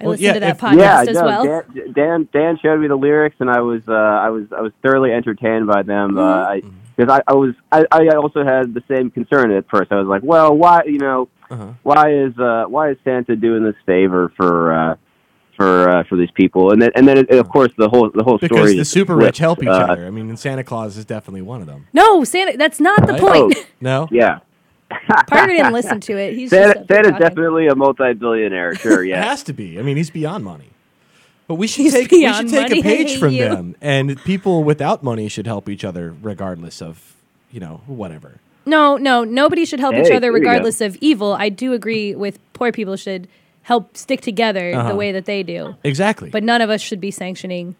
I 0.00 0.04
Well, 0.04 0.10
listened 0.12 0.24
yeah, 0.24 0.32
to 0.34 0.40
that 0.40 0.56
if- 0.56 0.60
podcast 0.60 0.76
yeah, 0.78 1.00
as 1.02 1.14
no, 1.14 1.24
well. 1.24 1.44
Dan, 1.44 1.92
Dan 1.92 2.28
Dan 2.32 2.58
showed 2.60 2.80
me 2.80 2.88
the 2.88 2.96
lyrics, 2.96 3.36
and 3.38 3.48
I 3.48 3.60
was 3.60 3.82
uh, 3.88 3.92
I 3.92 4.28
was 4.30 4.46
I 4.52 4.60
was 4.60 4.72
thoroughly 4.82 5.12
entertained 5.12 5.66
by 5.68 5.82
them. 5.82 6.18
Uh, 6.18 6.22
I 6.22 6.62
because 6.96 7.12
I, 7.26 7.30
I 7.30 7.34
was 7.34 7.54
I, 7.72 7.84
I 7.90 8.08
also 8.16 8.44
had 8.44 8.74
the 8.74 8.82
same 8.88 9.10
concern 9.10 9.50
at 9.52 9.64
first. 9.70 9.92
I 9.92 9.96
was 9.96 10.06
like, 10.06 10.22
well, 10.22 10.56
why 10.56 10.82
you 10.86 10.98
know 10.98 11.28
Uh-huh. 11.50 11.72
why 11.82 12.12
is 12.12 12.36
uh, 12.38 12.64
why 12.68 12.90
is 12.90 12.96
Santa 13.04 13.36
doing 13.36 13.64
this 13.64 13.76
favor 13.86 14.32
for 14.36 14.72
uh, 14.72 14.96
for 15.56 15.88
uh, 15.90 16.04
for 16.08 16.16
these 16.16 16.30
people? 16.34 16.72
And 16.72 16.80
then 16.82 16.90
and 16.94 17.06
then 17.06 17.18
of 17.38 17.48
course 17.48 17.72
the 17.76 17.88
whole 17.88 18.10
the 18.14 18.22
whole 18.24 18.38
Because 18.38 18.56
story 18.56 18.76
the 18.76 18.84
super 18.84 19.14
rich 19.16 19.38
help 19.38 19.62
each 19.62 19.68
Uh, 19.68 19.86
other. 19.92 20.06
I 20.06 20.10
mean, 20.10 20.28
and 20.28 20.38
Santa 20.38 20.64
Claus 20.64 20.96
is 20.96 21.04
definitely 21.04 21.42
one 21.42 21.60
of 21.60 21.66
them. 21.66 21.86
no, 21.92 22.24
Santa. 22.24 22.56
That's 22.56 22.80
not 22.80 23.06
the 23.06 23.14
Right? 23.14 23.20
point. 23.22 23.54
Oh. 23.58 23.64
No? 23.80 24.08
Yeah, 24.20 24.38
Parker 25.28 25.46
didn't 25.52 25.72
listen 25.72 26.00
to 26.00 26.16
it. 26.16 26.34
He's 26.34 26.50
Santa, 26.56 26.74
just 26.74 26.88
Santa's 26.88 27.18
definitely 27.18 27.66
a 27.68 27.74
multi-billionaire. 27.74 28.74
Sure, 28.76 29.02
It 29.04 29.08
yeah. 29.10 29.24
has 29.24 29.42
to 29.44 29.52
be. 29.52 29.78
I 29.78 29.82
mean, 29.82 29.96
he's 29.96 30.10
beyond 30.10 30.44
money. 30.44 30.70
But 31.46 31.56
we 31.56 31.66
should 31.66 31.82
He's 31.82 31.92
take 31.92 32.10
we 32.10 32.26
should 32.32 32.48
take 32.48 32.70
money. 32.70 32.76
a 32.76 32.78
I 32.78 32.82
page 32.82 33.16
from 33.20 33.32
you. 33.34 33.48
them, 33.48 33.76
and 33.82 34.18
people 34.24 34.64
without 34.64 35.02
money 35.02 35.28
should 35.28 35.46
help 35.46 35.68
each 35.68 35.84
other, 35.84 36.14
regardless 36.22 36.80
of 36.80 37.14
you 37.50 37.60
know 37.60 37.82
whatever. 37.86 38.40
No, 38.66 38.96
no, 38.96 39.24
nobody 39.24 39.66
should 39.66 39.80
help 39.80 39.94
each 39.94 40.06
other 40.10 40.20
there 40.20 40.32
you 40.32 40.38
go. 40.42 40.48
regardless 40.48 40.80
of 40.80 40.96
evil. 41.02 41.34
I 41.34 41.50
do 41.50 41.74
agree 41.74 42.14
with 42.14 42.38
poor 42.54 42.72
people 42.72 42.96
should 42.96 43.28
help 43.62 43.94
stick 43.96 44.22
together 44.22 44.72
Uh-huh. 44.74 44.88
the 44.88 44.94
way 44.96 45.12
that 45.12 45.26
they 45.26 45.42
do. 45.42 45.74
Exactly. 45.84 46.30
But 46.30 46.44
none 46.44 46.62
of 46.62 46.70
us 46.70 46.80
should 46.80 47.00
be 47.00 47.10
sanctioning 47.10 47.76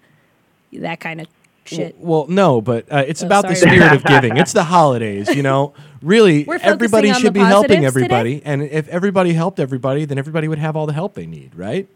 that 0.72 1.00
kind 1.00 1.22
of 1.22 1.27
shit. 1.64 1.96
Well, 1.98 2.27
no, 2.29 2.61
but 2.61 2.85
uh, 2.92 3.05
it's 3.07 3.22
Oh, 3.22 3.27
about 3.27 3.48
the 3.48 3.55
spirit 3.55 3.92
of 3.94 4.05
giving. 4.14 4.37
It's 4.37 4.53
the 4.53 4.64
holidays, 4.64 5.35
you 5.35 5.42
know. 5.42 5.72
Really, 6.03 6.46
everybody 6.61 7.14
should 7.14 7.33
be 7.33 7.40
helping 7.40 7.68
positives 7.81 7.94
today? 7.94 8.05
everybody, 8.05 8.42
and 8.44 8.62
if 8.62 8.87
everybody 8.88 9.33
helped 9.33 9.59
everybody, 9.61 10.05
then 10.05 10.18
everybody 10.18 10.48
would 10.48 10.59
have 10.59 10.77
all 10.77 10.85
the 10.87 10.92
help 10.92 11.14
they 11.14 11.24
need, 11.27 11.53
right? 11.55 11.88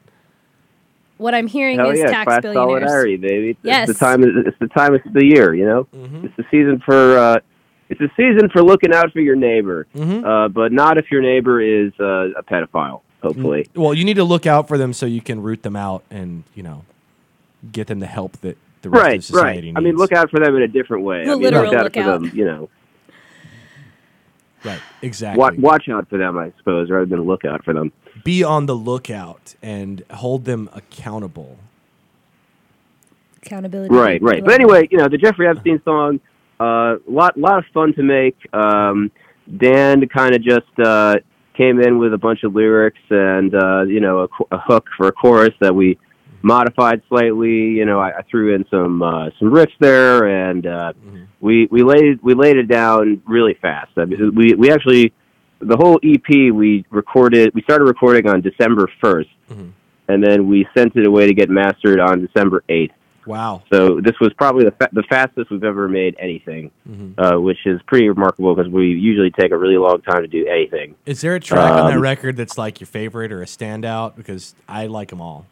What 1.19 1.35
I'm 1.35 1.47
hearing 1.47 1.79
Hell 1.79 1.91
is 1.91 1.99
yeah, 1.99 2.07
tax 2.07 2.25
class 2.25 2.43
billionaires. 2.43 2.81
solidarity, 2.83 3.17
baby. 3.17 3.51
It's 3.51 3.61
Yes. 3.63 3.89
the 3.89 3.95
time. 3.95 4.23
It's 4.25 4.59
the 4.59 4.69
time 4.69 4.95
of 4.95 5.01
the 5.13 5.25
year. 5.25 5.53
You 5.55 5.67
know, 5.67 5.85
Mm-hmm. 5.95 6.27
it's 6.27 6.37
the 6.37 6.45
season 6.51 6.81
for. 6.85 7.19
Uh, 7.19 7.39
it's 7.91 7.99
the 8.01 8.11
season 8.19 8.51
for 8.51 8.63
looking 8.63 8.93
out 8.93 9.13
for 9.13 9.21
your 9.21 9.35
neighbor, 9.37 9.87
Mm-hmm. 9.97 10.25
uh, 10.25 10.49
but 10.49 10.73
not 10.73 10.99
if 10.99 11.11
your 11.11 11.23
neighbor 11.23 11.61
is 11.61 11.93
uh, 11.99 12.31
a 12.37 12.43
pedophile. 12.43 13.01
Hopefully, 13.23 13.67
Well, 13.75 13.95
you 13.95 14.05
need 14.05 14.15
to 14.15 14.25
look 14.25 14.47
out 14.47 14.69
for 14.69 14.79
them 14.79 14.93
so 14.93 15.05
you 15.07 15.21
can 15.21 15.43
root 15.43 15.63
them 15.65 15.75
out 15.75 16.05
and 16.11 16.45
you 16.55 16.63
know 16.63 16.85
get 17.73 17.89
them 17.89 17.99
the 17.99 18.07
help 18.07 18.33
that 18.43 18.57
the 18.83 18.91
rest 18.91 19.01
of 19.01 19.07
right, 19.07 19.25
society 19.25 19.57
right. 19.59 19.65
needs. 19.65 19.77
I 19.77 19.81
mean, 19.81 19.97
look 19.97 20.13
out 20.13 20.31
for 20.31 20.39
them 20.39 20.55
in 20.55 20.63
a 20.63 20.69
different 20.69 21.03
way. 21.03 21.25
The 21.25 21.33
I 21.33 21.35
mean, 21.35 21.43
literal 21.43 21.65
look 21.65 21.75
out 21.75 21.83
look 21.85 21.95
for 21.95 22.01
out. 22.01 22.23
them. 22.23 22.31
You 22.33 22.45
know, 22.45 22.69
right, 24.65 24.81
exactly. 25.03 25.39
watch, 25.41 25.55
watch 25.57 25.89
out 25.89 26.09
for 26.09 26.19
them. 26.19 26.39
I 26.39 26.53
suppose, 26.59 26.91
rather 26.91 27.07
than 27.07 27.23
look 27.23 27.45
out 27.45 27.65
for 27.65 27.75
them. 27.75 27.91
Be 28.25 28.45
on 28.45 28.67
the 28.67 28.75
lookout 28.75 29.55
and 29.63 30.05
hold 30.11 30.45
them 30.45 30.69
accountable. 30.73 31.59
Accountability. 33.43 33.95
Right, 33.95 34.21
right. 34.23 34.45
But 34.45 34.55
anyway, 34.55 34.89
you 34.91 34.99
know, 34.99 35.09
the 35.09 35.19
Jeffrey 35.19 35.49
Epstein 35.49 35.81
song, 35.85 36.21
uh, 36.61 36.97
lot 37.07 37.39
lot 37.39 37.59
of 37.59 37.65
fun 37.73 37.95
to 37.95 38.03
make. 38.03 38.37
Um, 38.53 39.11
Dan 39.57 40.07
kind 40.09 40.35
of 40.35 40.43
just 40.43 40.67
uh, 40.85 41.17
came 41.57 41.81
in 41.81 41.99
with 41.99 42.13
a 42.13 42.19
bunch 42.19 42.43
of 42.43 42.55
lyrics 42.55 42.99
and 43.11 43.55
uh, 43.55 43.83
you 43.83 44.01
know 44.01 44.21
a, 44.21 44.55
a 44.55 44.59
hook 44.59 44.87
for 44.97 45.09
a 45.09 45.13
chorus 45.13 45.55
that 45.61 45.75
we 45.75 45.99
modified 46.43 47.03
slightly. 47.09 47.71
You 47.71 47.85
know, 47.85 48.01
I, 48.01 48.19
I 48.19 48.23
threw 48.31 48.55
in 48.55 48.65
some 48.71 49.03
uh, 49.03 49.31
some 49.39 49.51
riffs 49.51 49.77
there, 49.81 50.49
and 50.49 50.67
uh, 50.67 50.93
we 51.41 51.67
we 51.71 51.83
laid 51.83 52.23
we 52.23 52.35
laid 52.35 52.57
it 52.57 52.69
down 52.69 53.23
really 53.27 53.55
fast. 53.61 53.93
I 53.97 54.05
mean, 54.05 54.35
we 54.35 54.55
we 54.55 54.71
actually 54.71 55.13
the 55.61 55.77
whole 55.77 55.99
EP 56.05 56.53
we 56.53 56.85
recorded. 56.91 57.53
We 57.55 57.63
started 57.63 57.85
recording 57.85 58.29
on 58.29 58.41
December 58.41 58.89
1st 59.03 59.29
Mhm. 59.51 59.71
and 60.09 60.23
then 60.23 60.47
we 60.49 60.67
sent 60.77 60.95
it 60.97 61.07
away 61.07 61.27
to 61.27 61.35
get 61.35 61.51
mastered 61.51 62.01
on 62.01 62.21
December 62.25 62.63
eighth. 62.69 62.93
Wow. 63.27 63.63
So 63.71 64.01
this 64.01 64.19
was 64.21 64.33
probably 64.35 64.65
the 64.65 64.71
fa- 64.71 64.89
the 64.93 65.03
fastest 65.03 65.51
we've 65.51 65.63
ever 65.65 65.87
made 65.87 66.17
anything, 66.19 66.71
Mhm. 66.89 67.13
uh, 67.19 67.39
which 67.39 67.59
is 67.67 67.79
pretty 67.83 68.09
remarkable 68.09 68.55
because 68.55 68.73
we 68.73 68.87
usually 68.87 69.31
take 69.31 69.51
a 69.53 69.57
really 69.59 69.77
long 69.77 70.01
time 70.01 70.23
to 70.23 70.27
do 70.29 70.47
anything. 70.47 70.95
Is 71.05 71.21
there 71.21 71.35
a 71.35 71.41
track 71.41 71.71
on 71.73 71.89
that 71.91 71.97
Um, 71.97 72.01
record 72.03 72.37
that's 72.37 72.57
like 72.57 72.81
your 72.81 72.87
favorite 72.87 73.31
or 73.31 73.43
a 73.43 73.47
standout? 73.47 74.17
Because 74.17 74.55
I 74.67 74.87
like 74.87 75.09
them 75.09 75.21
all. 75.21 75.45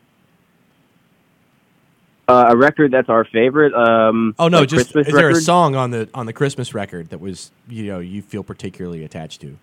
Uh, 2.29 2.47
a 2.49 2.57
record 2.57 2.91
that's 2.91 3.09
our 3.09 3.25
favorite. 3.25 3.73
Um, 3.73 4.35
Oh 4.39 4.49
no, 4.49 4.65
just 4.65 4.93
Christmas 4.93 5.09
is 5.09 5.15
there 5.15 5.29
a 5.29 5.35
song 5.37 5.77
on 5.77 5.91
the 5.93 6.09
on 6.13 6.27
the 6.27 6.33
Christmas 6.33 6.75
record 6.75 7.11
that 7.11 7.21
was 7.21 7.53
you 7.69 7.85
know 7.85 8.01
you 8.01 8.21
feel 8.23 8.43
particularly 8.43 9.05
attached 9.05 9.41
to? 9.43 9.59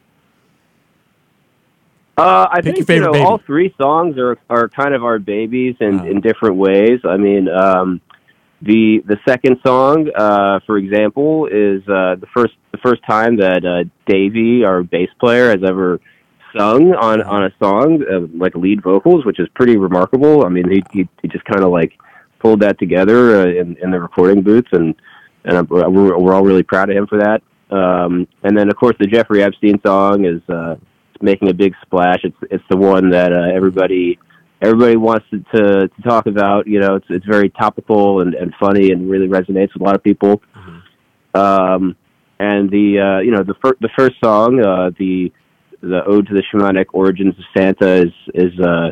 Uh, 2.17 2.47
I 2.51 2.61
Pick 2.61 2.75
think 2.75 2.89
you 2.89 2.99
know 2.99 3.11
baby. 3.11 3.23
all 3.25 3.39
three 3.39 3.73
songs 3.81 4.17
are 4.17 4.37
are 4.49 4.69
kind 4.69 4.93
of 4.93 5.03
our 5.03 5.17
babies 5.19 5.75
in, 5.79 5.99
Uh. 5.99 6.03
in 6.03 6.21
different 6.21 6.55
ways. 6.57 6.99
I 7.03 7.17
mean, 7.17 7.49
um, 7.49 8.01
the 8.61 9.03
the 9.07 9.17
second 9.27 9.57
song, 9.65 10.09
uh, 10.15 10.59
for 10.65 10.77
example, 10.77 11.47
is 11.47 11.81
uh, 11.87 12.15
the 12.15 12.27
first 12.35 12.53
the 12.71 12.77
first 12.79 13.01
time 13.09 13.37
that 13.37 13.65
uh, 13.65 13.89
Davey, 14.05 14.63
our 14.63 14.83
bass 14.83 15.09
player, 15.19 15.49
has 15.49 15.63
ever 15.67 15.99
sung 16.55 16.93
on 16.93 17.21
on 17.23 17.45
a 17.45 17.51
song 17.61 18.03
uh, 18.03 18.27
like 18.37 18.53
lead 18.55 18.83
vocals, 18.83 19.25
which 19.25 19.39
is 19.39 19.47
pretty 19.55 19.75
remarkable. 19.77 20.45
I 20.45 20.49
mean, 20.49 20.69
he 20.69 20.83
he, 20.91 21.09
he 21.21 21.27
just 21.29 21.45
kind 21.45 21.63
of 21.63 21.71
like 21.71 21.93
pulled 22.39 22.59
that 22.59 22.77
together 22.77 23.41
uh, 23.41 23.45
in 23.47 23.75
in 23.81 23.89
the 23.89 23.99
recording 23.99 24.43
booths, 24.43 24.69
and 24.71 24.93
and 25.45 25.57
I'm, 25.57 25.67
we're 25.67 26.15
we're 26.19 26.33
all 26.35 26.43
really 26.43 26.63
proud 26.63 26.91
of 26.91 26.95
him 26.95 27.07
for 27.07 27.17
that. 27.17 27.41
Um, 27.75 28.27
and 28.43 28.55
then 28.55 28.69
of 28.69 28.75
course 28.75 28.95
the 28.99 29.07
Jeffrey 29.07 29.41
Epstein 29.41 29.81
song 29.83 30.25
is 30.25 30.41
uh, 30.47 30.75
making 31.23 31.49
a 31.49 31.53
big 31.53 31.73
splash. 31.81 32.19
It's 32.23 32.37
it's 32.51 32.63
the 32.69 32.77
one 32.77 33.09
that 33.11 33.31
uh, 33.31 33.55
everybody 33.55 34.19
everybody 34.61 34.95
wants 34.95 35.25
to, 35.31 35.39
to 35.55 35.87
to 35.87 36.01
talk 36.03 36.27
about. 36.27 36.67
You 36.67 36.79
know, 36.79 36.95
it's 36.95 37.05
it's 37.09 37.25
very 37.25 37.49
topical 37.49 38.21
and 38.21 38.33
and 38.33 38.53
funny 38.59 38.91
and 38.91 39.09
really 39.09 39.27
resonates 39.27 39.73
with 39.73 39.81
a 39.81 39.85
lot 39.85 39.95
of 39.95 40.03
people. 40.03 40.41
Um, 41.33 41.95
and 42.39 42.69
the 42.69 42.99
uh, 42.99 43.21
you 43.21 43.31
know 43.31 43.43
the 43.43 43.55
fir- 43.61 43.77
the 43.79 43.89
first 43.97 44.15
song, 44.23 44.59
uh, 44.59 44.91
the 44.99 45.31
the 45.81 46.03
ode 46.05 46.27
to 46.27 46.33
the 46.33 46.43
shamanic 46.53 46.87
origins 46.93 47.35
of 47.37 47.43
Santa 47.55 48.03
is 48.03 48.13
is 48.33 48.59
uh, 48.59 48.91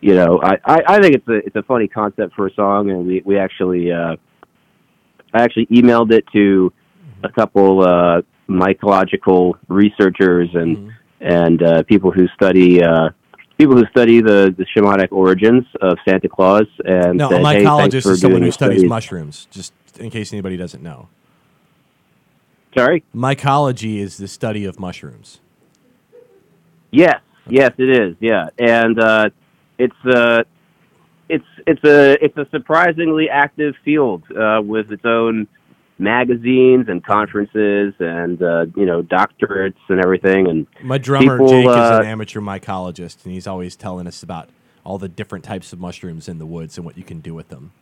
you 0.00 0.14
know 0.14 0.40
I, 0.42 0.58
I, 0.64 0.82
I 0.86 1.00
think 1.00 1.14
it's 1.14 1.28
a 1.28 1.36
it's 1.46 1.56
a 1.56 1.62
funny 1.62 1.88
concept 1.88 2.34
for 2.34 2.46
a 2.46 2.54
song, 2.54 2.90
and 2.90 3.06
we 3.06 3.22
we 3.24 3.38
actually 3.38 3.92
uh, 3.92 4.16
I 5.32 5.42
actually 5.42 5.66
emailed 5.66 6.12
it 6.12 6.24
to 6.32 6.72
a 7.22 7.28
couple 7.28 7.82
uh, 7.82 8.22
mycological 8.48 9.54
researchers 9.68 10.48
and 10.54 10.92
and 11.20 11.62
uh, 11.62 11.82
people 11.84 12.10
who 12.10 12.26
study. 12.28 12.82
Uh, 12.82 13.10
People 13.58 13.74
who 13.74 13.84
study 13.86 14.20
the, 14.20 14.54
the 14.56 14.64
shamanic 14.66 15.08
origins 15.10 15.64
of 15.82 15.98
Santa 16.08 16.28
Claus 16.28 16.66
and 16.84 17.18
No, 17.18 17.26
a 17.26 17.42
said, 17.42 17.90
"Hey, 17.92 17.98
is 17.98 18.20
someone 18.20 18.42
who 18.42 18.52
studies 18.52 18.78
studies." 18.78 18.84
mushrooms, 18.84 19.48
just 19.50 19.72
in 19.98 20.10
case 20.10 20.32
anybody 20.32 20.56
doesn't 20.56 20.80
know. 20.80 21.08
Sorry. 22.76 23.02
Mycology 23.12 23.98
is 23.98 24.16
the 24.16 24.28
study 24.28 24.64
of 24.64 24.78
mushrooms. 24.78 25.40
Yes, 26.92 27.20
yes, 27.48 27.72
it 27.78 27.88
is. 27.88 28.16
Yeah, 28.20 28.50
and 28.58 28.98
uh, 29.00 29.30
it's 29.78 30.06
uh, 30.06 30.44
it's 31.28 31.44
it's 31.66 31.84
a 31.84 32.24
it's 32.24 32.36
a 32.36 32.46
surprisingly 32.50 33.28
active 33.28 33.74
field 33.84 34.22
uh, 34.30 34.60
with 34.62 34.92
its 34.92 35.04
own 35.04 35.48
magazines 35.98 36.86
and 36.88 37.04
conferences 37.04 37.94
and 37.98 38.42
uh, 38.42 38.66
you 38.76 38.86
know 38.86 39.02
doctorates 39.02 39.74
and 39.88 40.00
everything. 40.04 40.48
And 40.48 40.66
My 40.82 40.98
drummer 40.98 41.36
people, 41.38 41.48
Jake 41.48 41.66
is 41.68 41.74
uh, 41.76 41.98
an 42.02 42.06
amateur 42.06 42.40
mycologist, 42.40 43.24
and 43.24 43.32
he's 43.32 43.46
always 43.46 43.76
telling 43.76 44.06
us 44.06 44.22
about 44.22 44.48
all 44.84 44.98
the 44.98 45.08
different 45.08 45.44
types 45.44 45.72
of 45.72 45.80
mushrooms 45.80 46.28
in 46.28 46.38
the 46.38 46.46
woods 46.46 46.76
and 46.78 46.84
what 46.86 46.96
you 46.96 47.04
can 47.04 47.20
do 47.20 47.34
with 47.34 47.48
them. 47.48 47.72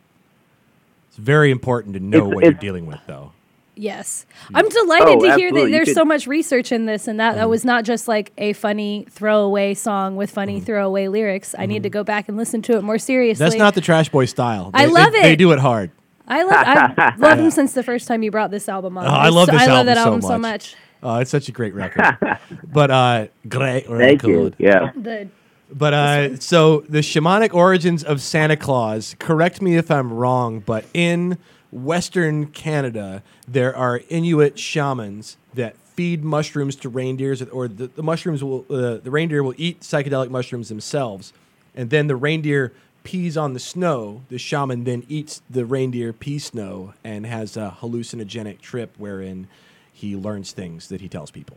It's 1.09 1.17
very 1.17 1.51
important 1.51 1.93
to 1.93 1.99
know 1.99 2.17
It's- 2.17 2.35
what 2.35 2.43
you're 2.43 2.53
dealing 2.53 2.85
with, 2.85 2.99
though. 3.07 3.31
Yes. 3.79 4.25
I'm 4.55 4.67
delighted 4.69 5.07
Oh, 5.07 5.19
to 5.21 5.25
hear 5.35 5.51
that 5.51 5.59
absolutely. 5.59 5.61
You 5.65 5.85
there's 5.85 5.93
so 5.93 6.03
much 6.03 6.25
research 6.25 6.71
in 6.71 6.87
this 6.87 7.07
and 7.07 7.19
that 7.19 7.33
Mm-hmm. 7.33 7.37
that 7.41 7.47
was 7.49 7.63
not 7.63 7.83
just 7.85 8.07
like 8.07 8.33
a 8.39 8.53
funny 8.53 9.05
throwaway 9.11 9.75
song 9.75 10.15
with 10.15 10.31
funny 10.31 10.55
Mm-hmm. 10.55 10.65
throwaway 10.65 11.07
lyrics. 11.09 11.53
I 11.55 11.67
need 11.67 11.83
to 11.83 11.89
go 11.91 12.03
back 12.03 12.27
and 12.27 12.35
listen 12.37 12.63
to 12.63 12.77
it 12.77 12.81
more 12.83 12.97
seriously. 12.97 13.43
That's 13.45 13.55
not 13.55 13.75
the 13.75 13.81
Trash 13.81 14.09
Boy 14.09 14.25
style. 14.25 14.71
I 14.73 14.85
love 14.85 15.11
they, 15.13 15.21
They 15.21 15.35
do 15.35 15.51
it 15.51 15.59
hard. 15.59 15.91
I 16.27 16.43
love 16.43 16.53
I 16.55 17.13
love 17.17 17.39
him 17.39 17.51
since 17.51 17.73
the 17.73 17.83
first 17.83 18.07
time 18.07 18.23
you 18.23 18.31
brought 18.31 18.51
this 18.51 18.67
album 18.69 18.97
on. 18.97 19.05
Oh, 19.05 19.09
I 19.09 19.29
love 19.29 19.45
so- 19.47 19.51
this 19.53 19.61
I 19.61 19.65
love 19.65 19.75
album 19.77 19.85
that 19.87 19.97
so 19.97 20.03
album 20.03 20.21
so 20.21 20.27
much. 20.37 20.41
much. 20.41 20.75
Oh, 21.03 21.15
it's 21.19 21.31
such 21.31 21.47
a 21.47 21.51
great 21.51 21.73
record. 21.75 22.17
but 22.63 22.89
uh, 22.91 23.27
great 23.47 23.85
thank 23.87 24.23
you. 24.23 24.51
Yeah. 24.57 24.91
The 24.95 25.29
But 25.71 25.93
uh, 25.93 26.39
so 26.39 26.81
the 26.89 26.99
shamanic 26.99 27.53
origins 27.53 28.03
of 28.03 28.21
Santa 28.21 28.57
Claus. 28.57 29.15
Correct 29.19 29.61
me 29.61 29.77
if 29.77 29.91
I'm 29.91 30.11
wrong, 30.11 30.59
but 30.59 30.85
in 30.93 31.37
Western 31.71 32.47
Canada, 32.47 33.21
there 33.47 33.75
are 33.75 34.01
Inuit 34.09 34.57
shamans 34.57 35.37
that 35.53 35.77
feed 35.77 36.23
mushrooms 36.23 36.75
to 36.77 36.89
reindeers, 36.89 37.41
or 37.43 37.67
the, 37.67 37.87
the 37.87 38.03
mushrooms 38.03 38.43
will 38.43 38.65
uh, 38.69 38.97
the 38.97 39.11
reindeer 39.11 39.43
will 39.43 39.55
eat 39.57 39.81
psychedelic 39.81 40.29
mushrooms 40.29 40.69
themselves, 40.69 41.31
and 41.75 41.89
then 41.89 42.07
the 42.07 42.15
reindeer 42.15 42.73
pees 43.07 43.37
on 43.37 43.53
the 43.53 43.59
snow. 43.59 44.23
The 44.27 44.37
shaman 44.37 44.83
then 44.83 45.05
eats 45.07 45.41
the 45.49 45.65
reindeer 45.65 46.11
pea 46.11 46.39
snow 46.39 46.93
and 47.05 47.25
has 47.25 47.55
a 47.55 47.77
hallucinogenic 47.79 48.59
trip 48.59 48.95
wherein 48.97 49.47
he 49.93 50.17
learns 50.17 50.51
things 50.51 50.89
that 50.89 50.99
he 50.99 51.07
tells 51.07 51.31
people. 51.31 51.55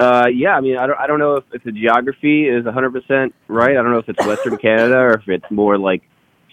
Uh, 0.00 0.28
yeah, 0.34 0.56
I 0.56 0.62
mean, 0.62 0.78
I 0.78 0.86
don't, 0.86 0.98
I 0.98 1.06
don't 1.06 1.18
know 1.18 1.36
if, 1.36 1.44
if 1.52 1.62
the 1.62 1.72
geography 1.72 2.48
is 2.48 2.64
100% 2.64 3.32
right. 3.48 3.70
I 3.72 3.74
don't 3.74 3.92
know 3.92 3.98
if 3.98 4.08
it's 4.08 4.26
Western 4.26 4.56
Canada 4.56 4.96
or 4.96 5.12
if 5.12 5.28
it's 5.28 5.50
more 5.50 5.76
like 5.76 6.02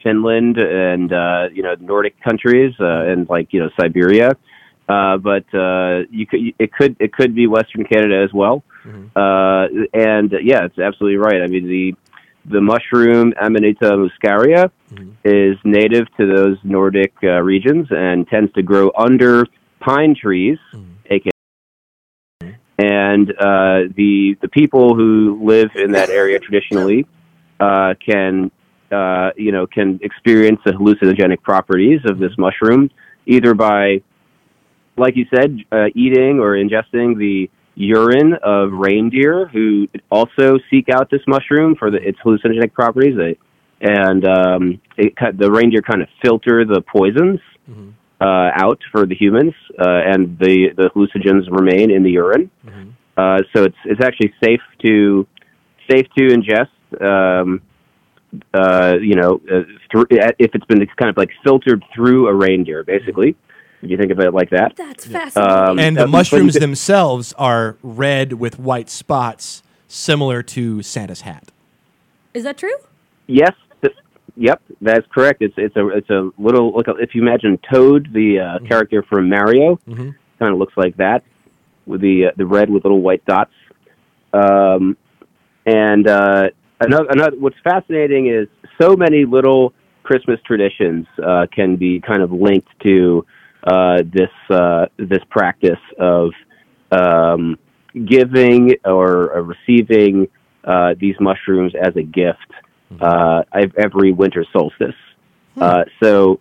Finland 0.04 0.58
and, 0.58 1.14
uh, 1.14 1.48
you 1.54 1.64
know, 1.64 1.76
Nordic 1.80 2.22
countries, 2.22 2.74
uh, 2.82 3.06
and 3.06 3.30
like, 3.30 3.54
you 3.54 3.62
know, 3.62 3.70
Siberia. 3.80 4.32
Uh, 4.90 5.16
but, 5.16 5.46
uh, 5.54 6.02
you 6.10 6.28
could, 6.28 6.42
it 6.60 6.74
could, 6.74 6.98
it 7.00 7.14
could 7.14 7.34
be 7.34 7.48
Western 7.48 7.86
Canada 7.86 8.22
as 8.22 8.34
well. 8.34 8.66
Uh, 9.16 9.68
and 9.94 10.34
yeah, 10.44 10.66
it's 10.66 10.78
absolutely 10.78 11.16
right. 11.16 11.42
I 11.42 11.48
mean, 11.48 11.68
the, 11.68 11.96
the 12.46 12.62
mushroom 12.62 13.34
Amanita 13.42 13.92
muscaria 13.92 14.72
is 15.24 15.58
native 15.64 16.08
to 16.18 16.26
those 16.26 16.58
Nordic 16.64 17.14
uh, 17.24 17.42
regions 17.42 17.88
and 17.92 18.28
tends 18.28 18.52
to 18.54 18.64
grow 18.64 18.92
under 18.98 19.46
pine 19.80 20.16
trees, 20.20 20.58
aka 21.06 21.32
and 22.78 23.30
uh, 23.32 23.90
the 23.96 24.36
the 24.42 24.48
people 24.52 24.96
who 24.96 25.40
live 25.44 25.70
in 25.76 25.92
that 25.92 26.10
area 26.10 26.40
traditionally 26.40 27.06
uh, 27.60 27.94
can 28.04 28.52
uh, 28.92 29.32
you 29.38 29.52
know 29.52 29.68
can 29.68 30.00
experience 30.02 30.60
the 30.66 30.72
hallucinogenic 30.72 31.42
properties 31.42 32.00
of 32.06 32.18
this 32.18 32.32
mushroom 32.38 32.90
either 33.26 33.54
by 33.54 34.02
like 34.98 35.16
you 35.16 35.26
said 35.34 35.58
uh, 35.72 35.86
eating 35.96 36.40
or 36.40 36.56
ingesting 36.56 37.18
the 37.18 37.50
urine 37.76 38.34
of 38.44 38.72
reindeer 38.74 39.48
who 39.48 39.88
also 40.10 40.58
seek 40.70 40.90
out 40.90 41.10
this 41.10 41.22
mushroom 41.28 41.76
for 41.76 41.90
the, 41.90 41.98
its 41.98 42.18
hallucinogenic 42.20 42.74
properties 42.74 43.16
they, 43.18 43.38
and 43.82 44.26
um, 44.28 44.82
it, 44.98 45.14
the 45.38 45.52
reindeer 45.52 45.82
kind 45.82 46.02
of 46.02 46.08
filter 46.22 46.66
the 46.66 46.82
poisons 46.82 47.40
uh, 48.22 48.50
out 48.56 48.80
for 48.92 49.06
the 49.06 49.16
humans, 49.16 49.54
uh, 49.80 50.02
and 50.06 50.38
the, 50.40 50.70
the 50.78 50.90
hallucinogens 50.96 51.50
remain 51.50 51.90
in 51.92 52.04
the 52.04 52.12
urine. 52.12 52.52
Uh, 53.18 53.40
so 53.54 53.64
it's 53.64 53.76
it's 53.86 54.02
actually 54.04 54.34
safe 54.44 54.62
to 54.86 55.28
safe 55.90 56.08
to 56.18 56.28
ingest. 56.28 57.02
Um, 57.02 57.62
uh, 58.54 58.94
you 59.02 59.16
know, 59.16 59.42
uh, 59.52 59.64
through, 59.92 60.06
if 60.10 60.52
it's 60.54 60.66
been 60.66 60.86
kind 60.98 61.10
of 61.10 61.18
like 61.18 61.30
filtered 61.44 61.84
through 61.94 62.28
a 62.28 62.34
reindeer, 62.34 62.84
basically. 62.84 63.36
If 63.82 63.90
you 63.90 63.98
think 63.98 64.12
of 64.12 64.20
it 64.20 64.34
like 64.34 64.50
that. 64.52 64.74
That's 64.76 65.06
fascinating. 65.06 65.52
Um, 65.70 65.80
and 65.80 65.98
the 65.98 66.02
but 66.04 66.10
mushrooms 66.10 66.54
you 66.56 66.60
could- 66.60 66.62
themselves 66.64 67.34
are 67.38 67.78
red 67.82 68.34
with 68.34 68.60
white 68.60 68.90
spots, 68.90 69.64
similar 69.88 70.44
to 70.44 70.82
Santa's 70.84 71.22
hat. 71.22 71.52
Is 72.34 72.44
that 72.44 72.58
true? 72.58 72.76
Yes. 73.28 73.54
th- 73.82 73.94
Yep, 74.38 74.62
that's 74.82 75.06
correct. 75.14 75.42
It's 75.42 75.54
it's 75.58 75.76
a 75.76 75.88
it's 75.90 76.10
a 76.10 76.30
little 76.38 76.72
look. 76.74 76.86
If 77.00 77.14
you 77.16 77.22
imagine 77.22 77.60
Toad, 77.72 78.10
the 78.14 78.40
uh, 78.40 78.60
character 78.68 79.04
from 79.04 79.28
Mario, 79.30 79.78
kind 79.86 80.14
of 80.40 80.58
looks 80.58 80.78
like 80.78 80.96
that, 80.98 81.24
with 81.86 82.00
the 82.02 82.28
uh, 82.28 82.32
the 82.38 82.46
red 82.46 82.70
with 82.70 82.86
little 82.86 83.02
white 83.02 83.26
dots. 83.26 83.52
Um, 84.34 84.96
and 85.66 86.08
uh, 86.08 86.50
another 86.80 87.06
another 87.10 87.36
what's 87.38 87.58
fascinating 87.64 88.28
is 88.28 88.48
so 88.82 88.96
many 88.96 89.26
little 89.26 89.74
Christmas 90.04 90.40
traditions 90.46 91.06
uh, 91.24 91.48
can 91.54 91.76
be 91.76 92.00
kind 92.00 92.22
of 92.22 92.32
linked 92.32 92.70
to 92.84 93.26
uh, 93.64 94.04
this 94.04 94.30
uh, 94.50 94.86
this 94.98 95.24
practice 95.30 95.80
of 96.00 96.32
um, 96.92 97.58
giving 98.06 98.76
or 98.86 99.36
uh, 99.36 99.42
receiving 99.42 100.28
uh, 100.64 100.94
these 101.00 101.16
mushrooms 101.20 101.74
as 101.76 101.96
a 101.96 102.04
gift 102.04 102.38
uh, 103.00 103.44
every 103.78 104.12
winter 104.12 104.46
solstice. 104.52 104.96
Uh, 105.60 105.84
so 106.02 106.40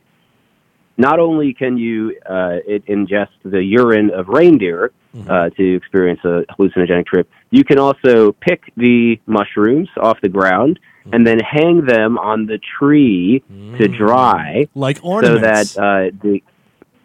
not 0.96 1.18
only 1.18 1.54
can 1.54 1.76
you 1.76 2.16
uh, 2.28 2.58
it 2.66 2.84
ingest 2.86 3.28
the 3.44 3.62
urine 3.62 4.10
of 4.10 4.28
reindeer 4.28 4.92
uh, 5.28 5.50
to 5.50 5.76
experience 5.76 6.20
a 6.24 6.44
hallucinogenic 6.58 7.06
trip, 7.06 7.28
you 7.50 7.64
can 7.64 7.78
also 7.78 8.32
pick 8.32 8.72
the 8.76 9.18
mushrooms 9.26 9.88
off 10.00 10.20
the 10.20 10.28
ground 10.28 10.78
and 11.12 11.26
then 11.26 11.40
hang 11.40 11.84
them 11.84 12.18
on 12.18 12.46
the 12.46 12.58
tree 12.78 13.42
to 13.78 13.88
dry 13.88 14.68
Like 14.74 15.00
ornaments, 15.02 15.72
so 15.72 15.80
that 15.80 15.82
uh, 15.82 16.16
the 16.22 16.42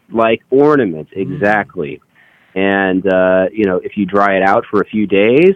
like 0.09 0.41
ornaments 0.49 1.11
exactly. 1.15 2.01
And 2.55 3.05
uh, 3.05 3.45
you 3.51 3.65
know 3.65 3.77
if 3.77 3.97
you 3.97 4.05
dry 4.05 4.37
it 4.37 4.43
out 4.43 4.65
for 4.69 4.81
a 4.81 4.85
few 4.85 5.07
days 5.07 5.55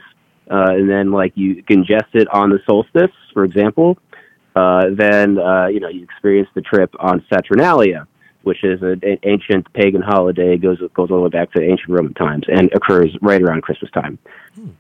uh, 0.50 0.72
and 0.72 0.90
then 0.90 1.12
like 1.12 1.34
you 1.36 1.64
ingest 1.64 2.14
it 2.14 2.28
on 2.34 2.50
the 2.50 2.60
solstice 2.66 3.16
for 3.34 3.44
example 3.44 3.98
uh, 4.56 4.86
then 4.92 5.38
uh, 5.38 5.68
you 5.68 5.80
know 5.80 5.88
you 5.88 6.04
experience 6.04 6.50
the 6.56 6.62
trip 6.62 6.94
on 7.00 7.24
saturnalia 7.32 8.06
which 8.44 8.64
is 8.64 8.82
an 8.82 9.02
ancient 9.24 9.72
pagan 9.74 10.02
holiday 10.02 10.58
goes 10.58 10.80
goes 10.94 11.12
all 11.12 11.18
the 11.18 11.24
way 11.24 11.30
back 11.30 11.52
to 11.52 11.62
ancient 11.62 11.90
roman 11.90 12.14
times 12.14 12.44
and 12.48 12.72
occurs 12.74 13.16
right 13.22 13.42
around 13.42 13.62
christmas 13.62 13.92
time. 13.92 14.18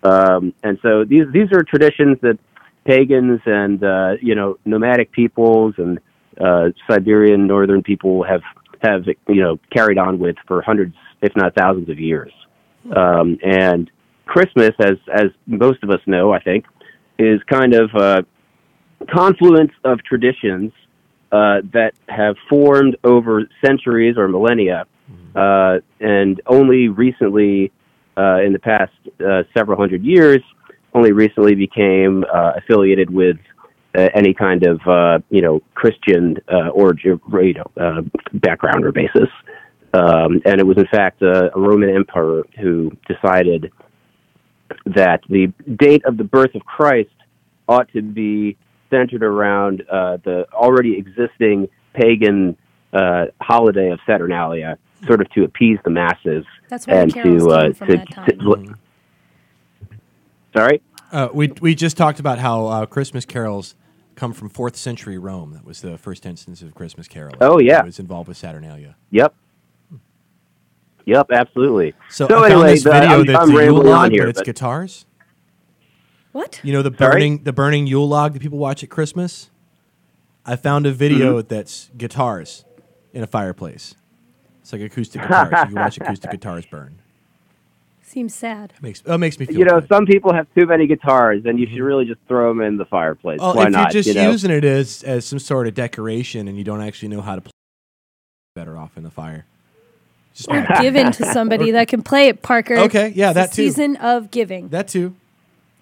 Um, 0.03 0.53
and 0.63 0.79
so 0.81 1.03
these 1.05 1.25
these 1.31 1.51
are 1.53 1.63
traditions 1.63 2.17
that 2.21 2.39
pagans 2.85 3.41
and 3.45 3.83
uh, 3.83 4.13
you 4.21 4.35
know 4.35 4.57
nomadic 4.65 5.11
peoples 5.11 5.75
and 5.77 5.99
uh, 6.39 6.69
Siberian 6.89 7.47
northern 7.47 7.83
people 7.83 8.23
have 8.23 8.41
have 8.81 9.05
you 9.27 9.41
know 9.41 9.59
carried 9.71 9.97
on 9.97 10.19
with 10.19 10.35
for 10.47 10.61
hundreds, 10.61 10.95
if 11.21 11.35
not 11.35 11.55
thousands, 11.55 11.89
of 11.89 11.99
years. 11.99 12.31
Um, 12.95 13.37
and 13.43 13.89
Christmas, 14.25 14.71
as 14.79 14.97
as 15.13 15.27
most 15.47 15.83
of 15.83 15.89
us 15.89 16.01
know, 16.05 16.31
I 16.31 16.39
think, 16.39 16.65
is 17.17 17.41
kind 17.49 17.73
of 17.73 17.89
a 17.95 18.25
confluence 19.13 19.71
of 19.83 20.03
traditions 20.03 20.71
uh, 21.31 21.61
that 21.73 21.93
have 22.07 22.35
formed 22.49 22.97
over 23.03 23.47
centuries 23.63 24.17
or 24.17 24.27
millennia, 24.27 24.85
uh, 25.35 25.77
and 25.99 26.41
only 26.47 26.87
recently, 26.87 27.71
uh, 28.17 28.41
in 28.41 28.53
the 28.53 28.59
past 28.59 28.91
uh, 29.19 29.43
several 29.55 29.77
hundred 29.77 30.03
years, 30.03 30.41
only 30.93 31.11
recently 31.11 31.55
became 31.55 32.23
uh, 32.33 32.53
affiliated 32.57 33.09
with 33.09 33.37
uh, 33.97 34.09
any 34.13 34.33
kind 34.33 34.65
of 34.65 34.79
uh, 34.87 35.19
you 35.29 35.41
know 35.41 35.61
Christian 35.73 36.37
uh, 36.51 36.69
origin, 36.69 37.19
you 37.31 37.53
know, 37.53 37.71
uh, 37.81 38.01
background 38.33 38.85
or 38.85 38.91
basis. 38.91 39.29
Um, 39.91 40.41
and 40.45 40.59
it 40.59 40.67
was 40.67 40.77
in 40.77 40.85
fact 40.87 41.21
a, 41.21 41.55
a 41.55 41.59
Roman 41.59 41.89
emperor 41.89 42.45
who 42.59 42.91
decided 43.07 43.71
that 44.85 45.21
the 45.29 45.47
date 45.77 46.05
of 46.05 46.17
the 46.17 46.23
birth 46.23 46.53
of 46.53 46.63
Christ 46.63 47.09
ought 47.67 47.91
to 47.93 48.01
be 48.01 48.57
centered 48.89 49.23
around 49.23 49.83
uh, 49.91 50.17
the 50.23 50.45
already 50.53 50.97
existing 50.97 51.67
pagan 51.93 52.55
uh, 52.93 53.25
holiday 53.41 53.89
of 53.89 53.99
Saturnalia, 54.05 54.77
sort 55.05 55.21
of 55.21 55.29
to 55.31 55.43
appease 55.43 55.79
the 55.83 55.89
masses 55.89 56.45
That's 56.69 56.87
where 56.87 57.01
and 57.01 57.11
the 57.11 57.13
carols 57.15 57.43
to, 57.43 57.49
uh, 57.49 57.61
came 57.61 57.73
from 57.73 57.87
to, 57.87 57.97
that 57.97 58.09
time. 58.11 58.25
to- 58.27 58.75
sorry. 60.55 60.81
Uh, 61.11 61.29
we 61.33 61.47
we 61.59 61.73
just 61.73 61.97
talked 61.97 62.19
about 62.19 62.37
how 62.37 62.67
uh, 62.67 62.85
Christmas 62.85 63.25
carols 63.25 63.75
come 64.19 64.33
from 64.33 64.49
fourth 64.49 64.75
century 64.75 65.17
Rome. 65.17 65.53
That 65.53 65.63
was 65.65 65.81
the 65.81 65.97
first 65.97 66.25
instance 66.25 66.61
of 66.61 66.75
Christmas 66.75 67.07
Carol. 67.07 67.35
Oh, 67.39 67.59
yeah. 67.59 67.75
that 67.77 67.85
was 67.85 67.99
involved 67.99 68.27
with 68.27 68.35
Saturnalia. 68.37 68.95
Yep. 69.11 69.33
Yep, 71.05 71.27
absolutely. 71.31 71.93
So, 72.09 72.27
So 72.27 72.35
I 72.37 72.41
found 72.41 72.53
anyway, 72.53 72.71
this 72.73 72.83
the- 72.83 72.91
video 72.91 73.09
I'm- 73.09 73.25
that's 73.25 73.39
I'm 73.49 73.51
Yule 73.55 73.81
log, 73.83 74.11
here, 74.11 74.23
but 74.23 74.29
it's 74.29 74.39
but- 74.39 74.45
guitars. 74.45 75.05
What? 76.33 76.59
You 76.63 76.73
know 76.73 76.83
the 76.83 76.95
Sorry? 76.95 77.11
burning 77.13 77.43
the 77.43 77.53
burning 77.53 77.87
Yule 77.87 78.07
log 78.07 78.33
that 78.33 78.41
people 78.41 78.59
watch 78.59 78.83
at 78.83 78.89
Christmas. 78.89 79.49
I 80.45 80.55
found 80.55 80.85
a 80.85 80.91
video 80.91 81.39
Mm-hmm. 81.39 81.47
that's 81.47 81.89
guitars 81.97 82.65
in 83.13 83.23
a 83.23 83.27
fireplace. 83.27 83.95
It's 84.61 84.71
like 84.71 84.81
acoustic 84.81 85.21
guitars. 85.27 85.49
you 85.51 85.65
can 85.67 85.75
watch 85.75 85.97
acoustic 85.97 86.29
guitars 86.29 86.65
burn. 86.67 86.99
Seems 88.09 88.33
sad. 88.33 88.73
It 88.75 88.81
makes 88.81 89.03
oh, 89.05 89.13
it 89.13 89.17
makes 89.19 89.37
me 89.39 89.45
feel 89.45 89.55
You 89.59 89.65
know, 89.65 89.81
good. 89.81 89.87
some 89.87 90.07
people 90.07 90.33
have 90.33 90.47
too 90.55 90.65
many 90.65 90.87
guitars, 90.87 91.43
and 91.45 91.59
you 91.59 91.67
should 91.67 91.77
really 91.77 92.05
just 92.05 92.19
throw 92.27 92.49
them 92.49 92.59
in 92.59 92.77
the 92.77 92.85
fireplace. 92.85 93.39
Well, 93.39 93.53
Why 93.53 93.67
if 93.67 93.71
not? 93.71 93.93
you're 93.93 94.01
just 94.01 94.07
you 94.09 94.15
know? 94.15 94.31
using 94.31 94.49
it 94.49 94.65
as 94.65 95.03
as 95.03 95.25
some 95.25 95.37
sort 95.37 95.67
of 95.67 95.75
decoration 95.75 96.47
and 96.47 96.57
you 96.57 96.63
don't 96.63 96.81
actually 96.81 97.09
know 97.09 97.21
how 97.21 97.35
to 97.35 97.41
play, 97.41 97.51
better 98.55 98.75
off 98.75 98.97
in 98.97 99.03
the 99.03 99.11
fire. 99.11 99.45
Just 100.33 100.49
my 100.49 100.63
opinion. 100.63 100.81
Given 100.81 101.11
to 101.11 101.25
somebody 101.25 101.69
that 101.77 101.87
can 101.87 102.01
play 102.01 102.29
it, 102.29 102.41
Parker. 102.41 102.77
Okay, 102.79 103.13
yeah, 103.15 103.29
It's 103.29 103.35
that 103.35 103.51
too. 103.51 103.67
Season 103.67 103.95
of 103.97 104.31
giving. 104.31 104.69
that 104.69 104.87
too. 104.87 105.15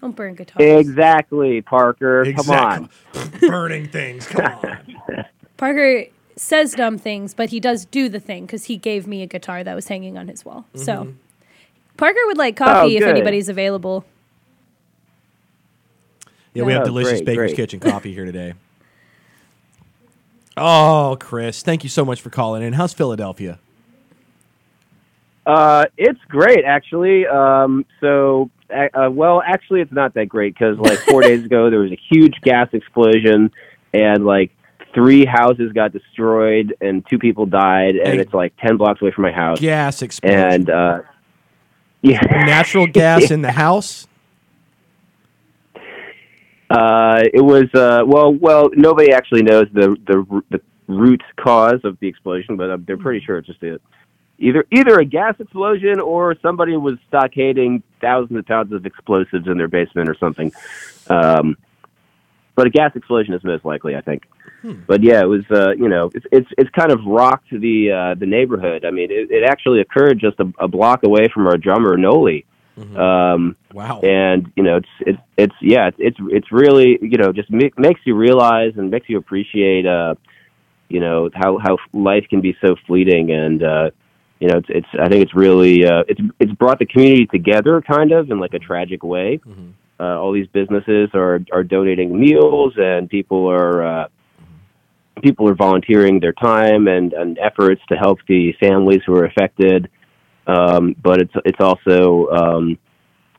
Don't 0.02 0.14
burn 0.14 0.34
guitars. 0.34 0.60
Exactly, 0.86 1.62
Parker. 1.62 2.30
Come 2.34 2.50
on. 2.50 2.90
Burning 3.40 3.88
things. 3.88 4.26
Come 4.26 4.44
on. 4.44 5.24
Parker 5.56 6.04
says 6.36 6.74
dumb 6.74 6.98
things, 6.98 7.32
but 7.32 7.48
he 7.48 7.58
does 7.58 7.86
do 7.86 8.10
the 8.10 8.20
thing 8.20 8.44
because 8.44 8.66
he 8.66 8.76
gave 8.76 9.06
me 9.06 9.22
a 9.22 9.26
guitar 9.26 9.64
that 9.64 9.74
was 9.74 9.88
hanging 9.88 10.18
on 10.18 10.28
his 10.28 10.44
wall. 10.44 10.66
Mm-hmm. 10.74 10.84
So 10.84 11.14
Parker 11.98 12.20
would 12.26 12.38
like 12.38 12.56
coffee 12.56 12.96
if 12.96 13.04
anybody's 13.04 13.50
available. 13.50 14.06
Yeah, 16.54 16.62
we 16.64 16.72
have 16.72 16.82
Oh, 16.82 16.86
delicious 16.86 17.12
great, 17.20 17.24
Baker's 17.26 17.50
great. 17.50 17.56
Kitchen 17.56 17.80
coffee 17.80 18.14
here 18.14 18.24
today. 18.32 18.54
Oh, 20.56 21.16
Chris, 21.20 21.62
thank 21.62 21.82
you 21.84 21.90
so 21.90 22.04
much 22.04 22.20
for 22.22 22.30
calling 22.30 22.62
in. 22.62 22.72
How's 22.72 22.92
Philadelphia? 22.94 23.58
Uh, 25.46 25.84
it's 25.96 26.20
great, 26.28 26.64
actually. 26.64 27.26
Um, 27.26 27.84
so, 28.00 28.50
uh, 28.74 28.88
uh, 29.06 29.10
well, 29.10 29.42
actually, 29.44 29.80
it's 29.80 29.92
not 29.92 30.14
that 30.14 30.26
great 30.28 30.54
because, 30.54 30.78
like, 30.78 30.98
four 31.00 31.22
days 31.28 31.44
ago, 31.44 31.70
there 31.70 31.80
was 31.80 31.92
a 31.92 31.98
huge 32.10 32.34
gas 32.42 32.68
explosion, 32.72 33.50
and 33.94 34.24
like 34.26 34.50
three 34.94 35.24
houses 35.24 35.72
got 35.72 35.92
destroyed, 35.92 36.74
and 36.80 37.06
two 37.08 37.18
people 37.18 37.46
died, 37.46 37.96
and 37.96 38.14
Hey. 38.14 38.18
it's 38.20 38.34
like 38.34 38.52
ten 38.58 38.76
blocks 38.76 39.00
away 39.00 39.10
from 39.12 39.22
my 39.22 39.32
house. 39.32 39.58
Gas 39.60 40.02
explosion. 40.02 40.38
And 40.38 40.70
uh, 40.70 41.00
yeah, 42.02 42.20
Natural 42.20 42.86
gas 42.92 43.30
in 43.30 43.42
the 43.42 43.52
house. 43.52 44.06
Uh, 46.70 47.22
it 47.32 47.40
was 47.40 47.72
uh, 47.74 48.02
well, 48.06 48.32
well. 48.32 48.68
Nobody 48.74 49.12
actually 49.12 49.42
knows 49.42 49.66
the 49.72 49.96
the 50.06 50.42
the 50.50 50.60
root 50.86 51.22
cause 51.36 51.80
of 51.84 51.98
the 52.00 52.08
explosion, 52.08 52.56
but 52.56 52.70
uh, 52.70 52.76
they're 52.80 52.98
pretty 52.98 53.24
sure 53.24 53.38
it's 53.38 53.46
just 53.46 53.62
a, 53.62 53.80
either 54.38 54.66
either 54.70 54.98
a 54.98 55.04
gas 55.04 55.34
explosion 55.38 55.98
or 55.98 56.36
somebody 56.42 56.76
was 56.76 56.98
stockading 57.10 57.82
thousands 58.00 58.38
of 58.38 58.46
pounds 58.46 58.72
of 58.72 58.84
explosives 58.84 59.46
in 59.46 59.56
their 59.56 59.68
basement 59.68 60.10
or 60.10 60.16
something. 60.18 60.52
Um, 61.08 61.56
but 62.54 62.66
a 62.66 62.70
gas 62.70 62.92
explosion 62.94 63.32
is 63.34 63.42
most 63.44 63.64
likely, 63.64 63.96
I 63.96 64.02
think. 64.02 64.26
But 64.86 65.02
yeah, 65.02 65.20
it 65.22 65.26
was 65.28 65.44
uh, 65.50 65.70
you 65.76 65.88
know 65.88 66.10
it's 66.14 66.26
it's 66.32 66.48
it's 66.58 66.70
kind 66.70 66.90
of 66.92 67.00
rocked 67.06 67.50
the 67.50 67.92
uh, 67.92 68.14
the 68.18 68.26
neighborhood. 68.26 68.84
I 68.84 68.90
mean, 68.90 69.10
it, 69.10 69.30
it 69.30 69.44
actually 69.44 69.80
occurred 69.80 70.18
just 70.18 70.38
a, 70.40 70.52
a 70.58 70.68
block 70.68 71.04
away 71.04 71.28
from 71.32 71.46
our 71.46 71.56
drummer 71.56 71.96
Noli. 71.96 72.44
Um, 72.96 73.56
Wow. 73.72 74.00
and 74.02 74.50
you 74.56 74.62
know 74.62 74.76
it's 74.76 74.88
it's 75.00 75.18
it's 75.36 75.54
yeah 75.60 75.88
it's 75.88 75.96
it's, 75.98 76.16
it's 76.30 76.52
really 76.52 76.98
you 77.02 77.18
know 77.18 77.32
just 77.32 77.50
ma- 77.50 77.74
makes 77.76 78.00
you 78.04 78.14
realize 78.14 78.72
and 78.76 78.90
makes 78.90 79.08
you 79.08 79.18
appreciate 79.18 79.84
uh 79.84 80.14
you 80.88 81.00
know 81.00 81.28
how 81.34 81.58
how 81.58 81.76
life 81.92 82.26
can 82.30 82.40
be 82.40 82.56
so 82.60 82.76
fleeting 82.86 83.30
and 83.32 83.62
uh 83.62 83.90
you 84.40 84.48
know 84.48 84.58
it's 84.58 84.68
it's 84.70 84.86
I 84.98 85.08
think 85.08 85.22
it's 85.24 85.34
really 85.34 85.84
uh 85.84 86.04
it's 86.08 86.20
it's 86.38 86.52
brought 86.52 86.78
the 86.78 86.86
community 86.86 87.26
together 87.26 87.80
kind 87.82 88.12
of 88.12 88.30
in 88.30 88.38
like 88.38 88.54
a 88.54 88.58
tragic 88.60 89.02
way 89.02 89.40
uh 90.00 90.20
all 90.20 90.32
these 90.32 90.46
businesses 90.46 91.10
are 91.14 91.40
are 91.52 91.64
donating 91.64 92.18
meals 92.18 92.74
and 92.76 93.10
people 93.10 93.48
are 93.50 93.84
uh 93.84 94.08
people 95.18 95.48
are 95.48 95.54
volunteering 95.54 96.20
their 96.20 96.32
time 96.32 96.88
and 96.88 97.12
and 97.12 97.38
efforts 97.38 97.80
to 97.90 97.96
help 97.96 98.18
the 98.28 98.52
families 98.60 99.00
who 99.06 99.14
are 99.14 99.24
affected. 99.24 99.88
Um, 100.46 100.96
but 101.02 101.20
it's 101.20 101.34
it's 101.44 101.60
also 101.60 102.26
um, 102.28 102.78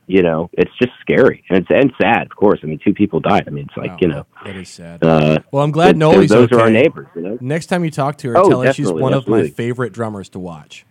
you 0.06 0.22
know 0.22 0.50
it's 0.52 0.70
just 0.80 0.92
scary. 1.00 1.44
And 1.50 1.58
it's 1.58 1.68
and 1.70 1.92
sad 2.00 2.22
of 2.22 2.36
course. 2.36 2.60
I 2.62 2.66
mean 2.66 2.78
two 2.84 2.94
people 2.94 3.20
died. 3.20 3.44
I 3.46 3.50
mean 3.50 3.66
it's 3.68 3.76
like 3.76 3.90
Wow, 3.92 3.98
you 4.00 4.08
know 4.08 4.26
that 4.44 4.56
is 4.56 4.68
sad. 4.68 5.02
uh 5.04 5.38
well, 5.52 5.64
I'm 5.64 5.70
glad 5.72 5.92
th- 5.92 5.96
Noli's 5.96 6.30
those 6.30 6.46
okay. 6.46 6.56
are 6.56 6.60
our 6.62 6.70
neighbors 6.70 7.08
you 7.14 7.22
know? 7.22 7.38
Next 7.40 7.66
time 7.66 7.84
you 7.84 7.90
talk 7.90 8.18
to 8.18 8.28
her, 8.28 8.38
Oh, 8.38 8.48
tell 8.48 8.62
her 8.62 8.72
she's 8.72 8.86
definitely, 8.86 9.02
one 9.02 9.14
of 9.14 9.28
my 9.28 9.48
favorite 9.48 9.92
drummers 9.92 10.28
to 10.30 10.38
watch. 10.38 10.84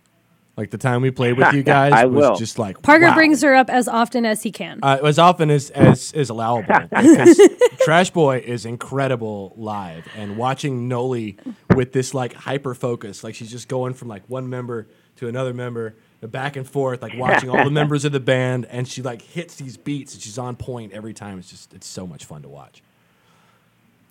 Like 0.60 0.68
the 0.68 0.76
time 0.76 1.00
we 1.00 1.10
played 1.10 1.38
with 1.38 1.50
you 1.54 1.62
guys 1.62 1.94
I 1.94 2.04
was 2.04 2.22
will. 2.22 2.36
just 2.36 2.58
like 2.58 2.82
Parker 2.82 3.06
wow. 3.06 3.14
brings 3.14 3.40
her 3.40 3.54
up 3.54 3.70
as 3.70 3.88
often 3.88 4.26
as 4.26 4.42
he 4.42 4.52
can. 4.52 4.78
uh, 4.82 4.98
as 5.02 5.18
often 5.18 5.50
as 5.50 5.70
as 5.70 6.12
is 6.12 6.28
allowable 6.28 6.66
because 6.90 7.40
Trash 7.80 8.10
Boy 8.10 8.42
is 8.44 8.66
incredible 8.66 9.54
live, 9.56 10.06
and 10.14 10.36
watching 10.36 10.86
Noli 10.86 11.38
with 11.74 11.94
this 11.94 12.12
like 12.12 12.34
hyper 12.34 12.74
focus, 12.74 13.24
like 13.24 13.34
she's 13.34 13.50
just 13.50 13.68
going 13.68 13.94
from 13.94 14.08
like 14.08 14.22
one 14.28 14.50
member 14.50 14.86
to 15.16 15.28
another 15.28 15.54
member, 15.54 15.94
back 16.20 16.56
and 16.56 16.68
forth, 16.68 17.00
like 17.00 17.16
watching 17.16 17.48
all 17.48 17.64
the 17.64 17.70
members 17.80 18.04
of 18.04 18.12
the 18.12 18.20
band, 18.20 18.66
and 18.66 18.86
she 18.86 19.00
like 19.00 19.22
hits 19.22 19.54
these 19.54 19.78
beats, 19.78 20.12
and 20.12 20.22
she's 20.22 20.36
on 20.36 20.56
point 20.56 20.92
every 20.92 21.14
time. 21.14 21.38
It's 21.38 21.48
just 21.48 21.72
it's 21.72 21.86
so 21.86 22.06
much 22.06 22.26
fun 22.26 22.42
to 22.42 22.50
watch. 22.50 22.82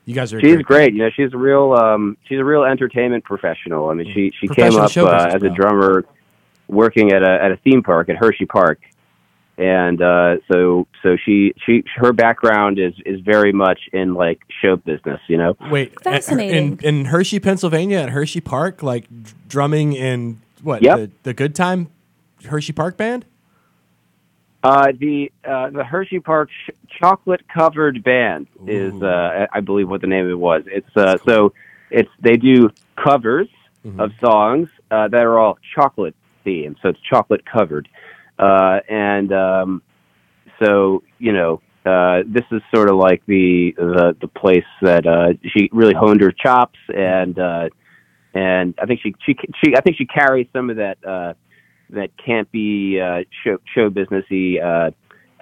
You 0.06 0.16
guys 0.16 0.34
are 0.34 0.39
she's 0.39 0.56
great. 0.56 0.66
great 0.66 0.93
you 0.93 1.00
know 1.04 1.12
she's 1.12 1.32
a 1.32 1.38
real 1.38 1.74
um 1.74 2.18
she's 2.24 2.39
a 2.39 2.43
real 2.43 2.64
entertainment 2.64 3.24
professional 3.24 3.89
i 3.89 3.93
mean 3.93 4.12
she 4.12 4.32
she 4.39 4.47
came 4.47 4.76
up 4.76 4.86
uh, 4.86 4.88
business, 4.88 5.36
as 5.36 5.43
a 5.43 5.50
drummer 5.52 6.04
working 6.70 7.12
at 7.12 7.24
a 7.24 7.44
at 7.44 7.52
a 7.52 7.58
theme 7.58 7.82
park 7.84 8.08
at 8.10 8.16
hershey 8.16 8.46
park 8.46 8.80
and 9.58 10.02
uh 10.02 10.38
so 10.50 10.88
so 11.04 11.18
she 11.26 11.54
she 11.66 11.84
her 11.96 12.14
background 12.14 12.80
is 12.80 12.94
is 13.06 13.20
very 13.22 13.52
much 13.52 13.80
in 13.92 14.14
like 14.14 14.40
show 14.62 14.76
business 14.78 15.20
you 15.28 15.36
know 15.38 15.58
Wait, 15.70 16.00
Fascinating. 16.02 16.80
In, 16.84 17.00
in 17.00 17.06
Hershey, 17.06 17.40
Pennsylvania, 17.40 17.98
at 17.98 18.10
Hershey 18.12 18.40
Park, 18.40 18.82
like 18.84 19.06
drumming 19.50 19.94
in 19.94 20.40
what 20.64 20.82
Yep. 20.82 20.98
the, 20.98 21.12
the 21.24 21.34
Good 21.34 21.56
Time 21.56 21.90
Hershey 22.46 22.72
Park 22.72 22.96
band. 22.96 23.26
Uh, 24.62 24.92
the 25.00 25.32
uh, 25.46 25.70
the 25.70 25.84
Hershey 25.84 26.20
Park 26.20 26.50
ch- 26.50 26.72
chocolate 27.00 27.42
covered 27.54 28.04
band 28.04 28.48
is 28.68 28.94
uh, 29.02 29.48
I 29.54 29.58
I 29.58 29.60
believe 29.62 29.90
what 29.90 30.02
the 30.02 30.08
name 30.08 30.26
of 30.26 30.32
it 30.32 30.40
was. 30.40 30.64
It's 30.68 30.96
uh, 30.98 31.18
so 31.26 31.54
it's 31.90 32.10
they 32.22 32.38
do 32.38 32.70
covers 32.96 33.48
Mm-hmm. 33.86 34.02
of 34.02 34.12
songs 34.20 34.68
uh, 34.92 35.08
that 35.08 35.22
are 35.24 35.40
all 35.40 35.58
chocolate 35.74 36.14
themed, 36.50 36.76
so 36.82 36.89
it's 36.89 37.00
chocolate 37.10 37.43
covered, 37.45 37.88
uh, 38.38 38.80
and 38.89 39.32
um, 39.32 39.82
so 40.64 41.04
you 41.18 41.34
know 41.34 41.62
uh, 41.86 42.24
this 42.28 42.45
is 42.52 42.62
sort 42.74 42.89
of 42.89 42.95
like 42.97 43.22
the 43.26 43.74
the 43.78 44.16
the 44.22 44.28
place 44.28 44.64
that 44.82 45.06
uh, 45.06 45.34
she 45.56 45.70
really 45.72 45.93
honed 45.93 46.22
her 46.22 46.32
chops 46.32 46.80
and 46.89 47.38
uh, 47.38 47.70
and 48.34 48.74
I 48.82 48.86
think 48.86 49.02
she 49.02 49.14
she 49.26 49.36
she 49.64 49.76
I 49.76 49.82
think 49.82 49.97
she 49.97 50.06
carries 50.06 50.47
some 50.54 50.70
of 50.70 50.78
that. 50.78 50.97
Uh, 51.06 51.34
that 51.91 52.12
be 52.52 53.00
uh, 53.00 53.24
show 53.43 53.58
show 53.74 53.89
businessy 53.89 54.62
uh, 54.64 54.91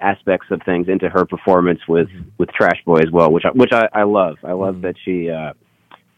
aspects 0.00 0.46
of 0.50 0.60
things 0.64 0.88
into 0.88 1.08
her 1.08 1.24
performance 1.24 1.80
with 1.88 2.08
with 2.38 2.48
Trash 2.50 2.82
Boy 2.84 2.98
as 2.98 3.10
well, 3.12 3.30
which 3.30 3.44
I, 3.44 3.50
which 3.50 3.72
I, 3.72 3.88
I 3.92 4.02
love. 4.04 4.36
I 4.44 4.52
love 4.52 4.82
that 4.82 4.94
she 5.04 5.30
uh, 5.30 5.52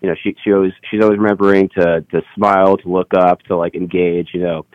you 0.00 0.08
know 0.08 0.14
she 0.22 0.36
she 0.44 0.52
always 0.52 0.72
she's 0.90 1.02
always 1.02 1.18
remembering 1.18 1.68
to 1.78 2.04
to 2.12 2.22
smile, 2.34 2.76
to 2.76 2.88
look 2.88 3.12
up, 3.14 3.42
to 3.44 3.56
like 3.56 3.74
engage, 3.74 4.28
you 4.32 4.40
know, 4.40 4.66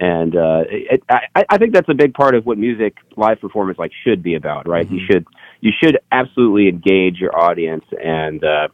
and 0.00 0.34
uh, 0.34 0.64
it, 0.68 1.02
I, 1.10 1.44
I 1.50 1.58
think 1.58 1.74
that's 1.74 1.88
a 1.90 1.94
big 1.94 2.14
part 2.14 2.34
of 2.34 2.46
what 2.46 2.56
music 2.56 2.96
live 3.16 3.40
performance 3.40 3.78
like 3.78 3.92
should 4.02 4.22
be 4.22 4.34
about, 4.34 4.66
right? 4.66 4.90
You 4.90 5.00
should 5.08 5.26
you 5.60 5.72
should 5.78 5.98
absolutely 6.10 6.68
engage 6.68 7.18
your 7.18 7.38
audience 7.38 7.84
and 8.02 8.42
uh, 8.42 8.68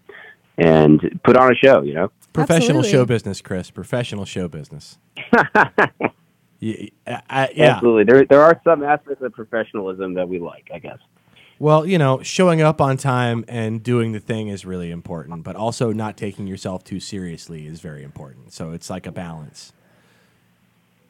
and 0.56 1.20
put 1.24 1.36
on 1.36 1.52
a 1.52 1.54
show. 1.56 1.82
You 1.82 1.94
know, 1.94 2.12
Professional 2.32 2.78
Absolutely. 2.78 2.90
show 2.90 3.04
business, 3.06 3.40
Chris. 3.40 3.70
Professional 3.70 4.24
show 4.24 4.46
business. 4.46 4.98
yeah, 6.60 6.90
I, 7.08 7.50
yeah. 7.54 7.74
absolutely. 7.74 8.04
There 8.04 8.24
there 8.26 8.42
are 8.42 8.60
some 8.62 8.84
aspects 8.84 9.22
of 9.22 9.32
professionalism 9.32 10.14
that 10.14 10.28
we 10.28 10.38
like, 10.38 10.70
I 10.72 10.78
guess. 10.78 10.98
Well, 11.58 11.86
you 11.86 11.96
know, 11.96 12.22
showing 12.22 12.60
up 12.60 12.80
on 12.82 12.98
time 12.98 13.44
and 13.48 13.82
doing 13.82 14.12
the 14.12 14.20
thing 14.20 14.48
is 14.48 14.66
really 14.66 14.90
important, 14.90 15.42
but 15.42 15.56
also 15.56 15.90
not 15.90 16.18
taking 16.18 16.46
yourself 16.46 16.84
too 16.84 17.00
seriously 17.00 17.66
is 17.66 17.80
very 17.80 18.02
important. 18.02 18.52
So 18.52 18.72
it's 18.72 18.90
like 18.90 19.06
a 19.06 19.12
balance. 19.12 19.72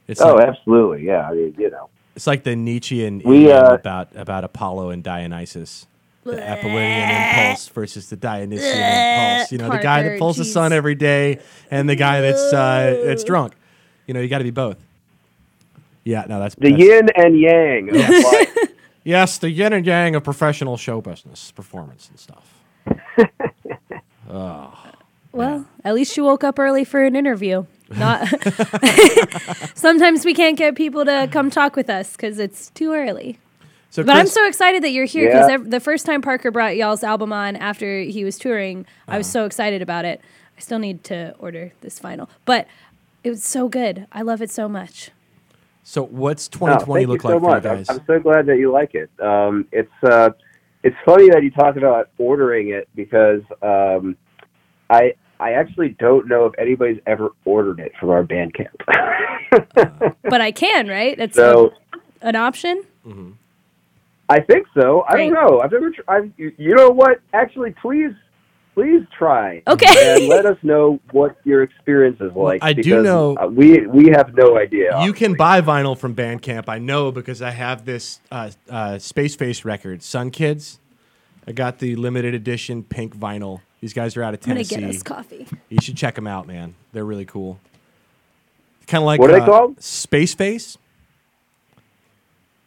It's 0.08 0.20
Oh, 0.20 0.34
like, 0.34 0.48
absolutely. 0.48 1.04
Yeah, 1.06 1.28
I 1.28 1.34
mean, 1.34 1.54
you 1.58 1.70
know. 1.70 1.88
it's 2.14 2.26
like 2.26 2.44
the 2.44 2.54
Nietzschean 2.56 3.22
We, 3.24 3.50
uh, 3.50 3.74
about 3.74 4.08
about 4.14 4.44
Apollo 4.44 4.90
and 4.90 5.02
Dionysus. 5.02 5.86
The 6.24 6.42
Apollonian 6.42 7.08
impulse 7.08 7.68
versus 7.68 8.10
the 8.10 8.16
Dionysian 8.16 8.66
impulse. 8.66 9.52
You 9.52 9.58
know, 9.58 9.70
the 9.70 9.78
guy 9.78 10.02
that 10.02 10.08
Parker, 10.08 10.18
pulls 10.18 10.36
the 10.38 10.44
sun 10.44 10.72
every 10.72 10.96
day 10.96 11.38
and 11.70 11.88
the 11.88 11.94
guy 11.94 12.20
that's 12.20 12.52
uh, 12.52 13.00
that's 13.04 13.22
drunk. 13.22 13.52
You 14.08 14.14
know, 14.14 14.20
you 14.20 14.28
got 14.28 14.38
to 14.38 14.44
be 14.44 14.50
both. 14.50 14.76
Yeah, 16.02 16.24
no, 16.28 16.40
that's 16.40 16.54
The 16.56 16.70
that's- 16.70 16.84
yin 16.84 17.08
and 17.16 17.38
yang. 17.40 17.88
Of 17.90 18.08
life. 18.08 18.52
Yes, 19.04 19.38
the 19.38 19.48
yin 19.50 19.72
and 19.72 19.86
yang 19.86 20.16
of 20.16 20.24
professional 20.24 20.76
show 20.76 21.00
business, 21.00 21.52
performance 21.52 22.08
and 22.10 22.18
stuff. 22.18 23.30
Well, 25.32 25.66
at 25.84 25.94
least 25.94 26.16
you 26.16 26.24
woke 26.24 26.42
up 26.42 26.58
early 26.58 26.84
for 26.84 27.04
an 27.04 27.14
interview. 27.14 27.66
Not 27.90 28.26
sometimes 29.74 30.24
we 30.24 30.34
can't 30.34 30.56
get 30.58 30.74
people 30.74 31.04
to 31.04 31.28
come 31.30 31.50
talk 31.50 31.76
with 31.76 31.88
us 31.88 32.12
because 32.12 32.38
it's 32.38 32.70
too 32.70 32.92
early. 32.92 33.38
So, 33.90 34.02
But 34.04 34.16
I'm 34.16 34.26
so 34.26 34.46
excited 34.46 34.82
that 34.82 34.90
you're 34.90 35.04
here 35.06 35.26
because 35.28 35.48
Yeah. 35.48 35.56
the 35.58 35.80
first 35.80 36.04
time 36.04 36.20
Parker 36.20 36.50
brought 36.50 36.76
y'all's 36.76 37.02
album 37.04 37.32
on 37.32 37.56
after 37.56 38.00
he 38.00 38.24
was 38.24 38.38
touring, 38.38 38.84
I 39.08 39.16
was 39.18 39.26
so 39.26 39.44
excited 39.44 39.80
about 39.82 40.04
it. 40.04 40.20
I 40.56 40.60
still 40.60 40.78
need 40.78 41.04
to 41.04 41.34
order 41.38 41.72
this 41.80 41.98
vinyl, 42.00 42.28
but 42.44 42.66
it 43.24 43.30
was 43.30 43.42
so 43.44 43.68
good. 43.68 44.06
I 44.12 44.22
love 44.22 44.42
it 44.42 44.50
so 44.50 44.68
much. 44.68 45.10
So 45.82 46.02
what's 46.02 46.48
Oh, 46.48 46.58
2020 46.58 47.00
thank 47.04 47.08
look 47.08 47.22
you 47.22 47.28
so 47.28 47.34
like 47.34 47.40
for 47.42 47.50
much. 47.50 47.64
you 47.64 47.70
I'm, 47.70 47.76
guys? 47.76 47.88
I'm 47.90 48.06
so 48.06 48.18
glad 48.18 48.46
that 48.46 48.58
you 48.58 48.72
like 48.72 48.94
it. 48.94 49.08
Um, 49.20 49.66
it's 49.70 49.92
uh, 50.02 50.30
it's 50.82 50.96
funny 51.04 51.28
that 51.30 51.42
you 51.42 51.50
talk 51.50 51.76
about 51.76 52.10
ordering 52.18 52.70
it 52.70 52.88
because 52.94 53.42
um, 53.62 54.16
I 54.90 55.14
I 55.40 55.52
actually 55.52 55.90
don't 55.98 56.26
know 56.28 56.46
if 56.46 56.54
anybody's 56.58 57.00
ever 57.06 57.30
ordered 57.44 57.80
it 57.80 57.92
from 58.00 58.10
our 58.10 58.24
Bandcamp. 58.24 58.68
But 60.22 60.40
I 60.40 60.50
can, 60.50 60.88
right? 60.88 61.18
It's 61.18 61.36
so 61.36 61.72
a- 62.22 62.28
an 62.28 62.36
option. 62.36 62.82
I 64.28 64.40
think 64.40 64.66
so. 64.74 65.04
I 65.08 65.16
don't 65.16 65.32
know. 65.32 65.60
I've 65.60 65.70
never. 65.70 65.90
Tr- 65.90 66.00
I've, 66.08 66.32
you, 66.36 66.52
you 66.58 66.74
know 66.74 66.90
what? 66.90 67.20
Actually, 67.32 67.74
please. 67.80 68.12
Please 68.74 69.06
try. 69.16 69.62
Okay. 69.66 70.16
And 70.18 70.28
let 70.28 70.44
us 70.44 70.58
know 70.62 71.00
what 71.12 71.36
your 71.44 71.62
experience 71.62 72.20
is 72.20 72.32
like. 72.34 72.62
I 72.62 72.74
do 72.74 73.02
know- 73.02 73.34
uh, 73.40 73.46
we 73.46 73.86
we 73.86 74.10
have 74.10 74.34
no 74.34 74.58
idea. 74.58 75.02
you 75.02 75.14
can 75.14 75.32
buy 75.34 75.62
vinyl 75.62 75.96
from 75.96 76.14
Bandcamp. 76.14 76.68
I 76.68 76.78
know 76.78 77.10
because 77.10 77.40
I 77.40 77.50
have 77.52 77.86
this 77.86 78.20
uh, 78.30 78.50
uh, 78.68 78.98
Space 78.98 79.34
Face 79.34 79.64
record, 79.64 80.02
Sun 80.02 80.30
Kids. 80.30 80.78
I 81.46 81.52
got 81.52 81.78
the 81.78 81.96
limited 81.96 82.34
edition 82.34 82.82
pink 82.82 83.16
vinyl. 83.16 83.60
These 83.86 83.92
guys 83.92 84.16
are 84.16 84.22
out 84.24 84.34
of 84.34 84.40
I'm 84.42 84.48
gonna 84.48 84.64
Tennessee. 84.64 84.80
get 84.84 84.96
us 84.96 85.02
coffee. 85.04 85.46
You 85.68 85.78
should 85.80 85.96
check 85.96 86.16
them 86.16 86.26
out, 86.26 86.48
man. 86.48 86.74
They're 86.92 87.04
really 87.04 87.24
cool. 87.24 87.60
Kind 88.88 89.00
of 89.02 89.06
like 89.06 89.20
What 89.20 89.30
are 89.30 89.34
they 89.34 89.38
uh, 89.38 89.46
called? 89.46 89.80
Space 89.80 90.34
Face. 90.34 90.76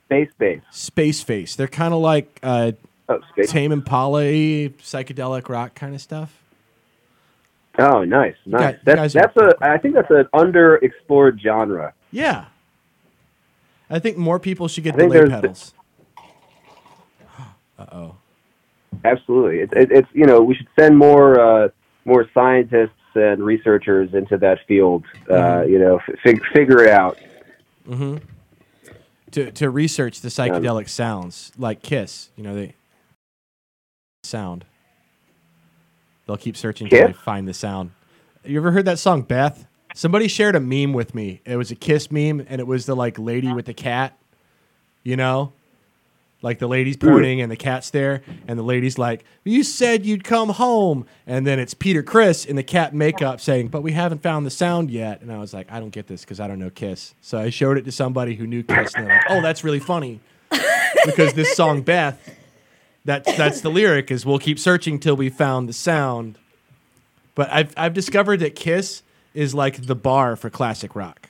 Space 0.05 0.29
Face. 0.39 0.61
Space 0.71 1.21
Face. 1.21 1.57
They're 1.57 1.67
kind 1.67 1.93
of 1.93 1.99
like 1.99 2.39
uh, 2.41 2.71
Oh, 3.09 3.19
space. 3.33 3.51
Tame 3.51 3.73
Impala, 3.73 4.21
psychedelic 4.21 5.49
rock 5.49 5.75
kind 5.75 5.93
of 5.93 5.99
stuff. 5.99 6.41
Oh, 7.77 8.05
nice, 8.05 8.35
nice. 8.45 8.61
guys- 8.61 8.73
you 8.75 8.79
that's 8.85 8.95
guys 8.95 9.15
are 9.17 9.19
that's 9.19 9.37
a. 9.61 9.65
I 9.73 9.77
think 9.77 9.95
that's 9.95 10.09
an 10.11 10.25
underexplored 10.33 11.41
genre. 11.41 11.93
Yeah. 12.13 12.45
I 13.89 13.99
think 13.99 14.15
more 14.15 14.39
people 14.39 14.69
should 14.69 14.85
get 14.85 14.93
I 14.93 14.99
think 14.99 15.11
delay 15.11 15.25
there's- 15.27 15.41
pedals. 15.41 15.73
Uh 17.77 17.85
oh. 17.91 18.15
Absolutely, 19.05 19.59
it's 19.59 19.73
it, 19.73 19.91
it's 19.91 20.07
you 20.13 20.25
know 20.25 20.41
we 20.41 20.55
should 20.55 20.67
send 20.77 20.97
more 20.97 21.39
uh, 21.39 21.69
more 22.05 22.27
scientists 22.33 22.91
and 23.15 23.43
researchers 23.43 24.13
into 24.13 24.37
that 24.37 24.59
field. 24.67 25.03
Uh, 25.29 25.33
Mm-hmm. 25.33 25.71
you 25.71 25.79
know, 25.79 25.99
fig- 26.23 26.43
figure 26.53 26.83
it 26.83 26.89
out. 26.89 27.17
To 29.31 29.51
to 29.51 29.69
research 29.69 30.21
the 30.21 30.29
psychedelic 30.29 30.89
sounds, 30.89 31.51
like 31.57 31.81
Kiss, 31.83 32.29
you 32.35 32.43
know 32.43 32.55
they 32.55 32.73
sound. 34.23 34.65
They'll 36.25 36.37
keep 36.37 36.57
searching 36.57 36.85
until 36.87 37.07
they 37.07 37.13
find 37.13 37.47
the 37.47 37.53
sound. 37.53 37.91
You 38.43 38.57
ever 38.59 38.71
heard 38.71 38.85
that 38.85 38.99
song 38.99 39.21
Beth? 39.21 39.67
Somebody 39.95 40.27
shared 40.27 40.55
a 40.55 40.59
meme 40.59 40.93
with 40.93 41.13
me. 41.15 41.41
It 41.45 41.57
was 41.57 41.71
a 41.71 41.75
Kiss 41.75 42.11
meme, 42.11 42.45
and 42.47 42.59
it 42.59 42.67
was 42.67 42.85
the 42.85 42.95
like 42.95 43.17
lady 43.19 43.51
with 43.53 43.65
the 43.65 43.73
cat. 43.73 44.17
You 45.03 45.15
know, 45.15 45.53
like 46.41 46.59
the 46.59 46.67
lady's 46.67 46.97
pointing 46.97 47.41
and 47.41 47.51
the 47.51 47.55
cat's 47.55 47.89
there, 47.89 48.21
and 48.47 48.57
the 48.57 48.63
lady's 48.63 48.97
like, 48.97 49.25
"You 49.43 49.63
said 49.63 50.05
you'd 50.05 50.23
come 50.23 50.49
home," 50.49 51.05
and 51.27 51.45
then 51.45 51.59
it's 51.59 51.73
Peter 51.73 52.01
Criss 52.01 52.45
in 52.45 52.55
the 52.55 52.63
cat 52.63 52.93
makeup 52.93 53.41
saying, 53.41 53.67
"But 53.67 53.81
we 53.81 53.91
haven't 53.91 54.23
found 54.23 54.45
the 54.45 54.51
sound 54.51 54.89
yet." 54.89 55.21
And 55.21 55.31
I 55.31 55.37
was 55.37 55.53
like, 55.53 55.71
"I 55.71 55.79
don't 55.79 55.89
get 55.89 56.07
this 56.07 56.21
because 56.21 56.39
I 56.39 56.47
don't 56.47 56.59
know 56.59 56.69
Kiss." 56.69 57.13
So 57.21 57.39
I 57.39 57.49
showed 57.49 57.77
it 57.77 57.85
to 57.85 57.91
somebody 57.91 58.35
who 58.35 58.47
knew 58.47 58.63
Kiss, 58.63 58.93
and 58.95 59.07
they're 59.07 59.15
like, 59.15 59.25
"Oh, 59.29 59.41
that's 59.41 59.63
really 59.63 59.79
funny," 59.79 60.21
because 61.05 61.33
this 61.33 61.55
song 61.55 61.81
Beth, 61.81 62.35
that's 63.03 63.35
that's 63.35 63.61
the 63.61 63.69
lyric 63.69 64.09
is 64.11 64.25
"We'll 64.25 64.39
keep 64.39 64.59
searching 64.59 64.99
till 64.99 65.15
we 65.15 65.29
found 65.29 65.67
the 65.67 65.73
sound." 65.73 66.37
But 67.35 67.49
I've 67.51 67.73
I've 67.77 67.93
discovered 67.93 68.39
that 68.41 68.55
Kiss 68.55 69.03
is 69.33 69.53
like 69.53 69.85
the 69.85 69.95
bar 69.95 70.35
for 70.35 70.49
classic 70.49 70.95
rock. 70.95 71.28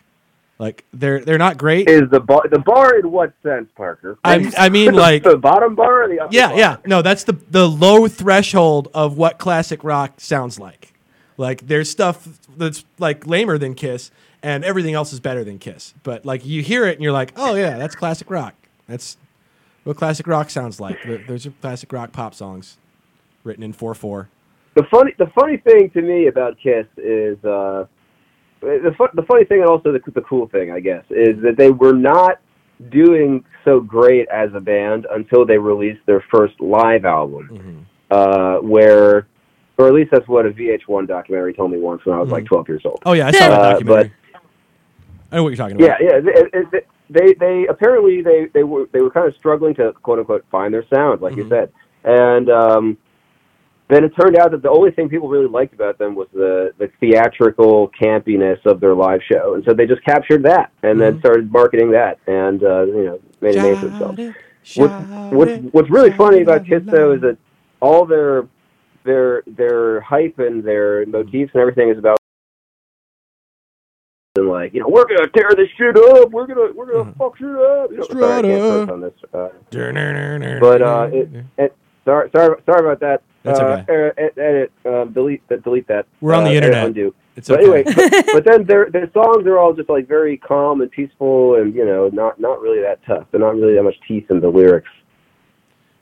Like 0.60 0.84
they're 0.94 1.22
they're 1.22 1.38
not 1.38 1.58
great. 1.58 1.90
Is 1.90 2.10
the 2.12 2.20
bar 2.20 2.44
the 2.52 2.60
bar 2.60 3.00
in 3.00 3.10
what 3.12 3.34
sense, 3.42 3.70
Parker? 3.78 4.20
I 4.26 4.52
I 4.58 4.68
mean 4.70 4.94
like 5.08 5.24
the 5.24 5.38
bottom 5.38 5.74
bar 5.74 6.04
or 6.04 6.08
the 6.10 6.20
upper 6.20 6.34
yeah 6.36 6.50
bar? 6.50 6.58
yeah 6.58 6.76
no 6.86 7.02
that's 7.02 7.24
the 7.24 7.34
the 7.50 7.68
low 7.68 8.08
threshold 8.10 8.90
of 8.94 9.18
what 9.18 9.38
classic 9.40 9.84
rock 9.86 10.16
sounds 10.20 10.60
like. 10.60 10.94
Like 11.38 11.66
there's 11.68 11.90
stuff 11.90 12.28
that's 12.58 12.84
like 12.98 13.26
lamer 13.26 13.58
than 13.58 13.74
Kiss, 13.74 14.12
and 14.44 14.66
everything 14.66 14.94
else 14.96 15.14
is 15.14 15.22
better 15.22 15.46
than 15.46 15.60
Kiss. 15.60 15.94
But 16.04 16.26
like 16.26 16.46
you 16.46 16.62
hear 16.62 16.86
it 16.86 16.96
and 16.96 17.04
you're 17.04 17.14
like, 17.14 17.32
oh 17.38 17.56
yeah, 17.56 17.78
that's 17.78 17.96
classic 17.96 18.30
rock. 18.30 18.54
That's 18.88 19.16
what 19.86 19.96
classic 19.96 20.28
rock 20.28 20.50
sounds 20.50 20.82
like. 20.82 21.02
Th- 21.04 21.26
Those 21.26 21.46
are 21.48 21.52
classic 21.62 21.94
rock 21.94 22.12
pop 22.12 22.36
songs 22.36 22.78
written 23.46 23.64
in 23.64 23.72
four 23.72 23.96
four. 23.96 24.28
The 24.76 24.84
funny 24.92 25.16
the 25.18 25.28
funny 25.28 25.56
thing 25.56 25.90
to 25.92 26.02
me 26.02 26.28
about 26.28 26.58
Kiss 26.62 26.86
is 26.98 27.42
uh, 27.46 27.86
the 28.62 28.94
fu- 28.98 29.08
the 29.14 29.24
funny 29.24 29.46
thing 29.46 29.62
and 29.62 29.70
also 29.70 29.92
the 29.92 30.02
the 30.12 30.22
cool 30.22 30.48
thing 30.48 30.72
I 30.72 30.80
guess 30.80 31.04
is 31.10 31.42
that 31.44 31.56
they 31.58 31.72
were 31.72 31.94
not 31.94 32.40
doing 32.90 33.44
so 33.66 33.80
great 33.80 34.28
as 34.30 34.54
a 34.54 34.60
band 34.60 35.06
until 35.12 35.46
they 35.46 35.58
released 35.58 36.06
their 36.06 36.24
first 36.34 36.60
live 36.62 37.06
album, 37.06 37.86
uh, 38.12 38.58
where 38.58 39.28
or 39.78 39.88
at 39.88 39.94
least 39.94 40.12
that's 40.12 40.28
what 40.28 40.46
a 40.46 40.50
VH1 40.50 41.08
documentary 41.08 41.54
told 41.54 41.72
me 41.72 41.78
once 41.78 42.06
when 42.06 42.16
I 42.18 42.20
was 42.20 42.30
like 42.30 42.44
12 42.46 42.68
years 42.68 42.82
old. 42.86 43.00
Oh 43.06 43.14
yeah, 43.14 43.28
I 43.28 43.32
saw 43.32 43.48
that 43.50 43.52
Uh, 43.62 43.72
documentary. 43.74 44.14
I 45.32 45.36
know 45.36 45.44
what 45.44 45.50
you're 45.50 45.58
talking 45.58 45.76
about. 45.82 46.02
yeah. 46.02 46.18
It, 46.18 46.68
it, 46.74 46.88
they 47.12 47.34
they 47.34 47.66
apparently 47.68 48.22
they 48.22 48.48
they 48.54 48.64
were 48.64 48.88
they 48.92 49.02
were 49.02 49.10
kind 49.10 49.28
of 49.28 49.36
struggling 49.36 49.74
to 49.76 49.94
quote 50.04 50.20
unquote 50.20 50.46
find 50.52 50.74
their 50.74 50.86
sound, 50.94 51.22
like 51.22 51.36
you 51.36 51.48
said, 51.50 51.72
and 52.04 52.50
um, 52.50 52.98
then 53.90 54.04
it 54.04 54.10
turned 54.20 54.38
out 54.38 54.52
that 54.52 54.62
the 54.62 54.70
only 54.70 54.92
thing 54.92 55.10
people 55.10 55.28
really 55.28 55.48
liked 55.48 55.74
about 55.74 55.98
them 55.98 56.16
was 56.16 56.28
the 56.34 56.72
the 56.78 56.90
theatrical 57.00 57.92
campiness 58.00 58.64
of 58.66 58.80
their 58.80 58.94
live 58.94 59.22
show, 59.30 59.56
and 59.56 59.64
so 59.66 59.74
they 59.74 59.86
just 59.88 60.04
captured 60.06 60.44
that 60.44 60.72
and 60.84 61.02
then 61.02 61.20
started 61.20 61.52
marketing 61.52 61.92
that, 61.92 62.20
and 62.28 62.64
uh, 62.64 62.84
you 62.86 63.04
know 63.06 63.20
made 63.42 63.56
a 63.56 63.62
name 63.62 63.76
for 63.78 63.88
themselves. 63.88 64.20
What's 64.76 64.94
what's 65.32 65.52
what's 65.72 65.90
really 65.90 66.12
funny 66.12 66.42
about 66.42 66.66
Kiss 66.68 66.84
though 66.86 67.14
is 67.14 67.22
that 67.22 67.38
all 67.80 68.06
their 68.06 68.48
their 69.06 69.44
their 69.48 70.02
hype 70.02 70.38
and 70.38 70.64
their 70.64 71.06
motifs 71.08 71.52
and 71.54 71.62
everything 71.62 71.90
is 71.90 71.98
about 71.98 72.18
and 74.36 74.48
like 74.48 74.74
you 74.74 74.82
know 74.82 74.88
we're 74.88 75.06
gonna 75.06 75.28
tear 75.30 75.50
this 75.58 75.68
shit 75.78 75.98
up. 75.98 76.30
We're 76.30 76.46
gonna 76.46 76.72
we're 76.74 76.92
gonna 76.92 77.14
fuck 77.18 77.38
shit 77.38 77.48
up. 77.48 77.90
You 77.90 77.98
know, 77.98 78.04
sorry, 78.04 78.24
I 78.24 78.42
can't 78.44 78.92
on 78.92 79.02
this 79.02 79.14
uh, 79.34 79.50
But 80.60 80.80
but 80.80 80.82
uh 80.84 81.10
it, 81.12 81.30
it 81.58 81.76
sorry 82.06 82.30
sorry 82.36 82.62
sorry 82.68 82.86
about 82.86 83.00
that 83.00 83.24
That's 83.44 83.60
uh, 83.60 83.84
edit, 83.88 84.34
edit 84.38 84.72
um, 84.86 85.14
delete 85.14 85.48
that 85.48 85.64
delete 85.64 85.88
that 85.88 86.06
We're 86.22 86.34
on 86.34 86.44
the 86.44 86.50
uh, 86.52 86.54
edit, 86.54 86.64
internet. 86.74 86.88
undo. 86.88 87.16
it's 87.38 87.48
But 87.48 87.62
okay. 87.62 87.84
anyway, 87.90 88.10
but, 88.12 88.26
but 88.34 88.46
then 88.46 88.66
their 88.66 88.90
their 88.90 89.10
songs 89.14 89.46
are 89.48 89.58
all 89.58 89.74
just 89.74 89.90
like 89.90 90.08
very 90.08 90.38
calm 90.38 90.82
and 90.82 90.92
peaceful, 90.92 91.56
and 91.56 91.74
you 91.74 91.86
know, 91.86 92.10
not 92.12 92.40
not 92.40 92.62
really 92.62 92.82
that 92.82 93.00
tough. 93.06 93.26
They're 93.32 93.40
not 93.40 93.56
really 93.56 93.76
that 93.76 93.84
much 93.84 93.96
teeth 94.08 94.30
in 94.30 94.40
the 94.42 94.50
lyrics. 94.50 94.90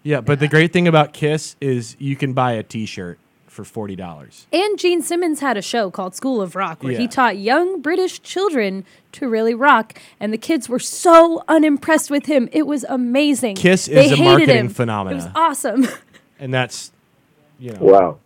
Yeah, 0.03 0.21
but 0.21 0.39
the 0.39 0.47
great 0.47 0.71
thing 0.71 0.87
about 0.87 1.13
Kiss 1.13 1.55
is 1.59 1.95
you 1.99 2.15
can 2.15 2.31
buy 2.33 2.53
a 2.53 2.63
T-shirt 2.63 3.19
for 3.45 3.63
forty 3.65 3.95
dollars. 3.95 4.47
And 4.53 4.79
Gene 4.79 5.01
Simmons 5.01 5.39
had 5.41 5.57
a 5.57 5.61
show 5.61 5.91
called 5.91 6.15
School 6.15 6.41
of 6.41 6.55
Rock 6.55 6.81
where 6.81 6.93
Yeah. 6.93 6.99
he 6.99 7.07
taught 7.07 7.37
young 7.37 7.81
British 7.81 8.21
children 8.21 8.85
to 9.13 9.27
really 9.27 9.53
rock, 9.53 9.99
and 10.19 10.31
the 10.31 10.37
kids 10.37 10.69
were 10.69 10.79
so 10.79 11.43
unimpressed 11.47 12.09
with 12.09 12.25
him. 12.27 12.47
It 12.51 12.65
was 12.67 12.83
amazing. 12.87 13.55
Kiss 13.57 13.87
They 13.87 14.05
is 14.05 14.11
a 14.19 14.23
marketing 14.23 14.55
him. 14.57 14.69
phenomena. 14.69 15.15
It 15.15 15.23
was 15.23 15.27
awesome. 15.35 15.87
And 16.39 16.53
that's 16.53 16.91
you 17.59 17.71
know 17.73 17.79
Wow. 17.81 18.17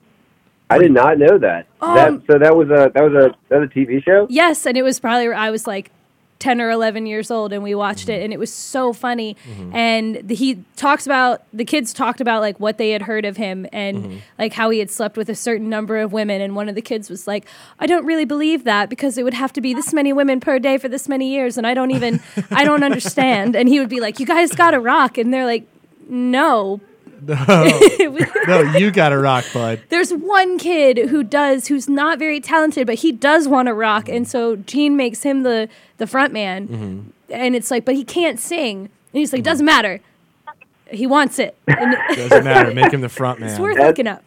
I 0.72 0.78
did 0.78 0.92
not 0.92 1.18
know 1.18 1.38
that. 1.38 1.68
Um, 1.82 1.96
that 1.96 2.22
so 2.32 2.40
that 2.40 2.56
was 2.56 2.70
a 2.70 2.92
that 2.94 3.04
was 3.04 3.14
a 3.14 3.36
that 3.50 3.60
was 3.60 3.70
a 3.70 3.74
TV 3.74 4.04
show. 4.04 4.26
yes, 4.30 4.66
and 4.66 4.78
it 4.78 4.84
was 4.84 5.00
probably 5.00 5.28
I 5.28 5.50
was 5.50 5.68
like. 5.68 5.92
10 6.40 6.60
or 6.60 6.72
11 6.72 7.06
years 7.06 7.30
old 7.30 7.54
and 7.54 7.62
we 7.62 7.76
watched 7.76 8.10
it 8.10 8.14
mm-hmm. 8.14 8.24
and 8.24 8.34
it 8.34 8.40
was 8.40 8.52
so 8.52 8.94
funny 8.94 9.38
mm-hmm. 9.48 9.76
and 9.76 10.28
the, 10.28 10.34
he 10.34 10.66
talks 10.76 11.06
about 11.06 11.44
the 11.54 11.64
kids 11.64 11.94
talked 11.94 12.20
about 12.20 12.42
like 12.42 12.60
what 12.60 12.80
they 12.80 12.90
had 12.90 13.04
heard 13.04 13.26
of 13.26 13.38
him 13.38 13.68
and 13.72 13.98
mm-hmm. 13.98 14.18
like 14.40 14.54
how 14.54 14.72
he 14.72 14.80
had 14.80 14.90
slept 14.90 15.18
with 15.18 15.30
a 15.30 15.36
certain 15.36 15.70
number 15.70 15.98
of 15.98 16.12
women 16.12 16.42
and 16.42 16.56
one 16.56 16.68
of 16.68 16.74
the 16.74 16.82
kids 16.82 17.12
was 17.12 17.28
like 17.28 17.46
i 17.80 17.86
don't 17.86 18.08
really 18.08 18.26
believe 18.26 18.64
that 18.64 18.90
because 18.90 19.20
it 19.20 19.24
would 19.24 19.36
have 19.36 19.54
to 19.54 19.62
be 19.62 19.72
this 19.72 19.94
many 19.94 20.12
women 20.12 20.40
per 20.40 20.58
day 20.58 20.80
for 20.80 20.90
this 20.90 21.08
many 21.08 21.32
years 21.32 21.60
and 21.60 21.68
i 21.68 21.76
don't 21.76 21.92
even 21.92 22.20
i 22.50 22.64
don't 22.64 22.84
understand 22.92 23.56
and 23.56 23.70
he 23.70 23.80
would 23.80 23.88
be 23.88 24.00
like 24.00 24.20
you 24.20 24.26
guys 24.26 24.52
gotta 24.52 24.80
rock 24.80 25.20
and 25.20 25.32
they're 25.32 25.46
like 25.46 25.68
no 26.10 26.82
It 28.00 28.12
was- 28.12 28.28
no, 28.48 28.62
you 28.78 28.92
got 28.92 29.10
to 29.10 29.18
rock, 29.18 29.46
bud. 29.54 29.82
there's 29.90 30.12
one 30.12 30.58
kid 30.58 31.10
who 31.10 31.24
does 31.24 31.68
who's 31.68 31.88
not 31.90 32.18
very 32.20 32.40
talented 32.40 32.88
but 32.88 32.96
he 32.96 33.12
does 33.12 33.48
want 33.48 33.68
to 33.68 33.74
rock 33.74 34.10
and 34.10 34.28
so 34.28 34.56
gene 34.56 34.96
makes 34.98 35.24
him 35.24 35.44
the 35.44 35.70
the 35.98 36.08
front 36.08 36.34
man 36.34 36.68
Mm-hmm. 36.68 37.00
and 37.34 37.56
it's 37.56 37.70
like 37.72 37.86
but 37.86 37.96
he 37.96 38.04
can't 38.04 38.40
sing 38.40 38.80
and 38.82 38.90
he's 39.20 39.34
like 39.34 39.44
doesn't 39.44 39.66
matter 39.66 40.00
he 40.90 41.08
wants 41.08 41.40
it 41.40 41.56
and 41.68 41.96
Doesn't 42.16 42.44
matter. 42.44 42.74
Make 42.74 42.92
him 42.92 43.00
the 43.00 43.08
front 43.08 43.40
man. 43.40 43.50
it's 43.52 43.60
worth 43.60 43.78
looking 43.78 44.08
up 44.08 44.22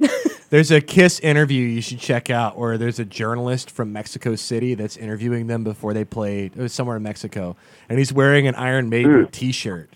There's 0.49 0.71
a 0.71 0.81
Kiss 0.81 1.19
interview 1.21 1.67
you 1.67 1.83
should 1.83 1.99
check 1.99 2.31
out 2.31 2.57
where 2.57 2.79
there's 2.79 2.99
a 3.01 3.05
journalist 3.05 3.71
from 3.71 3.93
Mexico 3.93 4.35
City 4.37 4.75
that's 4.75 4.97
interviewing 4.97 5.47
them 5.49 5.65
before 5.65 5.93
they 5.93 6.05
played. 6.05 6.53
It 6.57 6.63
was 6.63 6.73
somewhere 6.73 6.97
in 6.97 7.03
Mexico. 7.03 7.57
And 7.89 7.99
he's 7.99 8.13
wearing 8.13 8.47
an 8.47 8.55
Iron 8.55 8.89
Maiden 8.89 9.27
t 9.33 9.51
shirt. 9.51 9.91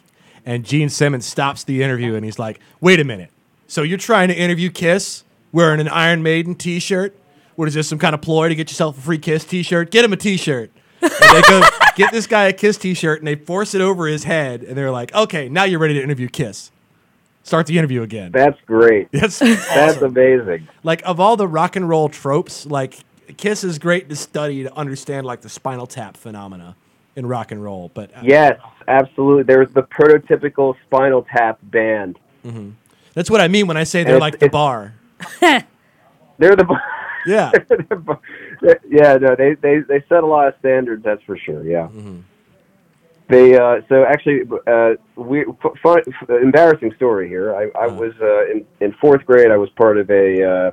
And 0.48 0.64
Gene 0.64 0.88
Simmons 0.88 1.26
stops 1.26 1.62
the 1.64 1.82
interview 1.82 2.14
and 2.14 2.24
he's 2.24 2.38
like, 2.38 2.58
wait 2.80 3.00
a 3.00 3.04
minute. 3.04 3.28
So 3.66 3.82
you're 3.82 3.98
trying 3.98 4.28
to 4.28 4.34
interview 4.34 4.70
Kiss 4.70 5.22
wearing 5.52 5.78
an 5.78 5.88
Iron 5.88 6.22
Maiden 6.22 6.54
t 6.54 6.78
shirt? 6.78 7.14
What 7.56 7.68
is 7.68 7.74
this, 7.74 7.86
some 7.86 7.98
kind 7.98 8.14
of 8.14 8.22
ploy 8.22 8.48
to 8.48 8.54
get 8.54 8.70
yourself 8.70 8.96
a 8.96 9.00
free 9.02 9.18
Kiss 9.18 9.44
t 9.44 9.62
shirt? 9.62 9.90
Get 9.90 10.06
him 10.06 10.12
a 10.14 10.16
t 10.16 10.38
shirt. 10.38 10.70
And 11.02 11.10
they 11.10 11.42
go, 11.42 11.60
get 11.96 12.12
this 12.12 12.26
guy 12.26 12.44
a 12.44 12.54
Kiss 12.54 12.78
t 12.78 12.94
shirt 12.94 13.18
and 13.18 13.28
they 13.28 13.34
force 13.34 13.74
it 13.74 13.82
over 13.82 14.06
his 14.06 14.24
head. 14.24 14.62
And 14.62 14.74
they're 14.74 14.90
like, 14.90 15.14
okay, 15.14 15.50
now 15.50 15.64
you're 15.64 15.80
ready 15.80 15.92
to 15.92 16.02
interview 16.02 16.28
Kiss. 16.28 16.70
Start 17.42 17.66
the 17.66 17.76
interview 17.76 18.00
again. 18.00 18.32
That's 18.32 18.58
great. 18.62 19.08
That's 19.12 19.40
That's 19.40 20.00
amazing. 20.00 20.66
like 20.82 21.02
of 21.04 21.20
all 21.20 21.36
the 21.36 21.46
rock 21.46 21.76
and 21.76 21.86
roll 21.86 22.08
tropes, 22.08 22.64
like 22.64 23.00
Kiss 23.36 23.64
is 23.64 23.78
great 23.78 24.08
to 24.08 24.16
study 24.16 24.62
to 24.62 24.74
understand 24.74 25.26
like 25.26 25.42
the 25.42 25.50
Spinal 25.50 25.86
Tap 25.86 26.16
phenomena 26.16 26.74
in 27.18 27.26
rock 27.26 27.50
and 27.52 27.62
roll. 27.62 27.90
But 27.92 28.16
uh, 28.16 28.20
Yes, 28.22 28.58
absolutely. 28.86 29.42
There's 29.42 29.70
the 29.72 29.82
prototypical 29.82 30.74
Spinal 30.86 31.26
Tap 31.30 31.58
band. 31.64 32.18
that's 33.12 33.30
what 33.30 33.40
I 33.42 33.48
mean 33.48 33.66
when 33.66 33.76
I 33.76 33.84
say 33.84 34.04
they're 34.04 34.14
It's- 34.16 34.20
like 34.32 34.38
the 34.38 34.48
bar. 34.48 34.94
They're 36.38 36.54
the 36.54 36.62
bar. 36.64 36.80
Yeah, 37.26 37.50
yeah, 38.88 39.14
no, 39.16 39.34
they, 39.34 39.54
they 39.54 39.80
they 39.80 40.02
set 40.08 40.22
a 40.22 40.26
lot 40.26 40.46
of 40.46 40.54
standards. 40.60 41.02
That's 41.04 41.20
for 41.24 41.36
sure. 41.36 41.64
Yeah. 41.64 41.88
Mm-hmm. 41.88 42.18
They 43.28 43.58
uh, 43.58 43.80
so 43.88 44.04
actually 44.04 44.42
uh, 44.68 44.94
we 45.16 45.40
f- 45.40 45.72
fun, 45.82 45.98
f- 46.06 46.30
embarrassing 46.30 46.94
story 46.94 47.28
here. 47.28 47.54
I, 47.56 47.64
I 47.76 47.86
Uh-huh. 47.86 47.96
was 47.96 48.12
uh, 48.22 48.46
in 48.52 48.64
in 48.80 48.92
fourth 49.00 49.26
grade. 49.26 49.50
I 49.50 49.56
was 49.56 49.68
part 49.70 49.98
of 49.98 50.08
a 50.10 50.70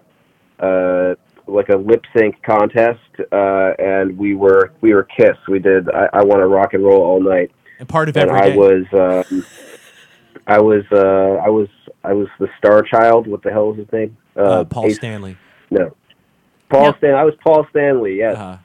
uh, 0.62 0.64
uh, 0.64 1.16
like 1.48 1.70
a 1.70 1.76
lip 1.78 2.04
sync 2.18 2.42
contest, 2.44 3.00
uh, 3.32 3.72
and 3.80 4.18
we 4.18 4.36
were 4.36 4.72
we 4.82 4.94
were 4.94 5.04
Kiss. 5.18 5.38
We 5.48 5.60
did 5.60 5.90
I, 5.90 6.08
I 6.14 6.24
want 6.24 6.40
to 6.42 6.48
rock 6.48 6.74
and 6.74 6.84
roll 6.84 7.02
all 7.02 7.22
night, 7.22 7.52
and 7.80 7.88
part 7.88 8.10
of 8.10 8.18
and 8.18 8.30
every 8.30 8.42
I 8.42 8.50
day. 8.52 8.58
was 8.58 9.26
um, 9.32 9.46
I 10.48 10.60
was 10.60 10.84
uh, 10.92 11.44
I 11.46 11.50
was 11.50 11.68
I 12.04 12.14
was 12.14 12.28
the 12.40 12.48
star 12.58 12.82
child. 12.84 13.28
What 13.28 13.44
the 13.44 13.52
hell 13.52 13.68
was 13.70 13.78
his 13.78 13.92
name? 13.92 14.18
uh, 14.36 14.64
Paul 14.66 14.88
Ace- 14.88 14.98
Stanley. 14.98 15.38
No, 15.72 15.96
Paul 16.70 16.86
Yep. 16.86 16.98
Stan. 17.00 17.16
I 17.16 17.24
was 17.24 17.34
Paul 17.44 17.66
Stanley. 17.70 18.18
Yes. 18.18 18.38
Uh, 18.38 18.58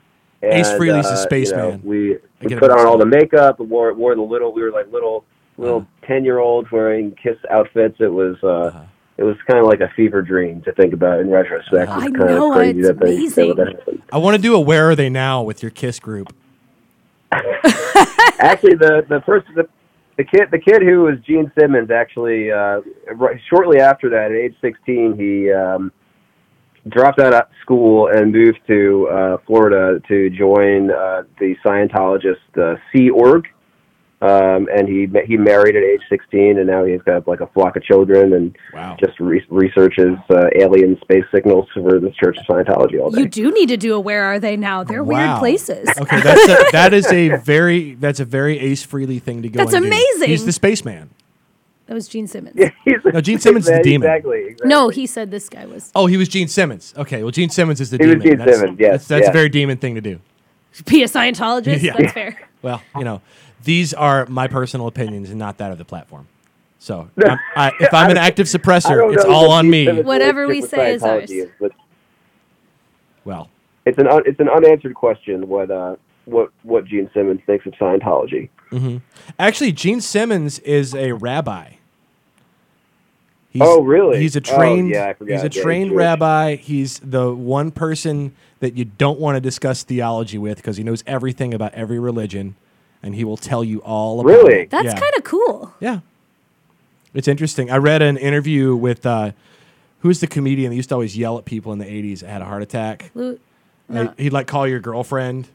And, 0.42 0.52
Ace 0.54 0.68
Frehley's 0.72 1.06
the 1.06 1.12
uh, 1.12 1.16
spaceman. 1.16 1.64
You 1.64 1.70
know, 1.72 1.80
we 1.84 2.18
we 2.42 2.54
put 2.56 2.70
on 2.70 2.86
all 2.86 2.96
the 2.98 3.06
makeup, 3.06 3.60
and 3.60 3.68
wore 3.70 3.92
wore 3.94 4.14
the 4.14 4.22
little. 4.22 4.52
We 4.52 4.62
were 4.62 4.70
like 4.72 4.90
little 4.92 5.24
little 5.58 5.78
Uh-huh. 5.80 6.06
ten 6.06 6.24
year 6.24 6.38
olds 6.38 6.70
wearing 6.72 7.14
Kiss 7.22 7.36
outfits. 7.50 7.96
It 8.00 8.12
was 8.12 8.36
uh, 8.42 8.48
Uh-huh. 8.48 8.84
It 9.20 9.24
was 9.24 9.36
kind 9.46 9.60
of 9.60 9.66
like 9.66 9.80
a 9.80 9.88
fever 9.94 10.22
dream 10.22 10.62
to 10.62 10.72
think 10.72 10.94
about 10.94 11.20
in 11.20 11.30
retrospect. 11.30 11.82
It's 11.82 11.92
I 11.92 12.00
kind 12.06 12.14
know, 12.14 12.52
of 12.52 12.56
crazy 12.56 12.78
it's 12.78 12.88
that 12.88 12.98
they, 12.98 13.16
amazing. 13.16 13.54
that, 13.56 13.84
that. 13.84 13.98
I 14.10 14.16
want 14.16 14.34
to 14.34 14.40
do 14.40 14.54
a 14.54 14.60
Where 14.60 14.88
Are 14.88 14.96
They 14.96 15.10
Now 15.10 15.42
with 15.42 15.62
your 15.62 15.70
Kiss 15.70 16.00
group. 16.00 16.34
Actually, 17.32 18.76
the 18.76 19.04
the 19.08 19.20
person 19.20 19.54
the, 19.54 19.68
the 20.16 20.24
kid 20.24 20.48
the 20.50 20.58
kid 20.58 20.80
who 20.82 21.02
was 21.02 21.18
Gene 21.20 21.52
Simmons 21.56 21.90
actually 21.90 22.50
uh, 22.50 22.80
right, 23.14 23.38
shortly 23.48 23.78
after 23.78 24.08
that 24.08 24.32
at 24.32 24.36
age 24.36 24.56
sixteen 24.60 25.16
he. 25.16 25.52
Um, 25.52 25.92
dropped 26.88 27.20
out 27.20 27.34
of 27.34 27.42
school 27.60 28.08
and 28.08 28.32
moved 28.32 28.58
to 28.66 29.06
uh, 29.12 29.36
Florida 29.46 30.00
to 30.08 30.30
join 30.30 30.90
uh, 30.90 31.24
the 31.38 31.54
Scientologist 31.62 32.56
uh, 32.56 32.76
Sea 32.90 33.10
Org. 33.10 33.46
Um, 34.22 34.68
and 34.70 34.86
he 34.86 35.08
he 35.26 35.38
married 35.38 35.76
at 35.76 35.82
age 35.82 36.02
16, 36.10 36.58
and 36.58 36.66
now 36.66 36.84
he's 36.84 37.00
got 37.02 37.26
like 37.26 37.40
a 37.40 37.46
flock 37.48 37.76
of 37.76 37.82
children, 37.82 38.34
and 38.34 38.54
Wow. 38.74 38.96
just 39.02 39.18
re- 39.18 39.42
researches 39.48 40.18
uh, 40.28 40.48
alien 40.56 41.00
space 41.00 41.24
signals 41.34 41.68
for 41.72 41.98
the 41.98 42.10
Church 42.22 42.36
of 42.36 42.44
Scientology 42.44 43.00
all 43.00 43.10
day. 43.10 43.20
you 43.22 43.28
do 43.28 43.50
need 43.50 43.70
to 43.70 43.78
do 43.78 43.94
a 43.94 44.00
where 44.00 44.24
are 44.24 44.38
they 44.38 44.58
now 44.58 44.84
they're 44.84 45.02
weird 45.02 45.38
places 45.38 45.88
Okay, 45.98 46.20
that's 46.20 46.48
a, 46.48 46.70
that 46.72 46.92
is 46.92 47.10
a 47.10 47.36
very 47.38 47.94
that's 47.94 48.20
a 48.20 48.26
very 48.26 48.58
Ace 48.58 48.86
Frehley 48.86 49.22
thing 49.22 49.40
to 49.40 49.48
go. 49.48 49.56
That's 49.56 49.72
and 49.72 49.84
do. 49.84 49.88
amazing. 49.88 50.28
He's 50.28 50.44
the 50.44 50.52
spaceman. 50.52 51.08
that 51.86 51.94
was 51.94 52.06
gene 52.06 52.26
simmons 52.26 52.56
He's 52.84 52.96
No, 53.14 53.22
Gene 53.22 53.38
Simmons 53.38 53.66
is 53.68 53.74
the 53.78 53.82
demon. 53.82 54.06
Exactly. 54.06 54.40
exactly. 54.48 54.68
no 54.68 54.90
he 54.90 55.06
said 55.06 55.30
this 55.30 55.48
guy 55.48 55.64
was 55.64 55.90
Oh, 55.94 56.04
he 56.06 56.18
was 56.18 56.28
Gene 56.28 56.46
Simmons. 56.48 56.92
Okay, 56.98 57.22
well, 57.22 57.32
Gene 57.32 57.48
Simmons 57.48 57.80
is 57.80 57.88
the 57.88 57.96
He 57.96 58.06
was 58.06 58.16
demon. 58.22 58.28
Gene 58.28 58.38
that's, 58.46 58.58
Simmons, 58.58 58.78
yes, 58.78 58.90
that's, 58.92 59.06
that's 59.08 59.24
yeah. 59.24 59.30
a 59.30 59.32
very 59.32 59.48
demon 59.48 59.78
thing 59.78 59.94
to 59.94 60.02
do. 60.02 60.20
be 60.86 61.02
a 61.02 61.06
scientologist 61.06 61.80
Yeah. 61.88 61.96
that's 61.98 62.12
fair 62.12 62.38
Well, 62.60 62.82
you 62.98 63.04
know, 63.04 63.22
these 63.64 63.92
are 63.94 64.26
my 64.26 64.48
personal 64.48 64.86
opinions 64.86 65.30
and 65.30 65.38
not 65.38 65.58
that 65.58 65.72
of 65.72 65.78
the 65.78 65.84
platform. 65.84 66.26
So, 66.78 67.10
I'm, 67.24 67.38
I, 67.56 67.72
if 67.80 67.92
I'm 67.92 68.10
an 68.10 68.16
active 68.16 68.46
suppressor, 68.46 69.12
it's 69.14 69.24
all 69.24 69.50
on 69.50 69.68
me. 69.68 70.00
Whatever 70.02 70.46
we 70.48 70.62
say 70.62 70.94
is 70.94 71.02
Scientology 71.02 71.40
ours. 71.42 71.50
but 71.60 71.72
Well, 73.24 73.50
it's 73.86 73.98
an 73.98 74.06
un- 74.08 74.22
it's 74.26 74.40
an 74.40 74.48
unanswered 74.48 74.94
question. 74.94 75.46
What 75.48 75.70
uh 75.70 75.96
what 76.24 76.50
what 76.62 76.84
Gene 76.86 77.10
Simmons 77.12 77.40
thinks 77.46 77.66
of 77.66 77.72
Scientology? 77.74 78.48
actually, 79.38 79.72
Gene 79.72 80.00
Simmons 80.00 80.58
is 80.60 80.94
a 80.94 81.12
rabbi. 81.12 81.72
He's, 83.52 83.62
Oh, 83.64 83.82
really? 83.82 84.20
He's 84.20 84.36
a 84.36 84.38
Oh, 84.38 84.56
trained. 84.56 84.90
yeah, 84.90 85.08
I 85.08 85.14
forgot. 85.14 85.32
He's 85.32 85.42
a 85.42 85.58
Yeah, 85.58 85.62
trained 85.64 85.90
Jewish. 85.90 85.98
rabbi. 85.98 86.54
He's 86.54 87.00
the 87.00 87.34
one 87.34 87.72
person 87.72 88.32
that 88.60 88.76
you 88.76 88.84
don't 88.84 89.18
want 89.18 89.34
to 89.36 89.40
discuss 89.40 89.82
theology 89.82 90.38
with 90.38 90.56
because 90.58 90.76
he 90.76 90.84
knows 90.84 91.02
everything 91.06 91.52
about 91.52 91.74
every 91.74 91.98
religion, 91.98 92.54
and 93.02 93.14
he 93.14 93.24
will 93.24 93.36
tell 93.36 93.62
you 93.64 93.78
all. 93.80 94.20
about 94.20 94.28
Really? 94.30 94.54
it. 94.62 94.70
that's 94.70 94.84
Yeah. 94.86 94.98
kind 95.00 95.12
of 95.16 95.24
cool 95.24 95.74
Yeah. 95.80 96.00
It's 97.12 97.26
interesting. 97.26 97.70
I 97.70 97.76
read 97.78 98.02
an 98.02 98.16
interview 98.16 98.76
with 98.76 99.04
uh, 99.04 99.32
who's 100.00 100.20
the 100.20 100.26
comedian 100.28 100.70
that 100.70 100.76
used 100.76 100.90
to 100.90 100.94
always 100.94 101.16
yell 101.16 101.38
at 101.38 101.44
people 101.44 101.72
in 101.72 101.78
the 101.80 101.84
80s 101.86 102.20
that 102.20 102.28
had 102.30 102.40
a 102.42 102.44
heart 102.44 102.62
attack? 102.62 103.10
Lu- 103.14 103.38
Uh, 103.92 104.08
he'd 104.16 104.32
like 104.32 104.46
call 104.46 104.68
your 104.68 104.78
girlfriend. 104.78 105.48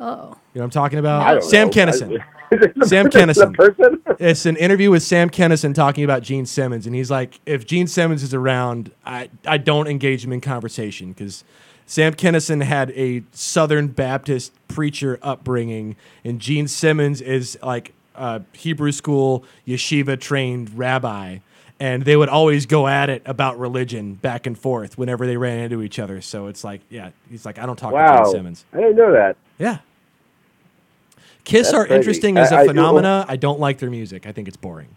oh 0.00 0.04
You 0.06 0.10
know 0.14 0.36
what 0.52 0.62
I'm 0.64 0.70
talking 0.70 0.98
about? 0.98 1.22
I 1.26 1.32
don't 1.32 1.42
Sam 1.44 1.66
know. 1.66 1.72
Kinison. 1.72 2.24
Sam 2.86 3.04
The 3.04 3.10
Kinison. 3.10 3.54
person. 3.54 4.00
It's 4.18 4.46
an 4.46 4.56
interview 4.56 4.90
with 4.90 5.02
Sam 5.02 5.28
Kinison 5.28 5.74
talking 5.74 6.04
about 6.04 6.22
Gene 6.22 6.46
Simmons, 6.46 6.86
and 6.86 6.94
he's 6.94 7.10
like, 7.10 7.40
if 7.46 7.66
Gene 7.66 7.86
Simmons 7.86 8.22
is 8.22 8.32
around, 8.32 8.92
I, 9.04 9.28
I 9.46 9.58
don't 9.58 9.88
engage 9.88 10.24
him 10.24 10.32
in 10.32 10.40
conversation 10.40 11.08
because 11.12 11.42
Sam 11.86 12.14
Kinison 12.14 12.62
had 12.62 12.90
a 12.92 13.22
Southern 13.32 13.88
Baptist 13.88 14.52
preacher 14.68 15.18
upbringing, 15.22 15.96
and 16.24 16.40
Gene 16.40 16.66
Simmons 16.68 17.20
is 17.20 17.58
like 17.62 17.92
a 18.14 18.42
Hebrew 18.52 18.90
school 18.92 19.44
yeshiva 19.66 20.18
trained 20.18 20.76
rabbi. 20.78 21.38
And 21.80 22.04
they 22.04 22.16
would 22.16 22.28
always 22.28 22.66
go 22.66 22.86
at 22.86 23.10
it 23.10 23.22
about 23.26 23.58
religion 23.58 24.14
back 24.14 24.46
and 24.46 24.56
forth 24.56 24.96
whenever 24.96 25.26
they 25.26 25.36
ran 25.36 25.58
into 25.58 25.82
each 25.82 25.98
other. 25.98 26.20
So 26.20 26.46
it's 26.46 26.62
like, 26.62 26.80
yeah, 26.88 27.10
he's 27.28 27.44
like, 27.44 27.58
I 27.58 27.66
don't 27.66 27.76
talk 27.76 27.92
to 27.92 28.22
Gene 28.24 28.32
Simmons. 28.32 28.64
I 28.72 28.76
didn't 28.78 28.96
know 28.96 29.12
that. 29.12 29.36
Yeah. 29.58 29.78
Kiss 31.42 31.66
That's 31.66 31.74
are 31.74 31.86
crazy. 31.86 31.96
interesting 31.98 32.38
as 32.38 32.52
a 32.52 32.56
I- 32.56 32.60
I- 32.62 32.66
phenomena. 32.66 33.26
I 33.28 33.36
don't 33.36 33.60
like 33.60 33.78
their 33.78 33.90
music. 33.90 34.26
I 34.26 34.32
think 34.32 34.48
it's 34.48 34.56
boring. 34.56 34.88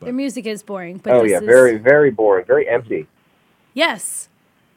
their 0.00 0.12
music 0.14 0.46
is 0.46 0.62
boring 0.62 0.96
but 0.98 1.12
Oh 1.12 1.22
this 1.22 1.32
yeah, 1.32 1.38
is- 1.38 1.44
very 1.44 1.76
very 1.76 2.10
boring, 2.10 2.46
very 2.46 2.66
empty. 2.66 3.06
yes 3.74 4.30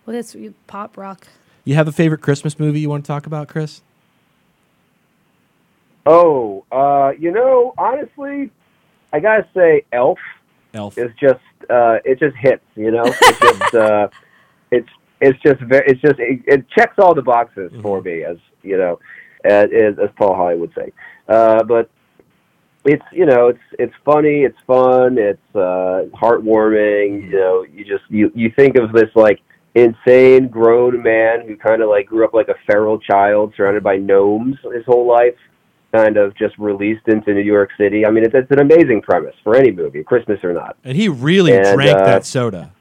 well 0.06 0.14
that's 0.14 0.36
pop 0.68 0.98
rock 0.98 1.28
You 1.66 1.76
have 1.76 1.88
a 1.88 1.92
favorite 1.92 2.22
Christmas 2.22 2.60
movie 2.60 2.82
you 2.82 2.90
want 2.90 3.06
to 3.06 3.08
talk 3.08 3.26
about, 3.26 3.48
Chris? 3.48 3.82
Oh, 6.06 6.66
uh, 6.72 7.14
you 7.18 7.32
know, 7.32 7.74
honestly, 7.78 8.52
I 9.14 9.20
gotta 9.20 9.48
say, 9.56 9.86
Elf 9.94 10.20
Elf. 10.74 10.98
is 10.98 11.12
just 11.20 11.40
uh, 11.70 12.00
it 12.04 12.20
just 12.20 12.36
hits. 12.36 12.64
You 12.76 12.92
know, 12.92 13.04
it 13.06 13.38
just 13.62 13.76
uh, 13.76 14.10
it's 14.72 14.90
it's 15.22 15.40
just 15.42 15.62
very 15.62 15.86
it's 15.88 16.02
just 16.02 16.20
it, 16.20 16.42
it 16.46 16.70
checks 16.70 16.96
all 16.98 17.16
the 17.16 17.22
boxes 17.22 17.72
for 17.82 18.02
me 18.02 18.24
as 18.24 18.38
you 18.64 18.78
know 18.78 19.00
as, 19.46 19.70
as 19.72 20.10
Paul 20.18 20.36
Holly 20.36 20.58
would 20.58 20.74
say. 20.76 20.92
Uh, 21.30 21.64
but 21.64 21.90
it's 22.84 23.06
you 23.14 23.26
know 23.26 23.48
it's 23.48 23.64
it's 23.80 23.94
funny, 24.04 24.42
it's 24.42 24.60
fun, 24.68 25.18
it's 25.18 25.56
uh, 25.56 26.04
heartwarming. 26.14 27.32
You 27.32 27.40
know, 27.40 27.66
you 27.74 27.86
just 27.86 28.04
you 28.10 28.30
you 28.36 28.52
think 28.54 28.76
of 28.76 28.92
this 28.92 29.10
like 29.16 29.40
insane 29.76 30.48
grown 30.50 31.02
man 31.02 31.48
who 31.48 31.56
kind 31.58 31.82
of 31.82 31.90
like 31.90 32.06
grew 32.06 32.24
up 32.24 32.34
like 32.34 32.48
a 32.48 32.56
feral 32.68 33.00
child 33.00 33.54
surrounded 33.58 33.84
by 33.84 33.98
gnomes 33.98 34.56
his 34.74 34.86
whole 34.86 35.08
life 35.08 35.36
kind 35.92 36.18
of 36.18 36.36
just 36.36 36.58
released 36.58 37.08
into 37.08 37.34
New 37.34 37.42
York 37.42 37.70
City. 37.78 38.06
I 38.06 38.10
mean, 38.12 38.24
it's, 38.24 38.34
it's 38.34 38.50
an 38.52 38.60
amazing 38.60 39.02
premise 39.02 39.36
for 39.44 39.56
any 39.56 39.72
movie, 39.72 40.04
Christmas 40.04 40.40
or 40.44 40.52
not. 40.54 40.76
And 40.84 40.98
he 40.98 41.08
really 41.08 41.54
And, 41.54 41.76
drank 41.76 41.98
uh, 41.98 42.06
that 42.06 42.26
soda. 42.26 42.72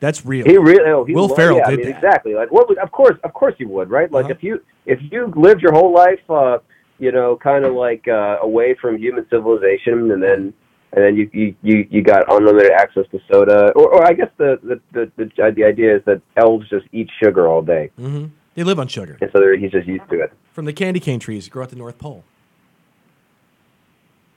That's 0.00 0.24
real. 0.24 0.44
He 0.46 0.56
really, 0.56 0.90
oh, 0.90 1.04
he 1.04 1.14
Will 1.14 1.26
lo- 1.26 1.34
Ferrell 1.34 1.58
yeah, 1.58 1.66
I 1.66 1.70
did 1.70 1.78
mean, 1.80 1.88
that. 1.90 1.96
exactly. 1.96 2.34
Like, 2.34 2.50
what 2.50 2.68
would, 2.68 2.78
of 2.78 2.92
course, 2.92 3.18
of 3.24 3.32
course, 3.32 3.54
you 3.58 3.68
would, 3.68 3.90
right? 3.90 4.10
Like, 4.10 4.26
Uh-huh. 4.26 4.34
if 4.34 4.42
you 4.42 4.60
if 4.84 4.98
you 5.10 5.32
lived 5.36 5.60
your 5.62 5.72
whole 5.72 5.92
life, 5.92 6.20
uh, 6.30 6.58
you 6.98 7.12
know, 7.12 7.36
kind 7.36 7.64
of 7.64 7.74
like 7.74 8.06
uh, 8.08 8.36
away 8.42 8.74
from 8.80 8.96
human 8.98 9.26
civilization, 9.28 10.12
and 10.12 10.22
then 10.22 10.54
and 10.92 11.04
then 11.04 11.16
you 11.16 11.28
you 11.32 11.54
you, 11.62 11.86
you 11.90 12.02
got 12.02 12.24
unlimited 12.28 12.72
access 12.72 13.04
to 13.10 13.20
soda, 13.30 13.72
or, 13.72 13.88
or 13.94 14.04
I 14.06 14.12
guess 14.12 14.30
the 14.38 14.58
the, 14.62 14.80
the 14.92 15.12
the 15.16 15.52
the 15.56 15.64
idea 15.64 15.96
is 15.96 16.02
that 16.06 16.20
elves 16.36 16.68
just 16.68 16.86
eat 16.92 17.08
sugar 17.22 17.48
all 17.48 17.62
day, 17.62 17.90
hmm 17.96 18.26
They 18.54 18.64
live 18.64 18.78
on 18.78 18.88
sugar 18.88 19.18
and 19.20 19.30
so 19.32 19.38
they're, 19.40 19.56
he's 19.56 19.72
just 19.72 19.86
used 19.86 20.08
to 20.10 20.20
it. 20.20 20.32
from 20.52 20.64
the 20.64 20.72
candy 20.72 21.00
cane 21.00 21.20
trees 21.20 21.44
that 21.44 21.50
grow 21.50 21.64
at 21.64 21.70
the 21.70 21.76
North 21.76 21.98
Pole. 21.98 22.24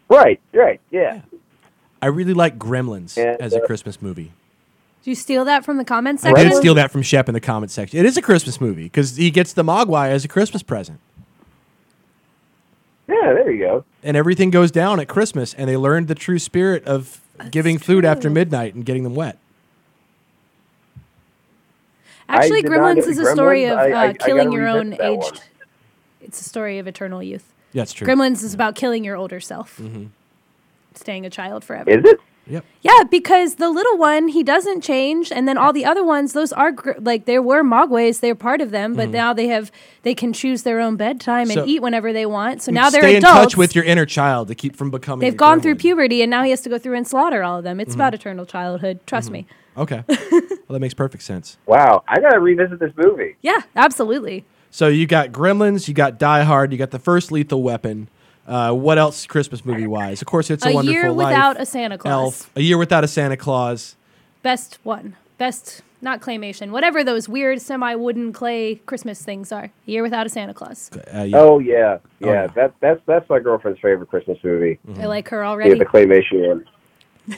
Right, 0.09 0.39
right, 0.53 0.81
yeah. 0.91 1.21
I 2.01 2.07
really 2.07 2.33
like 2.33 2.57
Gremlins 2.57 3.17
And, 3.17 3.39
as 3.41 3.53
a 3.53 3.61
uh, 3.61 3.65
Christmas 3.65 4.01
movie. 4.01 4.31
Did 5.03 5.11
you 5.11 5.15
steal 5.15 5.45
that 5.45 5.63
from 5.63 5.77
the 5.77 5.85
comments 5.85 6.25
I 6.25 6.29
section? 6.29 6.49
did 6.49 6.57
steal 6.57 6.73
that 6.75 6.91
from 6.91 7.01
Shep 7.03 7.29
in 7.29 7.33
the 7.33 7.39
comment 7.39 7.71
section. 7.71 7.99
It 7.99 8.05
is 8.05 8.17
a 8.17 8.21
Christmas 8.21 8.59
movie 8.59 8.83
because 8.83 9.15
he 9.17 9.29
gets 9.31 9.53
the 9.53 9.63
Mogwai 9.63 10.09
as 10.09 10.25
a 10.25 10.27
Christmas 10.27 10.63
present. 10.63 10.99
Yeah, 13.09 13.33
there 13.33 13.51
you 13.51 13.59
go. 13.59 13.85
And 14.03 14.15
everything 14.15 14.49
goes 14.51 14.69
down 14.71 14.99
at 14.99 15.07
Christmas, 15.07 15.53
and 15.55 15.67
they 15.69 15.75
learned 15.77 16.07
the 16.07 16.15
true 16.15 16.39
spirit 16.39 16.85
of 16.85 17.19
giving 17.51 17.77
food 17.77 18.05
after 18.05 18.29
midnight 18.29 18.75
and 18.75 18.85
getting 18.85 19.03
them 19.03 19.15
wet. 19.15 19.37
Actually, 22.27 22.59
I 22.59 22.61
did 22.61 22.71
not 22.71 22.79
Gremlins 22.97 23.07
is 23.07 23.17
a 23.17 23.25
story 23.33 23.65
of 23.65 23.77
I- 23.79 23.89
I- 23.89 23.91
uh, 23.91 24.09
I 24.09 24.13
killing 24.13 24.45
gotta 24.49 24.57
your 24.57 24.67
own 24.67 24.93
aged. 24.93 25.01
one. 25.23 25.39
It's 26.21 26.39
a 26.39 26.43
story 26.43 26.77
of 26.77 26.87
eternal 26.87 27.23
youth. 27.23 27.51
Yeah, 27.73 27.83
it's 27.83 27.93
true. 27.93 28.07
Gremlins 28.07 28.43
is 28.43 28.53
about 28.53 28.75
killing 28.75 29.03
your 29.03 29.15
older 29.15 29.39
self, 29.39 29.77
Mm-hmm. 29.77 30.05
staying 30.93 31.25
a 31.25 31.29
child 31.29 31.63
forever. 31.63 31.89
Is 31.89 32.03
it? 32.05 32.19
Yep. 32.49 32.65
Yeah, 32.81 33.03
because 33.09 33.55
the 33.55 33.69
little 33.69 33.97
one 33.97 34.27
he 34.29 34.41
doesn't 34.43 34.81
change, 34.81 35.31
and 35.31 35.47
then 35.47 35.57
all 35.57 35.71
the 35.71 35.85
other 35.85 36.03
ones, 36.03 36.33
those 36.33 36.51
are 36.51 36.71
gr- 36.71 36.91
like 36.99 37.25
there 37.25 37.41
were 37.41 37.63
mogways, 37.63 38.19
they're 38.21 38.33
part 38.35 38.59
of 38.61 38.71
them, 38.71 38.95
but 38.95 39.09
now 39.09 39.33
they 39.33 39.47
have 39.47 39.71
they 40.03 40.15
can 40.15 40.33
choose 40.33 40.63
their 40.63 40.79
own 40.79 40.95
bedtime 40.95 41.49
and 41.49 41.51
Mm-hmm. 41.51 41.59
So- 41.59 41.65
eat 41.67 41.81
whenever 41.81 42.11
they 42.11 42.25
want. 42.25 42.61
So 42.61 42.71
now 42.71 42.89
they're 42.89 43.01
Stay 43.01 43.17
adults. 43.17 43.37
in 43.37 43.43
touch 43.43 43.57
with 43.57 43.75
your 43.75 43.83
inner 43.83 44.05
child 44.05 44.47
to 44.47 44.55
keep 44.55 44.75
from 44.75 44.89
becoming. 44.91 45.21
They've 45.21 45.37
gone 45.37 45.61
through 45.61 45.75
puberty, 45.75 46.21
and 46.21 46.29
now 46.31 46.43
he 46.43 46.49
has 46.49 46.61
to 46.61 46.69
go 46.69 46.77
through 46.77 46.95
and 46.97 47.07
slaughter 47.07 47.43
all 47.43 47.57
of 47.59 47.63
them. 47.63 47.75
Mm-hmm. 47.77 47.81
It's 47.81 47.95
about 47.95 48.13
eternal 48.13 48.45
childhood. 48.45 48.99
Trust 49.05 49.29
me. 49.31 49.45
Okay. 49.77 50.03
well, 50.09 50.41
that 50.69 50.79
makes 50.79 50.93
perfect 50.93 51.23
sense. 51.23 51.57
Wow, 51.65 52.03
I 52.07 52.19
gotta 52.19 52.39
revisit 52.39 52.79
this 52.79 52.91
movie. 52.97 53.35
Yeah, 53.41 53.59
absolutely. 53.75 54.43
So 54.71 54.87
you 54.87 55.07
got 55.07 55.31
Gremlins, 55.31 55.87
you 55.87 55.93
got 55.93 56.19
Die 56.19 56.43
Hard, 56.43 56.71
you 56.71 56.77
got 56.77 56.91
the 56.91 56.99
first 56.99 57.31
Lethal 57.31 57.63
Weapon. 57.63 58.09
Uh, 58.49 58.73
what 58.73 58.97
else 58.97 59.27
Christmas 59.27 59.63
movie 59.63 59.85
wise? 59.85 60.21
Of 60.23 60.27
course, 60.27 60.49
it's 60.49 60.65
a, 60.65 60.69
A 60.69 60.73
Wonderful 60.73 60.93
Year 60.93 61.11
Life. 61.11 61.27
Without 61.27 61.61
a 61.61 61.65
Santa 61.67 61.97
Claus. 61.99 62.11
Elf. 62.11 62.51
A 62.55 62.61
year 62.61 62.77
without 62.79 63.03
a 63.03 63.07
Santa 63.07 63.37
Claus. 63.37 63.95
Best 64.41 64.79
one. 64.83 65.15
Best, 65.37 65.81
not 66.01 66.19
claymation. 66.19 66.71
Whatever 66.71 67.03
those 67.03 67.29
weird 67.29 67.61
semi 67.61 67.93
wooden 67.93 68.33
clay 68.33 68.75
Christmas 68.87 69.21
things 69.21 69.51
are. 69.51 69.65
A 69.65 69.71
Year 69.85 70.01
Without 70.01 70.25
a 70.25 70.29
Santa 70.29 70.53
Claus. 70.55 70.89
Uh, 71.13 71.21
yeah. 71.21 71.37
Oh 71.37 71.59
yeah, 71.59 71.99
yeah. 72.19 72.27
yeah. 72.27 72.47
That 72.47 72.73
that's 72.79 73.01
that's 73.05 73.29
my 73.29 73.39
girlfriend's 73.39 73.79
favorite 73.81 74.09
Christmas 74.09 74.39
movie. 74.43 74.79
Mm-hmm. 74.87 75.01
I 75.01 75.05
like 75.05 75.29
her 75.29 75.41
Yeah, 75.43 75.47
already. 75.49 75.77
the 75.77 75.85
claymation 75.85 76.47
one. 76.47 76.65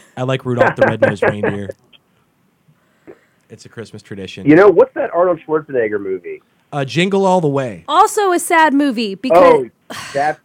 I 0.18 0.24
like 0.24 0.46
Rudolph 0.46 0.78
the 0.78 0.86
Red-Nosed 0.88 1.24
Reindeer. 1.24 1.70
It's 3.50 3.66
a 3.66 3.70
Christmas 3.70 4.02
tradition. 4.02 4.48
You 4.48 4.56
know 4.56 4.70
what's 4.70 4.94
that 4.94 5.12
Arnold 5.14 5.42
Schwarzenegger 5.46 6.00
movie? 6.02 6.42
uh, 6.72 6.86
Jingle 6.86 7.26
All 7.26 7.42
the 7.42 7.50
Way, 7.50 7.84
also 7.86 8.32
a 8.32 8.40
sad 8.40 8.74
movie 8.74 9.14
because 9.16 9.66
Oh, 9.90 9.98
that 10.14 10.40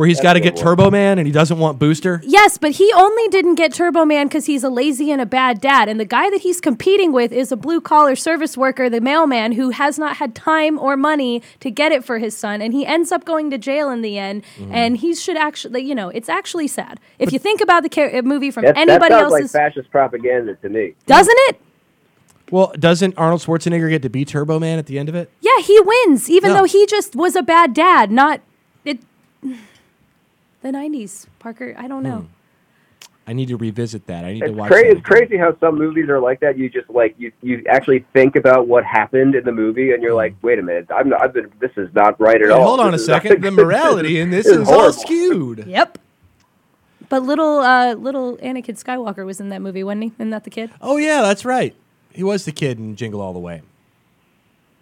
where 0.00 0.06
he's 0.08 0.16
That's 0.16 0.22
got 0.22 0.32
to 0.32 0.40
get 0.40 0.54
good 0.54 0.62
Turbo 0.62 0.90
Man 0.90 1.18
and 1.18 1.26
he 1.26 1.32
doesn't 1.32 1.58
want 1.58 1.78
Booster. 1.78 2.22
Yes, 2.24 2.56
but 2.56 2.70
he 2.70 2.90
only 2.94 3.28
didn't 3.28 3.56
get 3.56 3.74
Turbo 3.74 4.06
Man 4.06 4.28
because 4.28 4.46
he's 4.46 4.64
a 4.64 4.70
lazy 4.70 5.10
and 5.10 5.20
a 5.20 5.26
bad 5.26 5.60
dad. 5.60 5.90
And 5.90 6.00
the 6.00 6.06
guy 6.06 6.30
that 6.30 6.40
he's 6.40 6.58
competing 6.58 7.12
with 7.12 7.32
is 7.32 7.52
a 7.52 7.56
blue 7.56 7.82
collar 7.82 8.16
service 8.16 8.56
worker, 8.56 8.88
the 8.88 9.02
mailman, 9.02 9.52
who 9.52 9.68
has 9.68 9.98
not 9.98 10.16
had 10.16 10.34
time 10.34 10.78
or 10.78 10.96
money 10.96 11.42
to 11.60 11.70
get 11.70 11.92
it 11.92 12.02
for 12.02 12.18
his 12.18 12.34
son. 12.34 12.62
And 12.62 12.72
he 12.72 12.86
ends 12.86 13.12
up 13.12 13.26
going 13.26 13.50
to 13.50 13.58
jail 13.58 13.90
in 13.90 14.00
the 14.00 14.16
end. 14.16 14.42
Mm-hmm. 14.56 14.74
And 14.74 14.96
he 14.96 15.14
should 15.14 15.36
actually, 15.36 15.82
you 15.82 15.94
know, 15.94 16.08
it's 16.08 16.30
actually 16.30 16.68
sad. 16.68 16.98
If 17.18 17.30
you 17.30 17.38
think 17.38 17.60
about 17.60 17.82
the 17.82 17.90
car- 17.90 18.16
uh, 18.16 18.22
movie 18.22 18.50
from 18.50 18.64
that, 18.64 18.76
that 18.76 18.88
anybody 18.88 19.12
sounds 19.12 19.32
like 19.32 19.42
else's. 19.42 19.52
fascist 19.52 19.90
propaganda 19.90 20.54
to 20.54 20.70
me. 20.70 20.94
doesn't 21.04 21.36
it? 21.50 21.60
Well, 22.50 22.72
doesn't 22.78 23.18
Arnold 23.18 23.42
Schwarzenegger 23.42 23.90
get 23.90 24.00
to 24.00 24.08
be 24.08 24.24
Turbo 24.24 24.58
Man 24.58 24.78
at 24.78 24.86
the 24.86 24.98
end 24.98 25.10
of 25.10 25.14
it? 25.14 25.30
Yeah, 25.42 25.60
he 25.62 25.78
wins, 25.78 26.30
even 26.30 26.52
No. 26.52 26.60
though 26.60 26.64
he 26.64 26.86
just 26.86 27.14
was 27.14 27.36
a 27.36 27.42
bad 27.42 27.74
dad, 27.74 28.10
not. 28.10 28.40
it. 28.86 29.00
The 30.62 30.68
90s, 30.68 31.26
Parker. 31.38 31.74
I 31.78 31.88
don't 31.88 32.02
know. 32.02 32.26
I 33.26 33.32
need 33.32 33.48
to 33.48 33.56
revisit 33.56 34.06
that. 34.08 34.24
I 34.24 34.32
need 34.32 34.40
to 34.40 34.46
It's, 34.46 34.54
watch. 34.56 34.70
cra- 34.72 34.84
it's 34.86 35.00
crazy 35.02 35.36
how 35.36 35.56
some 35.60 35.78
movies 35.78 36.08
are 36.08 36.18
like 36.20 36.40
that. 36.40 36.58
You 36.58 36.68
just 36.68 36.90
like 36.90 37.14
you 37.16 37.30
you 37.42 37.62
actually 37.68 38.04
think 38.12 38.34
about 38.34 38.66
what 38.66 38.84
happened 38.84 39.34
in 39.36 39.44
the 39.44 39.52
movie, 39.52 39.92
and 39.92 40.02
you're 40.02 40.14
like, 40.14 40.34
wait 40.42 40.58
a 40.58 40.62
minute, 40.62 40.86
I'm 40.94 41.10
not, 41.10 41.22
I've 41.22 41.32
been, 41.32 41.48
this 41.60 41.70
is 41.76 41.88
not 41.94 42.18
right 42.20 42.36
at 42.36 42.48
Wait, 42.48 42.50
all. 42.50 42.64
hold 42.64 42.80
on 42.80 42.88
a 42.88 42.92
This 42.92 43.02
is 43.02 43.08
not- 43.08 43.22
second. 43.22 43.42
The 43.42 43.50
morality 43.64 44.18
in 44.18 44.30
this 44.30 44.46
This 44.46 44.56
is 44.56 44.62
is 44.62 44.68
all 44.68 44.92
skewed. 44.92 45.64
Yep. 45.66 45.98
But 47.08 47.22
little 47.22 47.58
uh, 47.60 47.94
little 47.94 48.36
Anakin 48.38 48.82
Skywalker 48.82 49.24
was 49.24 49.40
in 49.40 49.48
that 49.50 49.62
movie, 49.62 49.84
wasn't 49.84 50.04
he? 50.04 50.12
Isn't 50.18 50.30
that 50.30 50.44
the 50.44 50.50
kid? 50.50 50.70
Oh 50.80 50.96
yeah, 50.96 51.22
that's 51.22 51.44
right. 51.44 51.74
He 52.12 52.22
was 52.24 52.44
the 52.44 52.52
kid 52.52 52.78
in 52.78 52.96
Jingle 52.96 53.20
All 53.20 53.32
the 53.32 53.38
Way. 53.38 53.62